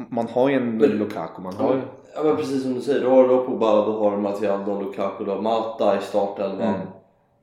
man 0.10 0.28
har 0.28 0.50
ju 0.50 0.56
en 0.56 0.78
Men- 0.78 0.90
Lukaku, 0.90 1.42
man 1.42 1.54
har. 1.54 1.82
Ja 2.16 2.24
men 2.24 2.36
precis 2.36 2.64
som 2.64 2.74
du 2.74 2.82
säger, 2.82 3.02
du 3.02 3.08
har 3.08 3.28
då 3.28 3.46
Pogba, 3.46 3.86
du 3.86 3.92
har 3.92 4.18
Martial, 4.18 4.66
du 4.66 4.72
har 4.72 4.84
Lukaku, 4.84 5.24
du 5.26 5.32
har 5.32 5.42
Mata 5.42 5.98
i 5.98 6.02
startelvan 6.02 6.62
Mm. 6.76 6.88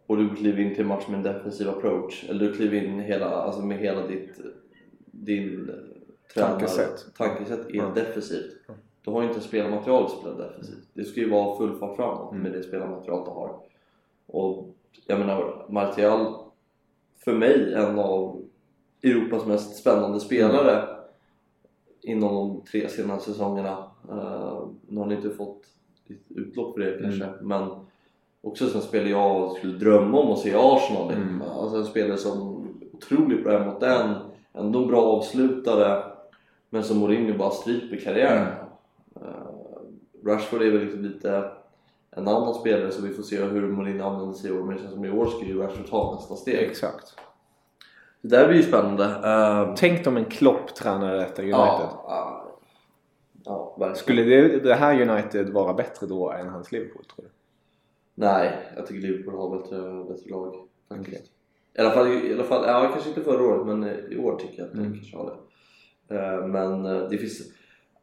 och 0.07 0.17
du 0.17 0.35
kliver 0.35 0.63
in 0.63 0.75
till 0.75 0.87
match 0.87 1.05
med 1.09 1.17
en 1.17 1.23
defensiv 1.23 1.69
approach 1.69 2.25
eller 2.29 2.41
du 2.47 2.53
kliver 2.53 2.85
in 2.85 3.01
hela, 3.01 3.27
alltså 3.27 3.63
med 3.63 3.79
hela 3.79 4.07
ditt 4.07 4.39
din 5.11 5.69
eh, 5.69 6.43
Tankesätt. 6.43 7.07
tankesätt 7.19 7.67
är 7.69 7.77
Ja. 7.77 7.93
defensivt. 7.95 8.53
Du 9.05 9.11
har 9.11 9.23
ju 9.23 9.29
inte 9.29 9.41
spelarmaterial 9.41 10.05
att 10.05 10.11
spela 10.11 10.35
defensivt. 10.35 10.89
Det 10.95 11.05
ska 11.05 11.21
ju 11.21 11.31
vara 11.31 11.57
full 11.57 11.79
fart 11.79 11.97
framåt 11.97 12.31
Mm. 12.33 12.43
med 12.43 12.53
det 12.53 12.63
spelarmaterial 12.63 13.25
du 13.25 13.31
har. 13.31 13.57
Och 14.27 14.69
jag 15.07 15.19
menar, 15.19 15.67
Martial 15.69 16.35
för 17.25 17.33
mig 17.33 17.75
en 17.75 17.99
av 17.99 18.43
Europas 19.03 19.47
mest 19.47 19.77
spännande 19.77 20.21
spelare 20.21 20.89
inom 22.03 22.35
de 22.35 22.65
tre 22.71 22.89
senaste 22.89 23.33
säsongerna. 23.33 23.85
Uh, 24.11 24.69
nu 24.89 25.01
har 25.01 25.07
ni 25.07 25.15
inte 25.15 25.31
fått 25.31 25.63
utlopp 26.29 26.75
för 26.75 26.81
det 26.81 26.99
kanske, 27.03 27.29
men 27.41 27.69
också 28.41 28.65
en 28.75 28.83
spelare 28.83 29.11
jag 29.11 29.57
skulle 29.57 29.79
drömma 29.79 30.19
om 30.19 30.33
att 30.33 30.39
se 30.39 30.51
i 30.51 30.55
Arsenal. 30.57 31.13
Mm. 31.13 31.43
Alltså 31.43 31.77
en 31.77 31.85
spelare 31.85 32.17
som 32.17 32.69
otroligt 32.93 33.45
bra 33.45 33.65
mot 33.65 33.81
den, 33.81 34.15
ändå 34.55 34.83
en 34.83 34.89
bra 34.89 35.03
avslutare, 35.03 36.05
men 36.71 36.85
som 36.85 36.99
Mourinho 36.99 37.39
bara 37.39 37.51
stryper 37.51 37.97
karriären. 37.97 38.47
Eh, 39.17 40.27
Rashford 40.27 40.63
är 40.63 40.71
väl 40.71 41.01
lite 41.03 41.45
en 42.17 42.29
annan 42.29 42.55
spelare 42.55 42.91
så 42.91 43.03
vi 43.03 43.15
får 43.15 43.23
se 43.23 43.45
hur 43.45 43.69
Mourinho 43.69 44.05
använder 44.07 44.35
sig 44.35 44.51
i 44.51 44.53
år, 44.53 44.65
men 44.65 44.77
det 44.77 44.83
känns 44.83 44.95
som 44.95 45.05
i 45.05 45.11
år 45.11 45.27
ska 45.27 45.45
ju 45.47 45.59
Rashford 45.63 45.87
ta 45.91 46.15
nästa 46.15 46.35
steg. 46.37 46.69
Exakt. 46.71 47.15
Det 48.21 48.29
där 48.37 48.49
blir 48.49 48.57
ju 48.57 48.63
spännande. 48.63 49.05
Eh, 49.05 49.75
Tänk 49.77 50.07
om 50.07 50.17
en 50.17 50.25
Klopp 50.25 50.75
tränar 50.75 51.15
detta 51.17 51.43
United. 51.43 51.59
Ja, 51.61 52.45
ja, 53.45 53.75
ja. 53.79 53.95
Skulle 53.95 54.23
det, 54.23 54.59
det 54.59 54.75
här 54.75 55.11
United 55.11 55.49
vara 55.51 55.75
bättre 55.75 56.07
då 56.07 56.31
än 56.33 56.49
hans 56.49 56.73
Liverpool 56.73 57.05
tror 57.05 57.25
du? 57.25 57.31
Nej, 58.15 58.73
jag 58.77 58.87
tycker 58.87 59.09
Liverpool 59.09 59.35
har 59.41 59.59
bättre, 59.59 60.05
bättre 60.15 60.31
lag 60.31 60.55
faktiskt. 60.89 61.09
Okej. 61.11 61.25
I 61.75 61.81
alla 61.81 61.91
fall, 61.91 62.07
i 62.13 62.35
alla 62.35 62.45
fall 62.45 62.65
ja, 62.67 62.91
kanske 62.93 63.09
inte 63.09 63.23
förra 63.23 63.43
året 63.43 63.67
men 63.67 64.13
i 64.13 64.17
år 64.19 64.37
tycker 64.39 64.59
jag 64.59 64.67
att 64.67 64.73
de 64.73 64.79
Mm. 64.81 64.93
kanske 64.95 65.17
har 65.17 65.37
det. 66.09 66.17
Eh, 66.17 66.47
Men 66.47 66.87
eh, 66.87 67.09
det 67.11 67.19
finns, 67.19 67.53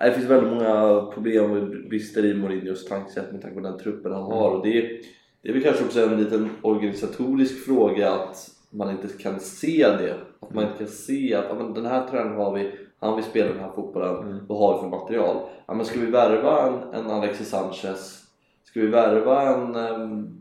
det 0.05 0.11
finns 0.13 0.25
väldigt 0.29 0.49
många 0.53 1.01
problem 1.13 1.51
och 1.51 1.67
brister 1.89 2.25
i 2.25 2.33
Mourinhos 2.33 2.85
tankesätt 2.85 3.31
med 3.31 3.41
tanke 3.41 3.55
på 3.55 3.61
den 3.67 3.79
truppen 3.79 4.11
han 4.11 4.23
har. 4.23 4.49
Och 4.51 4.65
det, 4.65 4.77
är, 4.77 4.99
det 5.41 5.49
är 5.49 5.53
väl 5.53 5.63
kanske 5.63 5.83
också 5.85 5.99
en 6.01 6.17
liten 6.23 6.49
organisatorisk 6.61 7.65
fråga 7.65 8.11
att 8.11 8.49
man 8.69 8.91
inte 8.91 9.07
kan 9.07 9.39
se 9.39 9.87
det. 9.99 10.15
Att 10.39 10.53
man 10.53 10.63
inte 10.63 10.77
kan 10.77 10.87
se 10.87 11.35
att 11.35 11.57
men 11.57 11.73
den 11.73 11.85
här 11.85 12.07
tränaren 12.07 12.37
har 12.37 12.53
vi, 12.53 12.71
han 12.99 13.15
vill 13.15 13.25
spela 13.25 13.49
den 13.49 13.59
här 13.59 13.71
fotbollen, 13.71 14.15
Mm. 14.27 14.45
vad 14.47 14.57
har 14.59 14.73
vi 14.73 14.79
för 14.81 14.97
material? 14.99 15.37
Ja, 15.65 15.73
men 15.73 15.85
ska 15.85 15.99
vi 15.99 16.05
värva 16.11 16.67
en, 16.67 16.93
en 16.93 17.11
Alexis 17.11 17.49
Sanchez? 17.49 18.19
Ska 18.63 18.79
vi 18.79 18.87
värva 18.87 19.41
en, 19.41 19.75
em, 19.75 20.39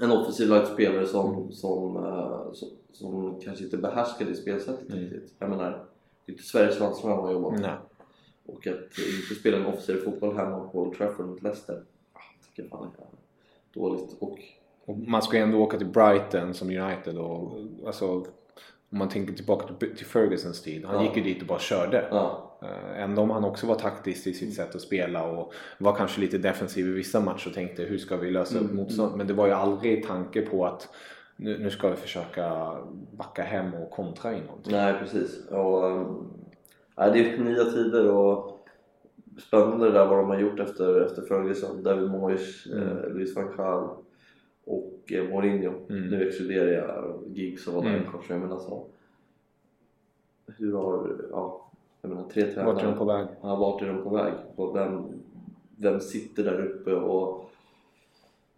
en 0.00 0.10
offensiv 0.10 0.48
lagd 0.48 0.66
spelare 0.66 1.06
som, 1.06 1.52
som, 1.52 1.96
eh, 1.96 2.52
som, 2.52 2.68
som 2.92 3.40
kanske 3.40 3.64
inte 3.64 3.76
behärskar 3.76 4.24
det 4.26 4.34
spelsättet 4.34 4.92
Mm. 4.92 5.04
riktigt? 5.04 5.34
Jag 5.38 5.50
menar, 5.50 5.70
det 6.26 6.32
är 6.32 6.32
inte 6.32 6.44
Sveriges 6.44 6.80
landslag 6.80 7.14
han 7.16 7.24
har 7.24 7.32
jobbat 7.32 7.52
med. 7.60 7.70
Och 8.52 8.66
att 8.66 8.98
inte 8.98 9.34
spela 9.40 9.56
en 9.56 9.66
offensiv 9.66 9.96
fotboll 10.04 10.36
hemma 10.36 10.68
på 10.68 10.80
Old 10.82 10.96
Trafford 10.98 11.26
mot 11.26 11.42
Leicester, 11.42 11.82
ah, 12.12 12.18
tycker 12.46 12.62
jag 12.62 12.70
fan 12.70 12.90
är 12.98 13.80
dåligt. 13.80 14.16
Och 14.18 14.38
Och 14.84 14.98
man 14.98 15.22
ska 15.22 15.36
ju 15.36 15.42
ändå 15.42 15.58
åka 15.58 15.78
till 15.78 15.86
Brighton 15.86 16.54
som 16.54 16.70
United 16.70 17.18
och 17.18 17.52
alltså 17.86 18.06
om 18.90 18.98
man 18.98 19.08
tänker 19.08 19.34
tillbaka 19.34 19.74
till, 19.74 20.06
Fergusons 20.06 20.62
tid. 20.62 20.84
Han 20.84 20.94
Ja. 20.96 21.02
gick 21.02 21.16
ju 21.16 21.22
dit 21.22 21.40
och 21.42 21.46
bara 21.48 21.58
körde. 21.58 22.08
Ja. 22.10 22.58
Eh, 22.62 23.02
Ändå 23.02 23.22
om 23.22 23.30
han 23.30 23.44
också 23.44 23.66
var 23.66 23.74
taktisk 23.74 24.26
i 24.26 24.32
sitt 24.34 24.54
sätt 24.54 24.74
att 24.74 24.80
spela 24.80 25.24
och 25.24 25.52
var 25.78 25.94
kanske 25.94 26.20
lite 26.20 26.38
defensiv 26.38 26.88
i 26.88 26.92
vissa 26.92 27.20
matcher 27.20 27.48
och 27.48 27.54
tänkte 27.54 27.82
hur 27.82 27.98
ska 27.98 28.16
vi 28.16 28.30
lösa 28.30 28.58
upp 28.58 28.72
motstånd. 28.72 29.16
Men 29.16 29.26
det 29.26 29.34
var 29.34 29.46
ju 29.46 29.52
aldrig 29.52 30.06
tanke 30.06 30.42
på 30.42 30.66
att 30.66 30.88
nu, 31.36 31.58
nu 31.58 31.70
ska 31.70 31.88
vi 31.90 31.96
försöka 31.96 32.76
backa 33.12 33.42
hem 33.42 33.74
och 33.74 33.90
kontra 33.90 34.36
in 34.36 34.42
någonting. 34.44 34.72
Nej, 34.72 34.94
precis. 34.98 35.46
Och, 35.50 35.84
um, 35.84 36.28
nej, 36.96 37.10
det 37.12 37.34
är 37.34 37.44
nya 37.44 37.64
tider 37.64 38.10
och 38.10 38.68
spännande 39.38 39.86
det 39.86 39.92
där 39.92 40.06
vad 40.06 40.18
de 40.18 40.28
har 40.28 40.40
gjort 40.40 40.60
efter, 40.60 41.00
efter 41.00 41.22
Ferguson. 41.22 41.82
David 41.82 42.10
Moyes, 42.10 42.66
eh, 42.66 43.08
Luis 43.14 43.36
van 43.36 43.56
Gaal 43.56 43.88
och 44.64 45.12
eh, 45.12 45.28
Mourinho. 45.28 45.72
Mm. 45.88 46.08
Nu 46.08 46.28
exkluderar 46.28 46.68
jag 46.72 47.22
Giggs 47.34 47.66
och 47.66 47.84
Mm. 47.84 48.02
kanske, 48.12 48.34
men 48.38 48.52
alltså 48.52 48.84
hur 50.46 50.72
har, 50.72 51.16
ja, 51.30 51.70
jag 52.02 52.08
menar 52.08 52.28
tre 52.28 52.42
tränare. 52.42 52.74
Vart 52.74 52.82
är 52.82 52.86
de 52.86 52.98
på 52.98 53.04
väg? 53.04 53.26
Ja, 53.42 53.56
vart 53.56 53.82
är 53.82 53.86
de 53.86 54.02
på 54.02 54.10
väg? 54.10 54.32
Och 54.56 54.76
vem, 54.76 55.02
vem 55.76 56.00
sitter 56.00 56.44
där 56.44 56.60
uppe 56.66 56.94
och 56.94 57.51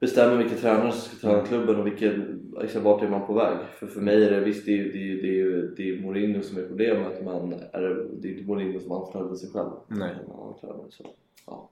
bestämmer 0.05 0.37
vilka 0.37 0.57
tränare 0.57 0.93
som 0.93 1.01
ska 1.01 1.29
träna 1.29 1.47
klubben 1.47 1.77
och 1.77 1.87
vilken, 1.87 2.41
liksom, 2.61 2.83
vart 2.83 3.03
är 3.03 3.09
man 3.09 3.27
på 3.27 3.33
väg? 3.33 3.57
För 3.79 3.87
för 3.87 4.01
mig 4.01 4.25
är 4.25 4.31
det 4.31 4.41
visst, 4.41 4.67
det 4.67 4.73
är 4.73 4.77
ju 4.77 4.93
det 4.93 4.99
är, 4.99 5.23
det 5.23 5.41
är, 5.41 5.75
det 5.77 5.89
är 5.91 6.03
Mourinho 6.03 6.43
som 6.43 6.59
är 6.59 6.67
problemet 6.69 7.25
men 7.25 7.53
är 7.53 8.09
det, 8.21 8.29
är 8.29 8.33
inte 8.33 8.45
Mourinho 8.45 8.81
som 8.81 8.93
anställde 8.93 9.37
sig 9.37 9.51
själv. 9.51 9.71
Nej. 9.89 10.15
Tränare, 10.61 10.85
så, 10.91 11.07
ja. 11.47 11.71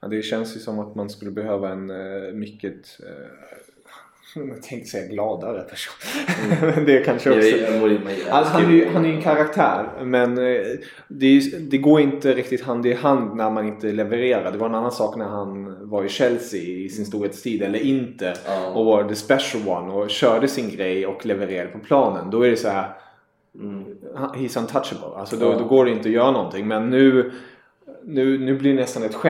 Ja, 0.00 0.08
det 0.08 0.22
känns 0.22 0.56
ju 0.56 0.60
som 0.60 0.78
att 0.78 0.94
man 0.94 1.10
skulle 1.10 1.30
behöva 1.30 1.72
en 1.72 1.90
uh, 1.90 2.34
mycket 2.34 3.00
uh, 3.00 3.26
jag 4.34 4.62
tänkte 4.62 4.90
säga 4.90 5.06
gladare 5.06 5.62
person. 5.62 5.94
Men 6.74 6.84
det 6.84 6.98
är 6.98 7.04
kanske 7.04 7.30
också... 7.30 7.48
Jag, 7.48 7.82
jag, 7.82 7.92
jag 7.92 7.98
Han, 8.34 8.44
han, 8.44 8.64
är 8.64 8.70
ju, 8.70 8.88
han 8.88 9.04
är 9.04 9.08
en 9.08 9.22
karaktär 9.22 9.86
men 10.04 10.38
eh, 10.38 10.62
det, 11.08 11.26
är, 11.26 11.60
det 11.70 11.78
går 11.78 12.00
inte 12.00 12.34
riktigt 12.34 12.62
hand 12.62 12.86
i 12.86 12.92
hand 12.92 13.36
när 13.36 13.50
man 13.50 13.66
inte 13.68 13.92
levererar. 13.92 14.52
Det 14.52 14.58
var 14.58 14.68
en 14.68 14.74
annan 14.74 14.92
sak 14.92 15.16
när 15.16 15.24
han 15.28 15.76
var 15.90 16.04
i 16.04 16.08
Chelsea 16.08 16.60
i 16.60 16.88
sin 16.88 17.06
storhetstid 17.06 17.62
eller 17.62 17.78
inte 17.78 18.34
Ja. 18.46 18.66
och 18.74 18.84
var 18.84 19.04
the 19.04 19.14
special 19.14 19.68
one 19.68 19.92
och 19.92 20.10
körde 20.10 20.48
sin 20.48 20.70
grej 20.70 21.06
och 21.06 21.26
levererade 21.26 21.68
på 21.70 21.78
planen. 21.78 22.30
Då 22.30 22.42
är 22.42 22.50
det 22.50 22.56
så 22.56 22.68
här 22.68 22.96
Mm. 23.54 23.84
he's 24.14 24.58
untouchable. 24.58 25.16
Alltså 25.16 25.36
då, 25.36 25.46
Ja. 25.46 25.58
då 25.58 25.64
går 25.64 25.84
det 25.84 25.90
inte 25.90 26.08
att 26.08 26.14
göra 26.14 26.30
någonting. 26.30 26.68
Men 26.68 26.90
nu, 26.90 27.32
nu, 28.04 28.38
nu 28.38 28.58
blir 28.58 28.70
det 28.74 28.80
nästan 28.80 29.02
ett 29.02 29.14
skämt. 29.14 29.29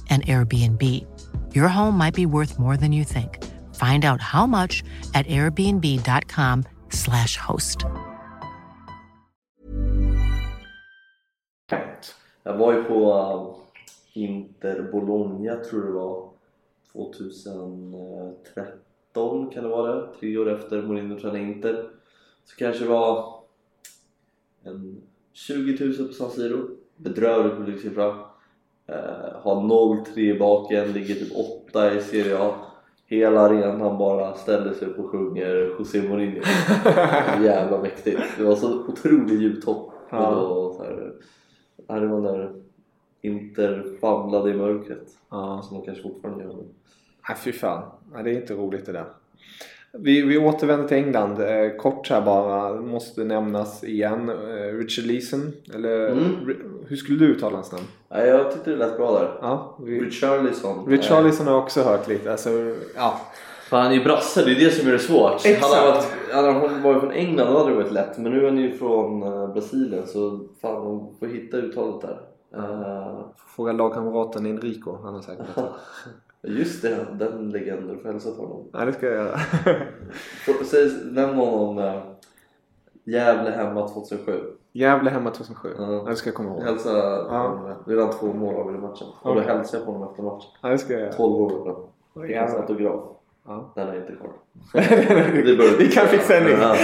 and 0.11 0.23
Airbnb. 0.27 0.83
Your 1.55 1.69
home 1.69 1.97
might 1.97 2.13
be 2.13 2.25
worth 2.25 2.59
more 2.59 2.77
than 2.77 2.91
you 2.91 3.03
think. 3.03 3.43
Find 3.75 4.05
out 4.05 4.21
how 4.21 4.45
much 4.45 4.83
at 5.15 5.27
airbnb.com/slash 5.27 7.37
host. 7.37 7.85
Jag 12.43 12.57
var 12.57 12.73
ju 12.73 12.83
på 12.83 13.13
eh, 13.13 13.55
Inter 14.23 14.89
Bologna 14.91 15.55
tror 15.55 15.81
jag 15.81 15.89
det 15.89 15.93
var 15.93 16.29
2013 16.93 19.49
kan 19.49 19.63
det 19.63 19.69
vara 19.69 19.95
det? 19.95 20.07
Tre 20.19 20.37
år 20.37 20.49
efter 20.49 20.81
Mourinho 20.81 21.19
tränade 21.19 21.39
Inter. 21.39 21.89
Så 22.45 22.55
kanske 22.55 22.83
det 22.83 22.89
var 22.89 23.39
en 24.63 25.01
20 25.33 25.85
000 25.85 26.07
på 26.07 26.13
San 26.13 26.31
Siro. 26.31 26.67
Bedrövlig 26.97 27.57
publiksiffra. 27.57 28.30
Uh, 28.91 29.41
har 29.41 29.55
0-3 29.55 30.19
i 30.19 30.39
baken, 30.39 30.91
ligger 30.91 31.15
typ 31.15 31.33
8 31.69 31.93
i 31.95 32.01
Serie 32.01 32.37
A. 32.39 32.53
Hela 33.05 33.41
arenan 33.41 33.97
bara 33.97 34.33
ställer 34.33 34.73
sig 34.73 34.87
upp 34.87 34.99
och 34.99 35.09
sjunger 35.09 35.75
José 35.79 36.09
Mourinho. 36.09 36.41
Jävla 37.43 37.81
mäktigt. 37.81 38.21
Det 38.37 38.43
var 38.43 38.55
så 38.55 38.85
otrolig 38.87 39.41
ljudtopp. 39.41 39.93
Ja. 40.09 40.27
Och 40.27 40.75
så 40.75 40.83
här, 40.83 42.01
det 42.01 42.07
var 42.07 42.19
när 42.19 42.51
Inter 43.21 43.97
famlade 44.01 44.51
i 44.51 44.53
mörkret. 44.53 45.07
Ja. 45.29 45.61
Som 45.63 45.77
de 45.77 45.85
kanske 45.85 46.03
fortfarande 46.03 46.43
gör. 46.43 46.53
Nej, 46.53 47.37
fy 47.37 47.51
fan. 47.51 47.83
Nej, 48.13 48.23
det 48.23 48.31
är 48.31 48.41
inte 48.41 48.53
roligt 48.53 48.85
det 48.85 48.91
där. 48.91 49.05
Vi, 49.93 50.21
vi 50.21 50.37
återvänder 50.37 50.87
till 50.87 50.97
England. 50.97 51.41
Eh, 51.41 51.69
kort 51.77 52.09
här 52.09 52.21
bara. 52.21 52.73
Måste 52.81 53.23
nämnas 53.23 53.83
igen. 53.83 54.29
Eh, 54.29 54.77
Richard 54.77 55.05
Leeson. 55.05 55.51
Eller 55.75 56.07
Mm. 56.11 56.23
Ri- 56.23 56.85
hur 56.87 56.95
skulle 56.95 57.19
du 57.19 57.25
uttala 57.27 57.55
hans 57.55 57.71
namn? 57.71 57.83
Nej, 58.11 58.27
jag 58.27 58.51
tyckte 58.51 58.69
det 58.71 58.77
lät 58.77 58.97
bra 58.97 59.11
där. 59.19 59.37
Ja, 59.41 59.77
vi, 59.83 59.99
Richarlison. 59.99 60.85
Richarlison 60.89 61.47
har 61.47 61.53
jag 61.53 61.63
också 61.63 61.81
hört 61.81 62.07
lite. 62.07 62.31
Alltså, 62.31 62.49
ja. 62.95 63.21
Fan, 63.69 63.81
han 63.83 63.91
är 63.91 63.95
ju 63.95 64.03
brasse, 64.03 64.45
det 64.45 64.51
är 64.51 64.55
det 64.65 64.71
som 64.71 64.87
är 64.87 64.91
det 64.91 64.99
svårt. 64.99 65.45
Exakt. 65.45 65.73
Han 65.73 65.87
varit, 66.53 66.83
han 66.83 66.99
från 66.99 67.11
England 67.11 67.47
då 67.53 67.57
hade 67.57 67.69
det 67.69 67.75
varit 67.75 67.91
lätt. 67.91 68.17
Men 68.17 68.31
nu 68.31 68.41
är 68.41 68.45
han 68.45 68.57
ju 68.57 68.71
från 68.77 69.23
eh, 69.23 69.53
Brasilien 69.53 70.07
så 70.07 70.39
fan, 70.61 70.83
de 70.83 71.15
får 71.19 71.27
hitta 71.27 71.57
uttalet 71.57 72.01
där. 72.01 72.19
Eh, 72.55 73.19
Fråga 73.55 73.71
lagkamraten 73.71 74.45
Enrico. 74.45 74.97
Han 75.03 75.13
har 75.13 75.21
säkert. 75.21 75.45
just 76.43 76.81
det, 76.81 77.07
den 77.19 77.49
legenden. 77.49 77.87
Du 77.87 77.97
får 78.03 78.09
hälsa 78.09 78.31
till 78.31 78.39
honom. 78.39 78.67
Nej, 78.73 78.85
det 78.85 78.93
ska 78.93 79.05
jag 79.05 79.15
göra. 79.15 79.39
Säg, 80.65 80.89
nämn 81.11 81.35
honom. 81.35 81.77
Uh, 81.77 82.01
Gävle 83.03 83.49
hemma 83.51 83.87
2007. 83.87 84.31
Gävle 84.73 85.09
hemma 85.09 85.29
2007. 85.31 85.69
Ja. 85.77 85.91
Ja, 85.93 86.03
det 86.09 86.15
ska 86.15 86.29
jag 86.29 86.35
komma 86.35 86.49
ihåg. 86.49 86.63
Hälsa 86.63 86.89
Ja. 86.89 87.75
är 87.85 87.89
redan 87.89 88.11
två 88.11 88.25
mål 88.33 88.55
av 88.55 88.75
i 88.75 88.77
matchen. 88.77 89.07
Och 89.21 89.35
då 89.35 89.41
hälsar 89.41 89.77
jag 89.77 89.85
på 89.85 89.91
honom 89.91 90.09
efter 90.09 90.23
matchen. 90.23 90.49
Ja, 90.61 90.69
det 90.69 90.77
ska 90.77 90.93
jag 90.93 91.01
göra. 91.01 91.11
12 91.13 91.33
år 91.41 91.87
jävlar. 92.29 92.59
autograf. 92.61 93.01
Ja. 93.47 93.71
Den 93.75 93.87
kvar. 94.15 94.31
vi, 95.79 95.87
kan 95.93 96.07
fixa 96.07 96.37
en 96.37 96.43
ny. 96.43 96.51
Ja. 96.51 96.75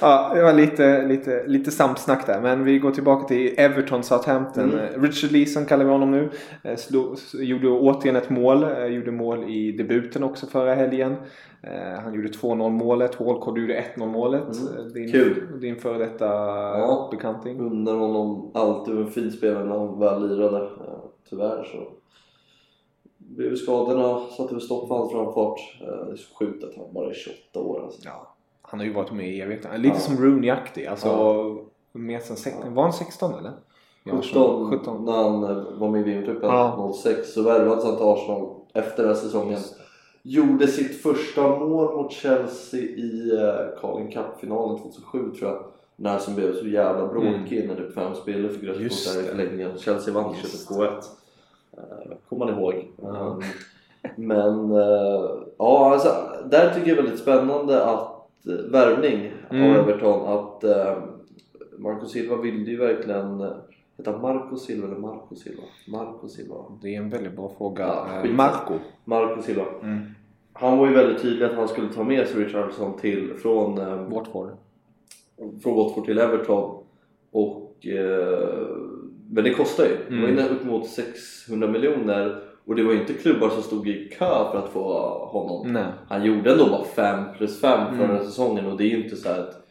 ja, 0.00 0.32
det 0.34 0.42
var 0.42 0.52
lite, 0.52 1.06
lite, 1.06 1.44
lite 1.46 1.70
samsnack 1.70 2.26
där. 2.26 2.40
Men 2.40 2.64
vi 2.64 2.78
går 2.78 2.90
tillbaka 2.90 3.28
till 3.28 3.54
Everton 3.56 4.02
Southampton. 4.02 4.72
Mm. 4.72 5.02
Richard 5.02 5.30
Leeson 5.32 5.64
kallar 5.64 5.84
vi 5.84 5.90
honom 5.90 6.10
nu. 6.10 6.30
Eh, 6.62 6.76
Slog, 6.76 7.16
gjorde 7.34 7.68
återigen 7.68 8.16
ett 8.16 8.30
mål. 8.30 8.62
Eh, 8.62 8.86
Gjorde 8.86 9.10
mål 9.10 9.44
i 9.50 9.72
debuten 9.72 10.22
också 10.24 10.46
förra 10.46 10.74
helgen. 10.74 11.16
Eh, 11.62 12.00
Han 12.04 12.14
gjorde 12.14 12.28
2-0 12.28 12.70
målet. 12.70 13.20
Walcott 13.20 13.58
gjorde 13.58 13.74
1-0 13.96 14.06
målet. 14.06 14.42
Mm. 14.42 14.92
Din, 14.92 15.12
Kul. 15.12 15.60
din 15.60 15.76
före 15.76 15.98
detta 15.98 16.24
Ja. 16.24 17.08
bekanting. 17.12 17.60
Undrar 17.60 17.94
honom 17.94 18.50
allt 18.54 18.88
hur 18.88 19.00
en 19.00 19.10
fin 19.10 19.30
spelare 19.30 19.64
när 19.64 19.78
han 19.78 19.98
väl 20.00 20.28
lirade. 20.28 20.64
Eh, 20.64 20.70
Tyvärr 21.30 21.64
så 21.64 21.78
blev 23.28 23.56
skadorna, 23.56 24.20
satte 24.36 24.54
väl 24.54 24.62
stopp 24.62 24.88
för 24.88 24.94
hans 24.94 25.12
framfart. 25.12 25.60
Eh, 25.80 26.06
Det 26.06 26.12
är 26.12 26.16
så 26.16 26.34
sjukt 26.34 26.64
att 26.64 26.76
han 26.76 26.94
bara 26.94 27.10
är 27.10 27.14
28 27.14 27.60
år 27.60 27.82
alltså. 27.84 28.00
Ja, 28.04 28.34
han 28.62 28.80
har 28.80 28.86
ju 28.86 28.92
varit 28.92 29.12
med 29.12 29.34
i 29.34 29.40
evigheter. 29.40 29.78
Lite 29.78 29.94
Ja. 29.96 30.00
som 30.00 30.16
Rooney-aktig. 30.16 30.86
Alltså, 30.86 31.08
Ja. 31.08 31.56
mer 31.92 32.20
sen 32.20 32.36
16. 32.36 32.74
Var 32.74 32.82
han 32.82 32.92
16 32.92 33.34
eller? 33.34 33.52
Ja, 34.04 34.12
17, 34.22 34.70
17. 34.70 35.04
när 35.04 35.12
han 35.12 35.44
eh, 35.44 35.78
var 35.78 35.90
med 35.90 36.00
i 36.00 36.04
VM-truppen 36.04 36.48
Ja. 36.50 36.92
06 37.02 37.32
så 37.32 37.42
värvades 37.42 37.84
han 37.84 37.96
till 37.96 38.04
Arsenal 38.06 38.48
efter 38.74 39.02
den 39.02 39.14
här 39.14 39.20
säsongen. 39.20 39.58
gjorde 40.22 40.66
sitt 40.66 41.02
första 41.02 41.42
mål 41.58 41.96
mot 41.96 42.12
Chelsea 42.12 42.80
i 42.80 43.30
uh, 43.32 43.80
Carling 43.80 44.12
Cup-finalen 44.12 44.78
2007 44.78 45.30
tror 45.38 45.50
jag. 45.50 45.64
Den 45.96 46.06
här 46.12 46.18
som 46.18 46.34
blev 46.34 46.54
så 46.54 46.66
jävla 46.66 47.06
bråkig 47.06 47.58
mm. 47.64 47.66
när 47.68 47.76
det 47.84 47.90
fem 47.92 48.14
spelare 48.14 48.52
fick 48.52 48.62
rött 48.62 48.76
kort 48.76 49.14
där 49.14 49.20
i 49.20 49.24
förlängningen. 49.24 49.78
Chelsea 49.78 50.14
vann 50.14 50.34
2-1. 50.34 50.88
Uh, 51.78 52.16
kommer 52.28 52.46
man 52.46 52.58
ihåg. 52.58 52.74
Mm. 53.02 53.42
Men 54.16 54.70
uh, 54.70 55.42
ja, 55.58 55.92
alltså, 55.92 56.08
där 56.50 56.74
tycker 56.74 56.88
jag 56.88 56.98
är 56.98 57.02
väldigt 57.02 57.20
spännande 57.20 57.84
att 57.84 58.10
värvning 58.70 59.32
mm. 59.50 59.70
av 59.70 59.76
Everton 59.76 60.28
att 60.28 60.64
Marco 61.78 62.06
Silva 62.06 62.36
ville 62.36 62.70
ju 62.70 62.76
verkligen 62.76 63.44
han 64.04 64.20
Marco 64.20 64.56
Silva 64.56 64.86
eller 64.86 64.96
Marco 64.96 65.34
Silva? 65.34 65.62
Marco 65.88 66.28
Silva. 66.28 66.54
Det 66.82 66.94
är 66.94 66.98
en 66.98 67.10
väldigt 67.10 67.36
bra 67.36 67.52
fråga. 67.58 67.82
Ja, 67.84 68.30
Marco. 68.32 68.74
Marco 69.04 69.42
Silva. 69.42 69.64
Mm. 69.82 69.98
Han 70.52 70.78
var 70.78 70.86
ju 70.86 70.94
väldigt 70.94 71.22
tydlig 71.22 71.46
att 71.46 71.54
han 71.54 71.68
skulle 71.68 71.88
ta 71.88 72.04
med 72.04 72.28
sig 72.28 72.44
Richardson 72.44 72.98
till, 72.98 73.34
från 73.34 73.78
eh, 73.78 74.08
Watford. 74.08 74.50
Från 75.62 75.76
Watford 75.76 76.04
till 76.04 76.18
Everton. 76.18 76.84
Och, 77.30 77.86
eh, 77.86 78.68
men 79.30 79.44
det 79.44 79.54
kostar 79.54 79.84
ju. 79.84 80.16
Mm. 80.16 80.36
Det 80.36 80.42
var 80.42 80.48
ju 80.48 80.56
upp 80.56 80.64
mot 80.64 80.88
600 80.88 81.68
miljoner 81.68 82.42
och 82.64 82.74
det 82.74 82.82
var 82.82 82.92
ju 82.92 83.00
inte 83.00 83.12
klubbar 83.12 83.48
som 83.48 83.62
stod 83.62 83.88
i 83.88 84.08
kö 84.08 84.50
för 84.50 84.58
att 84.58 84.72
få 84.72 85.08
honom. 85.32 85.72
Nej. 85.72 85.86
Han 86.08 86.24
gjorde 86.24 86.52
ändå 86.52 86.66
bara 86.66 86.84
5 86.84 87.24
plus 87.36 87.60
5 87.60 87.96
förra 87.96 88.10
mm. 88.10 88.24
säsongen 88.24 88.66
och 88.66 88.78
det 88.78 88.84
är 88.84 88.88
ju 88.88 89.04
inte 89.04 89.16
så 89.16 89.28
ett 89.28 89.64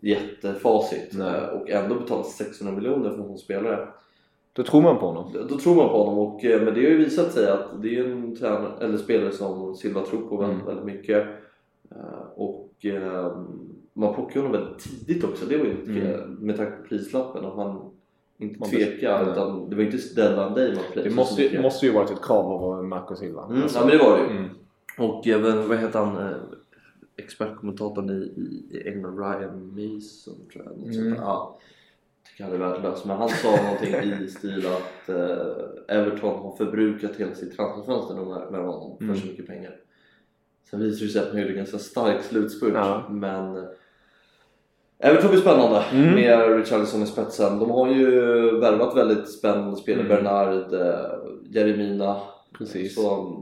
jättefacit 0.00 1.10
Nej. 1.12 1.40
och 1.50 1.70
ändå 1.70 1.94
betala 1.94 2.22
600 2.22 2.74
miljoner 2.74 3.10
för 3.10 3.30
en 3.30 3.38
spelare. 3.38 3.88
Då 4.52 4.62
tror 4.62 4.82
man 4.82 4.98
på 4.98 5.06
honom? 5.06 5.32
Då, 5.32 5.42
då, 5.42 5.58
tror 5.58 5.74
man 5.74 5.88
på 5.88 6.04
honom 6.04 6.18
och, 6.18 6.44
eh, 6.44 6.62
men 6.62 6.74
det 6.74 6.80
har 6.80 6.90
ju 6.90 6.96
visat 6.96 7.32
sig 7.32 7.50
att 7.50 7.82
det 7.82 7.98
är 7.98 8.04
en 8.04 8.36
tränare, 8.36 8.84
eller 8.84 8.96
spelare 8.96 9.32
som 9.32 9.74
Silva 9.74 10.02
tror 10.02 10.28
på 10.28 10.36
väldigt, 10.36 10.62
mm. 10.62 10.66
väldigt 10.66 10.96
mycket 10.96 11.26
eh, 11.90 12.28
och 12.34 12.72
eh, 12.84 13.36
man 13.92 14.14
plockar 14.14 14.40
honom 14.40 14.52
väldigt 14.52 14.78
tidigt 14.78 15.24
också, 15.24 15.46
det 15.46 15.56
var 15.56 15.64
ju 15.64 16.06
mm. 16.06 16.30
med 16.30 16.56
tanke 16.56 16.72
på 16.72 16.88
prislappen 16.88 17.44
att 17.44 17.56
man 17.56 17.95
inte 18.38 18.60
man 18.60 18.70
tvekar 18.70 19.32
utan 19.32 19.70
det 19.70 19.76
var 19.76 19.82
inte 19.82 20.14
deadline 20.14 20.54
day 20.54 20.74
man 20.74 20.84
playade 20.92 21.10
Det 21.10 21.16
måste, 21.16 21.60
måste 21.62 21.86
ju 21.86 21.92
varit 21.92 22.10
ett 22.10 22.22
krav 22.22 22.46
av 22.46 22.84
Marco 22.84 23.16
Silva 23.16 23.44
mm, 23.44 23.62
alltså. 23.62 23.78
Ja 23.78 23.84
men 23.84 23.98
det 23.98 24.04
var 24.04 24.18
det 24.18 24.24
ju 24.24 24.38
mm. 24.38 24.50
och 24.98 25.26
även, 25.26 25.68
vad 25.68 25.78
heter 25.78 25.98
han 25.98 26.34
expertkommentatorn 27.16 28.10
i, 28.10 28.22
i 28.70 28.88
England, 28.88 29.18
Ryan 29.18 29.68
Mason 29.68 30.34
tror 30.52 30.64
jag. 30.64 30.78
Något 30.78 30.96
mm. 30.96 31.14
Ja, 31.14 31.58
tycker 32.28 32.44
han 32.44 32.52
är 32.52 32.58
värdelös. 32.58 33.04
Men 33.04 33.16
han 33.16 33.28
sa 33.28 33.62
någonting 33.62 34.24
i 34.24 34.28
stil 34.38 34.66
att 34.66 35.08
eh, 35.08 35.96
Everton 35.96 36.42
har 36.42 36.56
förbrukat 36.56 37.16
hela 37.16 37.34
sitt 37.34 37.56
transferfönster 37.56 38.14
med 38.50 38.60
honom 38.60 38.96
mm. 39.00 39.14
för 39.14 39.20
så 39.20 39.26
mycket 39.26 39.46
pengar. 39.46 39.76
Sen 40.70 40.80
visade 40.80 41.06
det 41.06 41.12
sig 41.12 41.22
att 41.22 41.28
han 41.28 41.40
gjorde 41.40 41.52
en 41.52 41.56
ganska 41.56 41.78
stark 41.78 42.22
slutspurt. 42.22 42.72
Ja. 42.74 43.08
Men 43.10 43.56
eh, 43.56 43.64
Everton 44.98 45.30
blir 45.30 45.40
spännande 45.40 45.84
mm. 45.92 46.14
med 46.14 46.56
Richarlison 46.56 47.02
i 47.02 47.06
spetsen. 47.06 47.58
De 47.58 47.70
har 47.70 47.88
ju 47.88 48.10
värvat 48.60 48.96
väldigt 48.96 49.30
spännande 49.30 49.76
spelare. 49.76 50.06
Mm. 50.06 50.16
Bernard, 50.16 50.74
eh, 50.74 51.10
Jeremina. 51.50 52.20
Precis. 52.58 52.94
Så, 52.94 53.36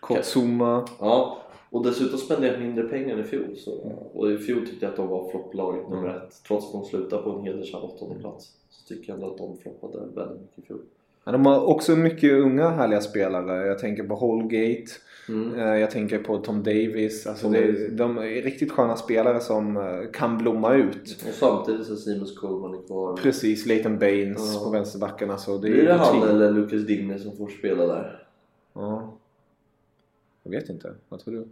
Kotsuma. 0.00 0.88
Ja, 1.00 1.38
och 1.70 1.84
dessutom 1.84 2.18
spenderade 2.18 2.58
jag 2.58 2.66
mindre 2.66 2.84
pengar 2.84 3.14
än 3.14 3.20
i 3.20 3.24
fjol. 3.24 3.56
Så, 3.56 3.70
och 4.14 4.30
i 4.30 4.38
fjol 4.38 4.66
tyckte 4.66 4.84
jag 4.84 4.90
att 4.90 4.96
de 4.96 5.08
var 5.08 5.30
flopplaget 5.30 5.88
nummer 5.88 6.08
mm. 6.08 6.16
ett. 6.16 6.42
Trots 6.48 6.66
att 6.66 6.72
de 6.72 6.84
slutade 6.84 7.22
på 7.22 7.30
en 7.30 7.44
hedersam 7.44 7.82
åttonde 7.82 8.20
plats 8.20 8.52
så 8.70 8.88
tycker 8.88 9.08
jag 9.08 9.14
ändå 9.14 9.30
att 9.30 9.38
de 9.38 9.58
floppade 9.58 9.98
väldigt 9.98 10.40
mycket 10.40 10.58
i 10.58 10.62
fjol. 10.62 10.80
Ja, 11.28 11.32
de 11.32 11.46
har 11.46 11.64
också 11.64 11.96
mycket 11.96 12.32
unga 12.32 12.68
härliga 12.68 13.00
spelare. 13.00 13.66
Jag 13.66 13.78
tänker 13.78 14.04
på 14.04 14.14
Holgate. 14.14 14.90
Mm. 15.28 15.58
Eh, 15.58 15.76
jag 15.76 15.90
tänker 15.90 16.18
på 16.18 16.38
Tom 16.38 16.62
Davis. 16.62 17.26
Alltså 17.26 17.48
det, 17.48 17.88
de 17.88 18.18
är 18.18 18.42
riktigt 18.42 18.72
sköna 18.72 18.96
spelare 18.96 19.40
som 19.40 19.76
eh, 19.76 20.10
kan 20.12 20.38
blomma 20.38 20.74
ut. 20.74 21.24
Och 21.28 21.34
samtidigt 21.34 21.86
så 21.86 21.96
Seamus 21.96 22.38
Coleman 22.38 22.74
är 22.74 22.86
kvar. 22.86 23.16
Precis, 23.16 23.66
Leighton 23.66 23.98
Baines 23.98 24.54
ja. 24.54 24.64
på 24.64 24.70
vänsterbackarna. 24.70 25.38
Så 25.38 25.58
det 25.58 25.70
Blir 25.70 25.84
det 25.84 25.92
han 25.92 26.28
eller 26.28 26.52
Lucas 26.52 26.82
Digne 26.82 27.18
som 27.18 27.36
får 27.36 27.48
spela 27.48 27.86
där? 27.86 28.26
Ja. 28.72 29.14
Jag 30.42 30.50
vet 30.50 30.68
inte. 30.68 30.94
Vad 31.08 31.20
tror 31.20 31.34
du? 31.34 31.44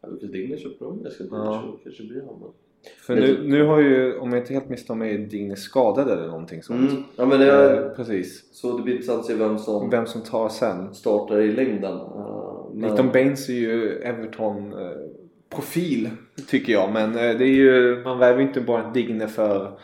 Ja, 0.00 0.08
Lucas 0.08 0.30
Digne 0.30 0.58
köpte 0.58 0.84
de 0.84 1.02
ganska 1.02 1.24
dyrt 1.24 1.32
ja. 1.32 1.76
kanske 1.84 2.02
blir 2.02 2.20
han. 2.20 2.52
För 3.00 3.14
nu, 3.14 3.42
nu 3.44 3.64
har 3.64 3.80
ju, 3.80 4.18
om 4.18 4.32
jag 4.32 4.42
inte 4.42 4.52
helt 4.52 4.68
misstar 4.68 4.94
mig, 4.94 5.18
Digne 5.18 5.56
skadad 5.56 6.10
eller 6.10 6.26
någonting 6.26 6.62
sånt. 6.62 6.90
Mm. 6.90 7.02
Ja 7.16 7.26
men 7.26 7.40
det 7.40 7.52
är, 7.52 7.82
eh, 7.82 7.90
precis. 7.90 8.44
Så 8.52 8.76
det 8.76 8.82
blir 8.82 8.94
intressant 8.94 9.20
att 9.20 9.26
se 9.26 9.34
vem 9.34 9.58
som, 9.58 9.90
vem 9.90 10.06
som 10.06 10.22
tar 10.22 10.48
sen. 10.48 10.94
startar 10.94 11.40
i 11.40 11.52
längden. 11.52 11.92
Uh, 11.92 12.70
men... 12.74 12.88
Leighton 12.88 13.12
Baines 13.12 13.48
är 13.48 13.52
ju 13.52 13.98
Everton 13.98 14.72
uh, 14.72 14.90
profil 15.50 16.10
tycker 16.48 16.72
jag 16.72 16.92
men 16.92 17.08
uh, 17.08 17.38
det 17.38 17.44
är 17.44 17.54
ju, 17.54 18.02
man 18.04 18.18
värver 18.18 18.42
inte 18.42 18.60
bara 18.60 18.90
Digne 18.90 19.28
för 19.28 19.78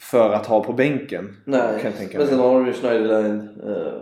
för 0.00 0.30
att 0.30 0.46
ha 0.46 0.64
på 0.64 0.72
bänken. 0.72 1.36
Nej, 1.44 1.60
kan 1.60 1.90
jag 1.90 1.98
tänka 1.98 2.18
men 2.18 2.26
sen 2.26 2.38
har 2.38 2.54
de 2.54 2.66
ju 2.66 2.72
Schneiderlein 2.72 3.48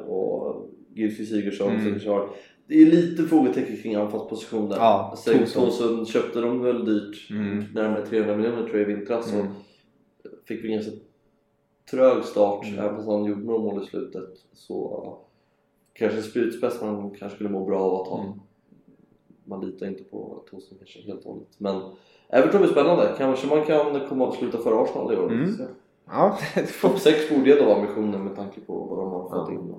och 0.07 0.70
Gylfi 0.94 1.26
Sigurdsson 1.26 1.72
mm. 1.76 2.01
kör 2.01 2.28
det 2.69 2.83
är 2.83 2.87
lite 2.87 3.23
frågetecken 3.23 3.77
kring 3.77 3.95
anfallspositionen. 3.95 4.71
Ja, 4.71 5.17
Tosun 5.55 6.07
köpte 6.07 6.41
de 6.41 6.62
väl 6.62 6.85
dyrt, 6.85 7.31
mm. 7.31 7.64
närmare 7.75 8.07
300 8.07 8.37
miljoner 8.37 8.62
tror 8.62 8.79
jag 8.79 8.91
i 8.91 8.95
vintras. 8.95 9.33
Mm. 9.33 9.47
Fick 10.45 10.64
vi 10.64 10.69
en 10.69 10.75
ganska 10.75 10.93
trög 11.91 12.25
start, 12.25 12.64
mm. 12.67 12.79
även 12.79 12.97
fast 12.97 13.09
han 13.09 13.25
gjorde 13.25 13.45
några 13.45 13.59
mål 13.59 13.83
i 13.83 13.87
slutet. 13.87 14.29
Så 14.53 15.19
kanske 15.93 16.23
spjutspets 16.23 16.81
man 16.81 17.11
kanske 17.11 17.37
skulle 17.37 17.51
må 17.51 17.64
bra 17.64 17.81
av 17.81 18.01
att 18.01 18.09
ha. 18.09 18.21
Mm. 18.21 18.41
Man 19.45 19.67
litar 19.67 19.87
inte 19.87 20.05
på 20.05 20.45
Tosun 20.51 20.79
kanske 20.79 21.03
helt 21.03 21.25
och 21.25 21.33
hållet. 21.33 21.49
Men 21.59 21.83
Everton 22.29 22.61
blir 22.61 22.71
spännande. 22.71 23.14
Kanske 23.19 23.47
man 23.47 23.64
kan 23.64 24.09
komma 24.09 24.29
att 24.29 24.35
sluta 24.35 24.59
före 24.59 24.83
Arsenal 24.83 25.12
i 25.12 25.17
år. 25.17 25.33
Mm. 25.33 25.55
Ja, 26.07 26.39
Topp 26.81 26.99
6 26.99 27.31
borde 27.31 27.51
ju 27.51 27.64
vara 27.64 27.77
ambitionen 27.77 28.25
med 28.25 28.37
tanke 28.37 28.61
på 28.61 28.73
vad 28.73 28.99
de 28.99 29.11
har 29.11 29.23
fått 29.23 29.49
ja. 29.49 29.55
in. 29.55 29.75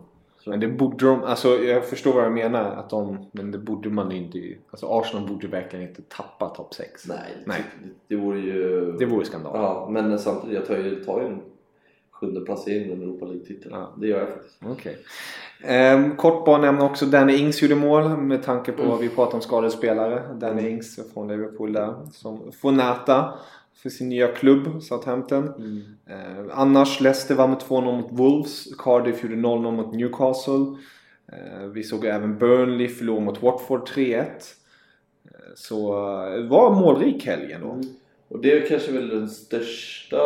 Men 0.48 0.60
det 0.60 0.68
borde 0.68 1.06
de, 1.06 1.24
alltså 1.24 1.64
jag 1.64 1.86
förstår 1.86 2.14
vad 2.14 2.26
jag 2.26 2.34
menar 2.34 2.72
att 2.72 2.90
de, 2.90 3.30
men 3.32 3.52
det 3.52 3.58
borde 3.58 3.90
man 3.90 4.12
inte 4.12 4.40
Alltså 4.72 4.88
Arsenal 4.88 5.28
borde 5.28 5.48
verkligen 5.48 5.88
inte 5.88 6.02
tappa 6.02 6.50
topp 6.50 6.74
6 6.74 7.08
Nej, 7.08 7.18
Nej. 7.46 7.64
Det, 7.84 8.16
det 8.16 8.22
vore 8.22 8.40
ju 8.40 8.92
Det 8.92 9.06
vore 9.06 9.26
skandal 9.26 9.52
Ja, 9.56 9.88
men 9.92 10.20
samtidigt, 10.20 10.56
jag 10.56 10.66
tar 10.66 10.78
ju, 10.78 11.04
tar 11.04 11.22
ju 11.22 11.28
en 11.28 11.42
sjunde 12.12 12.42
placering 12.42 12.90
i 12.90 12.92
en 12.92 13.02
Europa 13.02 13.26
League-titel 13.26 13.72
ja. 13.72 13.94
Det 13.98 14.08
gör 14.08 14.20
jag 14.20 14.30
faktiskt 14.30 14.64
okay. 14.64 14.94
Ehm, 15.64 16.16
kort 16.16 16.46
bara 16.46 16.58
nämna 16.62 16.86
också 16.86 17.06
Danny 17.06 17.36
Ings 17.38 17.62
gjorde 17.62 17.76
mål 17.76 18.18
med 18.18 18.44
tanke 18.44 18.72
på 18.72 18.82
mm. 18.82 18.92
vad 18.92 19.00
vi 19.00 19.10
pratar 19.10 19.36
om 19.36 19.42
skadespelare 19.42 20.24
Danny 20.34 20.62
mm. 20.62 20.74
Ings 20.74 21.00
från 21.14 21.28
Liverpool 21.28 21.74
där 21.74 21.96
som 22.12 22.52
får 22.52 22.72
näta 22.72 23.34
för 23.78 23.90
sin 23.90 24.10
nya 24.10 24.28
klubb 24.28 24.84
Southampton. 24.84 25.48
Mm. 25.48 25.82
Eh, 26.06 26.60
annars 26.60 27.02
Leicester 27.02 27.36
var 27.36 27.48
med 27.48 27.58
2-0 27.58 28.02
mot 28.02 28.12
Wolves. 28.12 28.76
Cardiff 28.78 29.24
gjorde 29.24 29.36
0-0 29.36 29.72
mot 29.72 29.94
Newcastle. 29.94 30.78
Eh, 31.32 31.68
vi 31.74 31.84
såg 31.84 32.06
även 32.06 32.38
Burnley 32.38 32.88
förlora 32.88 33.20
mot 33.20 33.44
Watford 33.44 33.90
3-1. 33.90 34.26
Eh, 35.26 35.32
så 35.56 35.96
det 36.26 36.38
eh, 36.38 36.48
var 36.48 36.76
målrik 36.76 37.26
helg 37.26 37.52
ändå. 37.52 37.72
Mm. 37.72 37.86
Och 38.28 38.42
det 38.42 38.52
är 38.52 38.68
kanske 38.68 38.92
väl 38.92 39.10
den 39.10 39.30
största, 39.30 40.18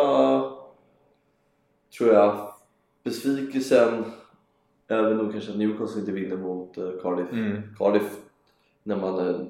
tror 1.98 2.12
jag, 2.12 2.52
besvikelsen. 3.04 4.04
Även 4.88 5.18
då 5.18 5.32
kanske 5.32 5.52
Newcastle 5.52 6.00
inte 6.00 6.12
vinner 6.12 6.36
mot 6.36 6.78
uh, 6.78 6.90
Cardiff. 7.02 7.32
Mm. 7.32 7.62
Cardiff, 7.78 8.16
när 8.82 8.96
man 8.96 9.18
uh, 9.18 9.46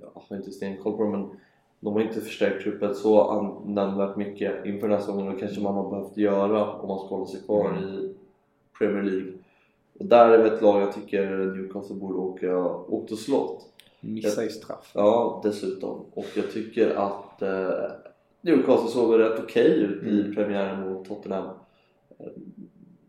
jag 0.00 0.10
har 0.14 0.36
inte 0.36 0.50
stenkoll 0.50 0.96
på 0.96 1.02
dem 1.02 1.12
men 1.12 1.30
de 1.84 1.92
har 1.92 2.00
inte 2.00 2.20
förstärkt 2.20 2.62
truppen 2.62 2.94
så 2.94 3.42
nämnvärt 3.66 4.16
mycket 4.16 4.66
inför 4.66 4.88
den 4.88 4.90
här 4.90 4.98
säsongen 4.98 5.28
och 5.28 5.40
kanske 5.40 5.60
man 5.60 5.74
har 5.74 5.90
behövt 5.90 6.16
göra 6.16 6.72
om 6.72 6.88
man 6.88 6.98
ska 6.98 7.08
hålla 7.08 7.26
sig 7.26 7.40
kvar 7.40 7.70
mm. 7.70 7.84
i 7.84 8.14
Premier 8.78 9.02
League. 9.02 9.32
Och 9.98 10.06
där 10.06 10.28
är 10.28 10.44
ett 10.44 10.62
lag 10.62 10.82
jag 10.82 10.94
tycker 10.94 11.36
Newcastle 11.36 11.96
borde 11.96 12.18
åka, 12.18 12.58
och 12.58 13.10
slått. 13.10 13.68
Missa 14.00 14.44
i 14.44 14.48
straff. 14.48 14.90
Ja, 14.94 15.40
dessutom. 15.44 16.04
Och 16.14 16.26
jag 16.36 16.50
tycker 16.52 16.94
att 16.94 17.42
eh, 17.42 17.90
Newcastle 18.40 18.88
såg 18.88 19.18
rätt 19.18 19.38
okej 19.38 19.72
okay 19.72 19.84
ut 19.84 20.02
mm. 20.02 20.18
i 20.18 20.34
premiären 20.34 20.92
mot 20.92 21.08
Tottenham. 21.08 21.48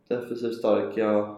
Defensivt 0.07 0.55
starka 0.55 1.09
eh, 1.09 1.37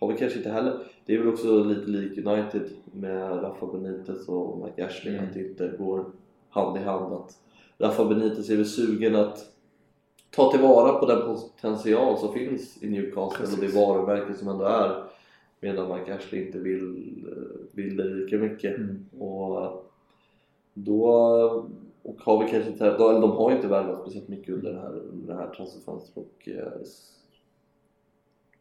har 0.00 0.08
vi 0.08 0.18
kanske 0.18 0.38
inte 0.38 0.50
heller. 0.50 0.78
Det 1.06 1.14
är 1.14 1.18
väl 1.18 1.28
också 1.28 1.64
lite 1.64 1.86
lik 1.86 2.26
United 2.26 2.70
med 2.92 3.42
Rafa 3.42 3.66
Benitez 3.66 4.28
och 4.28 4.64
Mike 4.64 4.86
Ashley 4.86 5.14
mm. 5.14 5.28
att 5.28 5.34
det 5.34 5.40
inte 5.40 5.74
går 5.78 6.04
hand 6.52 6.76
i 6.76 6.80
hand 6.80 7.12
att 7.12 7.38
Rafa 7.78 8.04
Benitez 8.04 8.50
är 8.50 8.56
väl 8.56 8.66
sugen 8.66 9.16
att 9.16 9.38
ta 10.30 10.50
tillvara 10.50 10.98
på 10.98 11.06
den 11.06 11.26
potential 11.26 12.18
som 12.18 12.32
finns 12.32 12.82
i 12.82 12.90
Newcastle 12.90 13.38
Precis. 13.38 13.58
och 13.58 13.64
det 13.64 13.74
varumärke 13.74 14.34
som 14.34 14.48
ändå 14.48 14.64
är 14.64 15.04
medan 15.60 15.88
man 15.88 16.04
kanske 16.04 16.44
inte 16.44 16.58
vill, 16.58 17.14
vill 17.72 17.96
det 17.96 18.04
lika 18.04 18.36
mycket 18.36 18.76
mm. 18.78 19.08
och 19.18 19.84
då 20.74 21.06
och 22.02 22.20
har 22.20 22.44
vi 22.44 22.50
kanske 22.50 22.70
inte, 22.70 22.86
eller 22.86 23.20
de 23.20 23.30
har 23.30 23.50
ju 23.50 23.56
inte 23.56 23.68
värvat 23.68 24.00
speciellt 24.00 24.28
mycket 24.28 24.54
under 24.54 24.72
det 24.72 24.80
här, 24.80 24.98
under 24.98 25.34
det 25.34 25.40
här 25.40 25.54
transferfönstret 25.54 26.16
och 26.16 26.48
eh, 26.48 26.82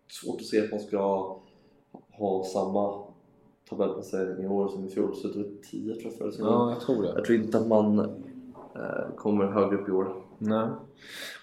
svårt 0.08 0.42
att 0.42 0.46
se 0.46 0.64
att 0.64 0.72
man 0.72 0.80
ska 0.80 0.98
ha 2.12 2.44
samma 2.44 3.04
tabellplacering 3.70 4.44
i 4.44 4.48
år 4.48 4.68
som 4.68 4.86
i 4.86 4.90
fjol. 4.90 5.16
Så 5.16 5.28
det 5.28 5.38
var 5.38 5.46
10 5.72 5.94
tror 5.94 6.04
jag 6.04 6.14
förra 6.18 6.32
säsongen. 6.32 6.54
Ja, 6.54 6.70
jag 6.72 6.82
tror 6.82 7.04
det. 7.04 7.10
Jag 7.16 7.26
tror 7.26 7.38
inte 7.38 7.58
att 7.58 7.68
man 7.68 8.00
eh, 8.76 9.16
kommer 9.18 9.46
högre 9.46 9.78
upp 9.78 9.90
i 9.90 9.92
år. 9.92 10.14
Nej. 10.38 10.68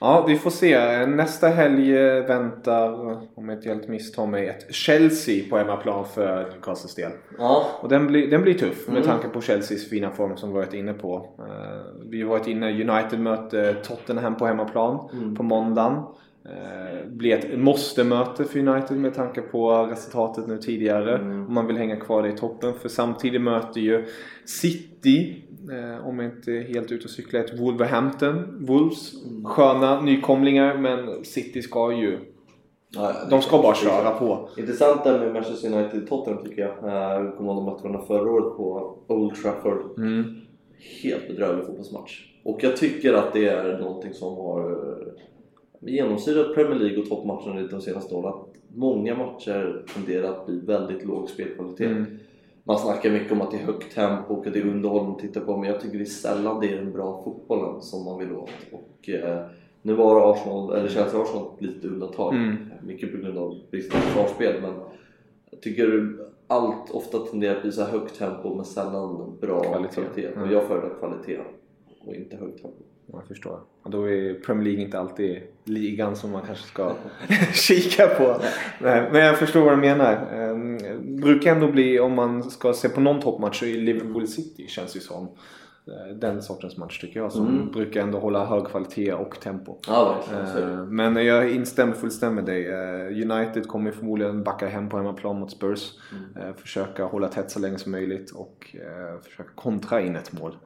Ja, 0.01 0.25
vi 0.29 0.37
får 0.39 0.51
se. 0.51 1.07
Nästa 1.07 1.49
helg 1.49 1.97
eh, 1.97 2.27
väntar, 2.27 2.93
om 3.35 3.49
jag 3.49 3.59
inte 3.59 3.69
helt 3.69 3.89
misstar 3.89 4.27
mig, 4.27 4.49
ett 4.49 4.75
Chelsea 4.75 5.45
på 5.51 5.57
hemmaplan 5.59 6.05
för 6.05 6.43
Newcastles 6.53 6.95
del. 6.95 7.11
Ja, 7.39 7.65
Och 7.83 7.89
den 7.89 8.07
blir, 8.07 8.31
den 8.31 8.43
blir 8.43 8.55
tuff 8.55 8.89
med 8.89 8.97
Mm. 8.97 9.09
tanke 9.09 9.29
på 9.29 9.41
Chelseas 9.41 9.85
fina 9.89 10.11
form 10.11 10.37
som 10.37 10.49
vi 10.49 10.55
varit 10.55 10.75
inne 10.75 10.93
på. 10.93 11.35
Eh, 11.39 12.09
vi 12.11 12.23
har 12.23 12.29
varit 12.29 12.47
inne, 12.47 12.71
United 12.91 13.21
möter 13.21 13.75
Tottenham 13.75 14.37
på 14.37 14.47
hemmaplan 14.47 15.09
Mm. 15.13 15.35
på 15.35 15.43
måndagen. 15.43 16.03
Eh, 16.51 17.09
blir 17.11 17.35
ett 17.37 17.59
måste-möte 17.59 18.45
för 18.45 18.59
United 18.69 18.97
med 18.97 19.15
tanke 19.15 19.41
på 19.41 19.71
resultatet 19.87 20.47
nu 20.47 20.59
tidigare. 20.59 21.19
Mm. 21.19 21.47
Om 21.47 21.55
man 21.55 21.67
vill 21.67 21.77
hänga 21.77 21.97
kvar 21.97 22.23
där 22.23 22.29
i 22.29 22.37
toppen. 22.37 22.75
För 22.75 22.89
samtidigt 22.89 23.41
möter 23.41 23.81
ju 23.81 24.05
City, 24.45 25.43
eh, 25.73 26.07
om 26.07 26.19
jag 26.19 26.33
inte 26.33 26.53
är 26.53 26.63
helt 26.63 26.93
ute 26.93 27.05
och 27.05 27.11
cyklar, 27.11 27.41
ett 27.41 27.61
Wolverhampton. 27.61 28.67
Wolves, 28.67 29.25
Mm. 29.25 29.45
sköna 29.45 30.01
nykomlingar 30.01 30.79
men 30.79 31.25
City 31.25 31.63
ska 31.63 31.93
ju... 31.93 32.19
Ja, 32.91 33.13
De 33.31 33.43
ska 33.43 33.59
bara 33.63 33.75
köra 33.75 34.11
på. 34.11 34.49
Intressant 34.57 35.05
där 35.05 35.19
med 35.19 35.33
Manchester 35.33 35.69
United-Tottenham 35.69 36.45
tycker 36.45 36.63
jag. 36.63 36.75
Vi 37.25 37.31
kommer 37.37 37.53
ihåg 37.53 37.57
de 37.57 37.65
mötte 37.65 37.83
varandra 37.83 38.07
förra 38.07 38.31
året 38.31 38.57
på 38.57 38.97
Old 39.07 39.35
Trafford. 39.35 39.99
Mm. 39.99 40.25
Helt 41.03 41.29
bedrövlig 41.29 41.67
fotbollsmatch. 41.67 42.25
Och 42.45 42.59
jag 42.63 42.77
tycker 42.77 43.15
att 43.15 43.33
det 43.33 43.49
är 43.49 43.79
någonting 43.79 44.15
som 44.15 44.37
har 44.37 44.87
genomsyrat 45.81 46.55
Premier 46.55 46.79
League 46.79 46.99
och 46.99 47.09
toppmatcherna 47.09 47.69
de 47.71 47.81
senaste 47.81 48.15
åren. 48.15 48.29
Att 48.29 48.47
många 48.75 49.15
matcher 49.15 49.85
tenderar 49.95 50.29
att 50.29 50.47
bli 50.47 50.61
väldigt 50.61 51.05
låg 51.05 51.29
spelkvalitet. 51.29 51.91
Mm. 51.91 52.19
Man 52.65 52.79
snackar 52.79 53.11
mycket 53.11 53.33
om 53.33 53.41
att 53.41 53.51
det 53.51 53.57
är 53.57 53.67
högt 53.67 53.95
tempo 53.95 54.35
och 54.35 54.47
att 54.47 54.53
det 54.53 54.59
är 54.59 54.67
underhållning 54.67 55.13
att 55.15 55.19
titta 55.19 55.41
på 55.41 55.57
men 55.57 55.69
jag 55.71 55.81
tycker 55.81 55.99
det 55.99 56.05
är 56.05 56.07
sällan 56.07 56.61
det 56.61 56.73
är 56.73 56.77
den 56.77 56.93
bra 56.93 57.23
fotbollen 57.25 57.83
som 57.83 58.05
man 58.05 58.19
vill 58.19 58.33
åt. 58.33 58.51
Och, 58.73 59.09
eh, 59.09 59.47
nu 59.83 59.95
var 59.95 60.33
Arsenal, 60.33 60.73
eller 60.73 60.89
Chelsea 60.89 61.21
Arsenal 61.21 61.47
ett 61.55 61.63
litet 61.63 61.85
undantag. 61.85 62.35
Mm. 62.35 62.57
Mycket 62.83 63.13
på 63.13 63.19
grund 63.19 63.39
av 63.39 63.61
bristande 63.71 64.07
försvarsspel 64.07 64.63
men 64.63 64.75
jag 65.51 65.61
tycker 65.63 66.17
allt 66.47 66.91
ofta 66.91 67.19
tenderar 67.19 67.57
att 67.57 67.63
bli 67.63 67.73
så 67.73 67.83
här 67.83 67.91
högt 67.91 68.19
tempo 68.19 68.55
men 68.55 68.65
sällan 68.65 69.39
bra 69.41 69.61
Kvalitet. 69.61 69.95
kvalitet. 69.95 70.27
Mm. 70.27 70.43
Och 70.43 70.55
jag 70.55 70.65
föredrar 70.65 70.99
kvalitet 70.99 71.39
och 72.07 72.15
inte 72.15 72.37
högt 72.37 72.63
tempo. 72.63 72.83
Jag 73.13 73.25
förstår. 73.29 73.61
Och 73.83 73.91
då 73.91 74.11
är 74.11 74.35
Premier 74.35 74.65
League 74.65 74.83
inte 74.85 74.99
alltid 74.99 75.43
ligan 75.65 76.17
som 76.17 76.31
man 76.31 76.43
kanske 76.47 76.67
ska 76.67 76.93
kika 77.53 78.07
på. 78.07 78.37
Nej, 78.81 79.09
men 79.13 79.21
jag 79.25 79.39
förstår 79.39 79.61
vad 79.65 79.73
du 79.73 79.77
menar. 79.77 80.27
Ehm, 80.35 80.79
brukar 81.21 81.53
ändå 81.55 81.73
bli, 81.73 82.01
om 82.01 82.13
man 82.15 82.51
ska 82.51 82.73
se 82.73 82.89
på 82.89 83.01
någon 83.01 83.21
toppmatch, 83.21 83.59
så 83.61 83.65
är 83.67 83.75
Liverpool 83.75 84.29
City 84.29 84.67
känns 84.69 84.97
ju 84.97 85.01
som 85.01 85.25
eh, 85.87 86.15
den 86.17 86.43
sortens 86.43 86.77
match 86.77 87.01
tycker 87.01 87.21
jag. 87.21 87.33
Som 87.33 87.47
Mm. 87.49 87.73
brukar 87.73 88.03
ändå 88.03 88.19
hålla 88.19 88.47
hög 88.47 88.65
kvalitet 88.67 89.13
och 89.13 89.41
tempo. 89.41 89.77
Ja 89.87 90.15
verkligen, 90.19 90.47
så 90.53 90.59
är 90.59 90.67
det. 90.67 90.73
Eh, 90.73 90.85
Men 90.85 91.27
jag 91.27 91.51
instämmer 91.51 91.93
fullständigt 91.93 92.45
med 92.45 92.55
dig. 92.55 92.67
Eh, 92.69 93.31
United 93.33 93.67
kommer 93.69 93.91
förmodligen 93.91 94.43
backa 94.45 94.67
hem 94.67 94.89
på 94.89 94.97
hemmaplan 94.97 95.39
mot 95.41 95.51
Spurs. 95.51 95.93
Mm. 96.13 96.49
Eh, 96.49 96.55
Försöka 96.57 97.05
hålla 97.05 97.29
tätt 97.29 97.51
så 97.51 97.59
länge 97.61 97.79
som 97.79 97.93
möjligt 97.93 98.31
och 98.31 98.77
försöka 99.25 99.51
kontra 99.55 100.01
in 100.01 100.17
ett 100.17 100.33
mål. 100.41 100.57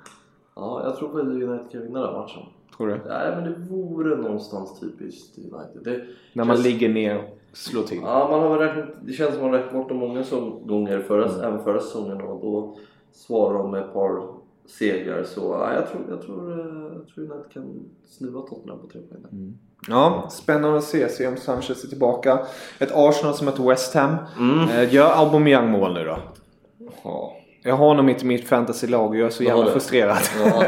Ja, 0.57 0.83
jag 0.85 0.97
tror 0.97 1.09
på 1.09 1.19
att 1.19 1.25
United 1.25 1.71
kan 1.73 1.83
vinna 1.83 2.01
den 2.01 2.13
matchen. 2.13 2.43
Tror 2.77 2.87
du? 2.87 3.01
Nej 3.09 3.37
men 3.37 3.45
det 3.45 3.55
vore 3.71 4.17
någonstans 4.17 4.81
typiskt 4.81 5.39
United. 5.39 5.81
Det, 5.85 6.05
När 6.33 6.45
man 6.45 6.57
känns- 6.57 6.67
ligger 6.67 6.89
ner 6.89 7.17
och 7.19 7.39
slår 7.57 7.83
till. 7.83 8.01
Ja, 8.03 8.29
man 8.31 8.41
har 8.41 8.59
räknat, 8.59 8.89
det 9.05 9.13
känns 9.13 9.35
som 9.35 9.43
man 9.43 9.51
har 9.53 9.59
räknat 9.59 9.75
bort 9.75 9.89
dem 9.89 9.99
många 9.99 10.25
som 10.25 10.67
gånger 10.67 10.99
förra, 11.01 11.25
Mm. 11.29 11.41
även 11.41 11.65
förra 11.65 11.81
säsongen 11.81 12.21
och 12.21 12.41
då 12.41 12.77
svarar 13.13 13.59
de 13.59 13.71
med 13.71 13.81
ett 13.83 13.93
par 13.93 14.23
segrar. 14.67 15.23
Så 15.25 15.41
ja, 15.41 15.75
jag, 15.75 15.89
tror, 15.91 16.03
jag, 16.09 16.23
tror, 16.23 16.53
eh, 16.61 16.93
jag 16.99 17.09
tror 17.09 17.25
United 17.25 17.53
kan 17.53 17.85
snuva 18.07 18.41
Tottenham 18.41 18.79
på 18.79 18.87
tre 18.87 19.01
poäng. 19.01 19.23
där. 19.31 19.53
Ja, 19.89 20.27
spännande 20.31 20.79
att 20.79 20.85
se. 20.85 21.09
Se 21.09 21.29
om 21.29 21.37
Sanchez 21.37 21.85
är 21.85 21.89
tillbaka. 21.89 22.39
Ett 22.79 22.93
Arsenal 22.95 23.35
som 23.35 23.45
möter 23.47 23.63
West 23.69 23.95
Ham. 23.95 24.17
Mm. 24.39 24.69
Eh, 24.69 24.95
Gör 24.95 25.11
Aubameyang 25.25 25.71
mål 25.71 25.95
nu 25.95 26.05
då? 26.05 26.17
Ja. 27.05 27.33
Jag 27.63 27.77
har 27.77 27.87
honom 27.87 28.09
inte 28.09 28.25
i 28.25 28.29
mitt 28.29 28.49
fantasylag 28.49 29.11
och 29.11 29.17
jag 29.17 29.27
är 29.27 29.31
så 29.31 29.43
jävla 29.43 29.65
det? 29.65 29.71
frustrerad. 29.71 30.19
Ja. 30.45 30.65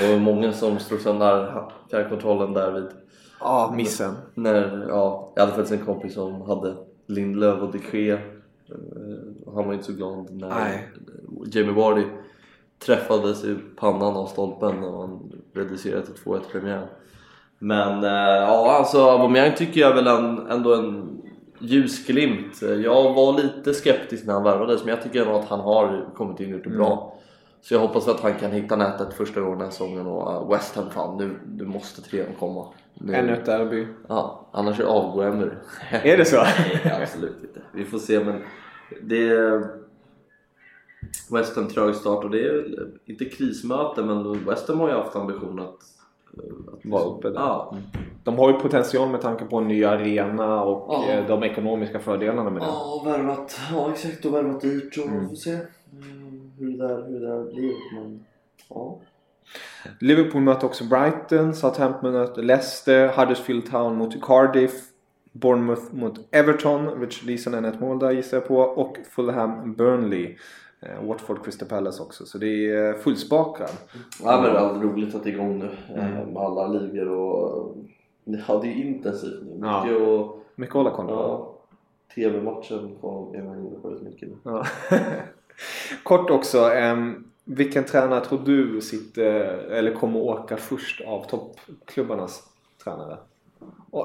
Det 0.00 0.12
var 0.12 0.18
många 0.18 0.52
som 0.52 0.78
slog 0.78 1.00
sönder 1.00 1.62
fjärrkontrollen 1.90 2.52
där 2.52 2.72
vid 2.72 2.86
Ja, 3.40 3.72
missen. 3.76 4.14
när, 4.34 4.86
ja, 4.88 5.32
jag 5.34 5.42
hade 5.42 5.52
faktiskt 5.56 5.80
en 5.80 5.86
kompis 5.86 6.14
som 6.14 6.42
hade 6.42 6.74
Lindelöf 7.06 7.62
och 7.62 7.72
de 7.72 7.98
Gea. 7.98 8.14
Eh, 8.14 8.20
Han 9.54 9.66
var 9.66 9.72
inte 9.72 9.84
så 9.84 9.92
glad 9.92 10.30
när 10.30 10.48
Nej. 10.48 10.88
Jamie 11.52 11.72
Vardy 11.74 12.04
träffades 12.86 13.44
i 13.44 13.56
pannan 13.76 14.16
av 14.16 14.26
stolpen 14.26 14.80
när 14.80 14.90
man 14.90 15.32
reducerade 15.54 16.06
till 16.06 16.14
2-1 16.14 16.40
premiär. 16.52 16.86
Men 17.58 18.04
eh, 18.04 18.10
ja, 18.42 18.72
alltså 18.78 18.98
Aubameyang 19.10 19.54
tycker 19.56 19.80
jag 19.80 19.94
väl 19.94 20.06
en, 20.06 20.46
ändå 20.50 20.74
en 20.74 21.18
ljusglimt. 21.62 22.62
Jag 22.62 23.14
var 23.14 23.42
lite 23.42 23.74
skeptisk 23.74 24.26
när 24.26 24.34
han 24.34 24.42
värvades 24.42 24.84
men 24.84 24.94
jag 24.94 25.02
tycker 25.02 25.20
ändå 25.22 25.38
att 25.38 25.48
han 25.48 25.60
har 25.60 26.08
kommit 26.16 26.40
in 26.40 26.46
och 26.46 26.52
gjort 26.52 26.64
det 26.64 26.70
bra. 26.70 27.18
Så 27.62 27.74
jag 27.74 27.80
hoppas 27.80 28.08
att 28.08 28.20
han 28.20 28.34
kan 28.34 28.50
hitta 28.50 28.76
nätet 28.76 29.14
första 29.14 29.40
gången 29.40 29.58
den 29.58 29.66
här 29.66 29.72
säsongen 29.72 30.06
och 30.06 30.42
uh, 30.42 30.50
West 30.50 30.76
Ham 30.76 30.90
fan, 30.90 31.16
nu, 31.18 31.38
nu 31.56 31.64
måste 31.64 32.02
trean 32.02 32.26
komma. 32.38 32.66
Nu, 32.94 33.14
Ännu 33.14 33.32
ett 33.32 33.46
derby. 33.46 33.86
Ja, 34.08 34.48
annars 34.52 34.80
avgår 34.80 35.24
Emery. 35.24 35.50
Är 35.90 36.16
det 36.16 36.24
så? 36.24 36.36
Nej, 36.84 37.00
absolut 37.02 37.36
inte. 37.42 37.60
Vi 37.72 37.84
får 37.84 37.98
se 37.98 38.24
men 38.24 38.42
det 39.02 39.28
är 39.28 39.66
West 41.30 41.56
Ham 41.56 41.68
trög 41.68 41.94
start 41.94 42.24
och 42.24 42.30
det 42.30 42.46
är 42.46 42.88
inte 43.04 43.24
krismöte 43.24 44.02
men 44.02 44.44
West 44.44 44.68
Ham 44.68 44.80
har 44.80 44.88
ju 44.88 44.94
haft 44.94 45.16
ambition 45.16 45.60
att, 45.60 45.78
att 46.72 46.84
Vara 46.90 47.02
uppe 47.04 47.28
där. 47.28 47.40
Ja. 47.40 47.76
De 48.24 48.38
har 48.38 48.50
ju 48.52 48.58
potential 48.58 49.08
med 49.10 49.20
tanke 49.20 49.44
på 49.44 49.56
en 49.56 49.68
ny 49.68 49.84
arena 49.84 50.62
och 50.62 50.86
Ja. 50.94 51.08
eh, 51.12 51.26
de 51.26 51.42
ekonomiska 51.42 51.98
fördelarna 51.98 52.50
med 52.50 52.62
det. 52.62 52.66
Ja, 52.66 53.02
värvat, 53.04 53.60
ja 53.72 53.90
exakt 53.92 54.24
och 54.24 54.34
värvat 54.34 54.60
dyrt 54.60 54.98
och 54.98 55.06
Mm. 55.06 55.28
får 55.28 55.36
se 55.36 55.52
eh, 55.52 55.58
hur 56.58 56.70
det 56.70 56.88
där, 56.88 57.08
hur 57.08 57.20
det 57.20 57.26
där 57.28 57.44
blir. 57.54 57.74
Men, 57.94 58.24
ja. 58.68 58.98
Liverpool 60.00 60.42
möter 60.42 60.66
också 60.66 60.84
Brighton, 60.84 61.54
Southampton 61.54 62.12
möter 62.12 62.42
Leicester, 62.42 63.08
Huddersfield 63.08 63.70
Town 63.70 63.96
mot 63.96 64.22
Cardiff, 64.22 64.72
Bournemouth 65.32 65.82
mot 65.94 66.14
Everton, 66.30 66.88
Richard 67.00 67.26
Leeson 67.26 67.64
ett 67.64 67.80
mål 67.80 67.98
där 67.98 68.10
gissar 68.10 68.36
jag 68.36 68.48
på, 68.48 68.56
och 68.60 68.96
Fulham 69.10 69.74
Burnley. 69.74 70.36
Eh, 70.82 71.06
Watford 71.06 71.44
Crystal 71.44 71.68
Palace 71.68 72.02
också, 72.02 72.26
så 72.26 72.38
det 72.38 72.70
är 72.70 72.94
fullspakat. 72.94 73.88
Ja 74.24 74.40
men 74.42 74.52
det 74.52 74.58
är 74.58 74.90
roligt 74.92 75.14
att 75.14 75.24
det 75.24 75.30
är 75.30 75.34
igång 75.34 75.58
nu 75.58 75.70
eh, 75.96 76.16
Mm. 76.16 76.28
med 76.32 76.42
alla 76.42 76.66
ligor 76.66 77.08
och 77.08 77.76
ja, 78.24 78.58
det 78.62 78.68
är 78.68 78.74
intensivt 78.86 79.42
nu. 79.42 79.58
Ja. 79.62 79.84
Mycket 79.84 80.08
och 80.08 80.38
Mycket 80.54 80.76
att 80.76 80.82
hålla 80.82 80.90
koll 80.96 81.06
på. 81.06 81.12
ja, 81.12 81.54
TV-matchen 82.14 82.96
är 83.34 83.42
man 83.42 83.58
inne 83.66 83.78
på 83.82 83.88
rätt 83.90 84.02
mycket 84.02 84.28
nu. 84.28 84.36
Ja. 84.44 84.64
Kort 86.02 86.30
också, 86.30 86.70
vilken 87.44 87.84
tränare 87.84 88.24
tror 88.24 88.38
du 88.44 88.80
sitter, 88.80 89.24
eller 89.70 89.94
kommer 89.94 90.20
åka 90.20 90.56
först 90.56 91.00
av 91.06 91.24
toppklubbarnas 91.26 92.42
tränare? 92.84 93.16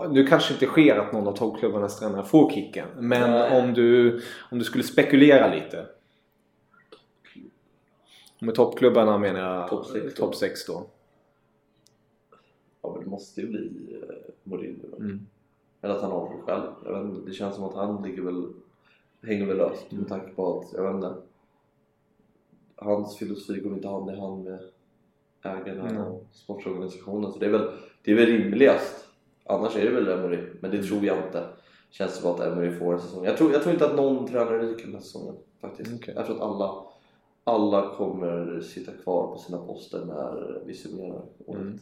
Nu 0.10 0.28
kanske 0.28 0.54
inte 0.54 0.66
sker 0.66 0.96
att 1.00 1.14
någon 1.14 1.28
av 1.28 1.32
toppklubbarnas 1.32 2.00
tränare 2.00 2.24
får 2.24 2.50
kicken, 2.50 2.88
men 3.00 3.32
Nej. 3.32 3.62
om 3.62 3.74
du, 3.74 4.22
om 4.52 4.60
du 4.60 4.64
skulle 4.66 4.84
spekulera 4.84 5.54
lite. 5.56 5.86
Med 8.40 8.56
toppklubbarna 8.56 9.18
menar 9.18 9.40
jag 9.40 9.70
Topp 9.70 9.86
sex 9.86 10.16
då. 10.16 10.26
topp 10.26 10.36
sex 10.36 10.66
då. 10.66 10.86
Ja 12.82 12.92
men 12.94 13.04
det 13.04 13.10
måste 13.10 13.42
ju 13.42 13.48
bli 13.48 13.72
eh, 14.02 14.16
Mourinho 14.44 14.88
då. 14.92 14.98
Mm. 14.98 15.28
Eller 15.82 15.96
att 15.96 16.02
han 16.02 16.12
har 16.12 16.30
det 16.30 16.42
själv. 16.42 16.64
Jag 16.86 17.04
vet 17.04 17.16
inte, 17.16 17.30
det 17.30 17.34
känns 17.34 17.56
som 17.56 17.64
att 17.64 17.76
han 17.76 18.04
ligger 18.04 18.22
väl, 18.22 18.48
hänger 19.22 19.46
väl 19.46 19.58
löst 19.58 19.92
med 19.92 20.08
tanke 20.08 20.28
på 20.30 20.60
att, 20.60 20.74
jag 20.74 20.84
vet 20.84 20.96
inte. 20.96 21.14
Hans 22.76 23.18
filosofi 23.18 23.60
går 23.60 23.74
inte 23.74 23.88
hand 23.88 24.12
i 24.12 24.16
hand 24.20 24.44
med 24.44 24.60
ägarna 25.44 25.84
Nej. 25.84 25.98
och 25.98 26.26
sportorganisationen. 26.32 27.32
Så 27.32 27.40
det 27.40 27.46
är 27.46 27.50
väl, 27.52 27.72
det 28.04 28.12
är 28.12 28.16
väl 28.16 28.26
rimligast. 28.26 29.08
Annars 29.46 29.76
är 29.76 29.84
det 29.86 29.92
väl 29.92 30.08
Emery, 30.08 30.40
men 30.62 30.72
det 30.72 30.84
tror 30.84 31.06
jag 31.06 31.18
inte. 31.18 31.46
Känns 31.90 32.16
som 32.16 32.32
att 32.32 32.40
Emery 32.40 32.80
får 32.80 32.94
en 32.94 33.00
säsong. 33.00 33.26
Jag 33.26 33.38
tror, 33.38 33.52
jag 33.54 33.62
tror 33.62 33.74
inte 33.74 33.86
att 33.86 33.96
någon 33.96 34.28
tränare 34.28 34.60
ryker 34.60 34.84
den 34.86 34.94
här 34.94 35.02
säsongen 35.02 35.36
faktiskt. 35.62 35.92
Okej. 35.96 36.14
Jag 36.18 36.26
tror 36.26 36.36
att 36.36 36.42
alla, 36.42 36.84
alla 37.48 37.90
kommer 37.98 38.62
sitta 38.62 38.92
kvar 39.04 39.28
på 39.28 39.38
sina 39.38 39.58
poster 39.58 40.06
när 40.06 40.62
vi 40.66 40.74
summerar 40.74 41.22
året. 41.46 41.62
Mm. 41.62 41.80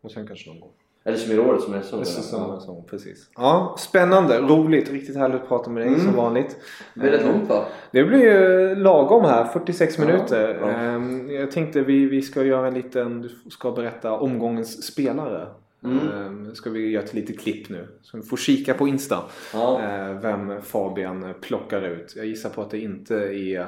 Och 0.00 0.10
sen 0.10 0.26
kanske 0.26 0.50
någon 0.50 0.60
går. 0.60 0.70
Eller 1.04 1.18
summerar 1.18 1.48
året 1.48 1.62
som 1.62 1.74
är 1.74 1.80
säsongen. 1.80 2.06
Säsong, 2.06 2.60
säsong, 2.60 2.84
precis. 2.90 3.30
Ja, 3.36 3.76
spännande, 3.78 4.40
roligt, 4.40 4.90
riktigt 4.90 5.16
härligt 5.16 5.42
att 5.42 5.48
prata 5.48 5.70
med 5.70 5.82
dig 5.82 5.88
Mm. 5.88 6.00
som 6.06 6.16
vanligt. 6.16 6.56
Det 6.94 7.00
blir 7.00 7.10
rätt 7.10 7.20
Eh, 7.20 7.32
långt 7.32 7.48
va? 7.48 7.64
Det 7.90 8.04
blir 8.04 8.18
ju 8.18 8.74
lagom 8.74 9.24
här, 9.24 9.44
46 9.44 9.98
Ja, 9.98 10.04
minuter. 10.06 10.58
ja. 10.60 10.68
Ehm, 10.68 11.30
Jag 11.30 11.50
tänkte 11.50 11.80
vi, 11.80 12.06
vi 12.06 12.22
ska 12.22 12.44
göra 12.44 12.66
en 12.68 12.74
liten, 12.74 13.22
du 13.22 13.50
ska 13.50 13.72
berätta 13.72 14.12
omgångens 14.12 14.82
spelare. 14.86 15.46
Mm. 15.84 16.54
ska 16.54 16.70
vi 16.70 16.90
göra 16.90 17.04
ett 17.04 17.14
litet 17.14 17.40
klipp 17.40 17.68
nu. 17.68 17.88
Så 18.02 18.16
vi 18.16 18.22
får 18.22 18.36
kika 18.36 18.74
på 18.74 18.88
Insta. 18.88 19.18
Ja. 19.52 19.80
Eh, 19.82 20.20
vem 20.20 20.62
Fabian 20.62 21.34
plockar 21.40 21.82
ut. 21.82 22.12
Jag 22.16 22.26
gissar 22.26 22.50
på 22.50 22.62
att 22.62 22.70
det 22.70 22.78
inte 22.78 23.14
är 23.16 23.66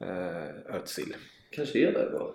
eh, 0.00 0.76
Özil. 0.76 1.14
Kanske 1.50 1.78
är 1.78 1.92
det 1.92 2.10
då. 2.12 2.34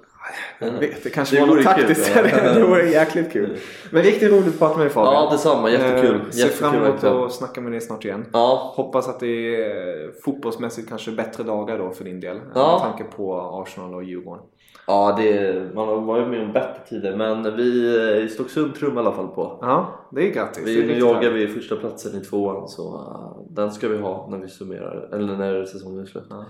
Jag 0.60 0.72
vet, 0.72 1.04
det 1.04 1.10
kanske 1.10 1.36
Det 1.36 1.40
var 1.40 1.48
något 1.48 1.56
kul, 1.56 1.66
taktiskt. 1.66 2.12
ja. 2.16 2.22
det 2.54 2.64
vore 2.64 2.90
jäkligt 2.90 3.32
kul. 3.32 3.58
Men 3.92 4.04
riktigt 4.04 4.32
roligt 4.32 4.48
att 4.48 4.60
prata 4.60 4.78
med 4.78 4.86
dig 4.86 4.94
Fabian. 4.94 5.14
Ja, 5.14 5.30
detsamma. 5.32 5.70
Jättekul. 5.70 6.16
Eh, 6.16 6.30
Ser 6.30 6.48
fram 6.48 6.76
emot 6.76 7.04
att 7.04 7.32
snacka 7.34 7.62
med 7.62 7.72
dig 7.72 7.82
snart 7.82 8.06
igen. 8.06 8.26
Ja, 8.34 8.74
Hoppas 8.76 9.08
att 9.08 9.20
det 9.20 9.56
är 9.56 10.12
fotbollsmässigt 10.22 10.90
kanske 10.90 11.12
bättre 11.12 11.44
dagar 11.44 11.78
då 11.78 11.92
för 11.92 12.04
din 12.04 12.20
del. 12.20 12.40
Ja. 12.56 12.72
Med 12.72 12.92
tanke 12.92 13.16
på 13.16 13.42
Arsenal 13.42 13.96
och 13.96 14.04
Djurgården. 14.04 14.44
ja 14.88 15.16
det 15.20 15.38
är, 15.38 15.72
man 15.74 15.88
har 15.88 16.02
varit 16.02 16.28
med 16.28 16.42
om 16.42 16.54
bättre 16.54 16.80
tider 16.90 17.16
men 17.16 17.58
vi 17.58 17.98
eh, 17.98 18.26
i 18.26 18.30
Stocksund 18.30 18.76
trummar 18.76 19.02
i 19.02 19.06
alla 19.06 19.16
fall 19.16 19.28
på. 19.28 19.58
Ja, 19.62 20.00
det 20.12 20.28
är 20.28 20.32
grattis. 20.34 20.64
är 20.64 20.66
Vi, 20.66 20.88
nu 20.88 21.00
jagar 21.00 21.30
vi 21.30 21.48
första 21.48 21.76
platsen 21.76 22.22
i 22.22 22.26
tvåan 22.26 22.68
så 22.68 22.94
uh, 22.94 23.54
den 23.56 23.72
ska 23.72 23.88
vi 23.88 23.98
ha 23.98 24.28
när 24.30 24.38
vi 24.38 24.48
summerar, 24.48 25.10
eller 25.14 25.36
när 25.38 25.66
säsongen 25.66 26.02
är 26.02 26.06
slut. 26.06 26.24
Ja. 26.30 26.46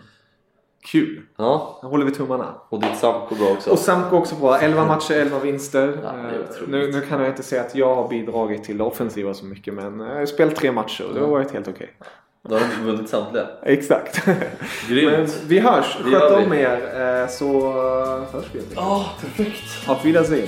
Kul. 0.85 1.21
ja, 1.37 1.79
Då 1.81 1.87
håller 1.87 2.05
vi 2.05 2.11
tummarna. 2.11 2.55
och 2.69 2.79
ditt 2.79 2.97
Samko 2.97 3.35
bra 3.35 3.47
också. 3.51 3.69
Och 3.71 3.79
Samko 3.79 4.15
också 4.17 4.35
bra. 4.35 4.57
11 4.59 4.85
matcher, 4.85 5.13
11 5.13 5.39
vinster. 5.39 5.99
Ja, 6.03 6.09
Eh, 6.09 6.67
nu, 6.67 6.91
nu 6.91 7.01
kan 7.01 7.19
jag 7.19 7.29
inte 7.29 7.43
säga 7.43 7.61
att 7.61 7.75
jag 7.75 7.95
har 7.95 8.07
bidragit 8.07 8.63
till 8.63 8.77
det 8.77 8.83
offensiva 8.83 9.33
så 9.33 9.45
mycket 9.45 9.73
men 9.73 10.01
eh, 10.01 10.07
jag 10.07 10.15
har 10.15 10.25
spelat 10.25 10.55
tre 10.55 10.71
matcher 10.71 11.05
och 11.07 11.13
det 11.13 11.19
har 11.19 11.27
varit 11.27 11.51
helt 11.51 11.67
okej. 11.67 11.89
Då 12.49 12.55
har 12.55 12.61
du 12.79 12.91
vunnit 12.91 13.09
samtliga. 13.09 13.47
Exakt. 13.63 14.25
Grymt. 14.89 15.11
men 15.17 15.27
vi 15.47 15.59
hörs. 15.59 15.97
Sköt 16.03 16.45
om 16.45 16.53
er 16.53 17.21
eh, 17.21 17.27
så 17.29 17.71
hörs 18.33 18.45
vi. 18.53 18.61
Ja, 18.75 19.05
perfekt. 19.21 19.89
Auf 19.89 20.05
Wiedersehen. 20.05 20.47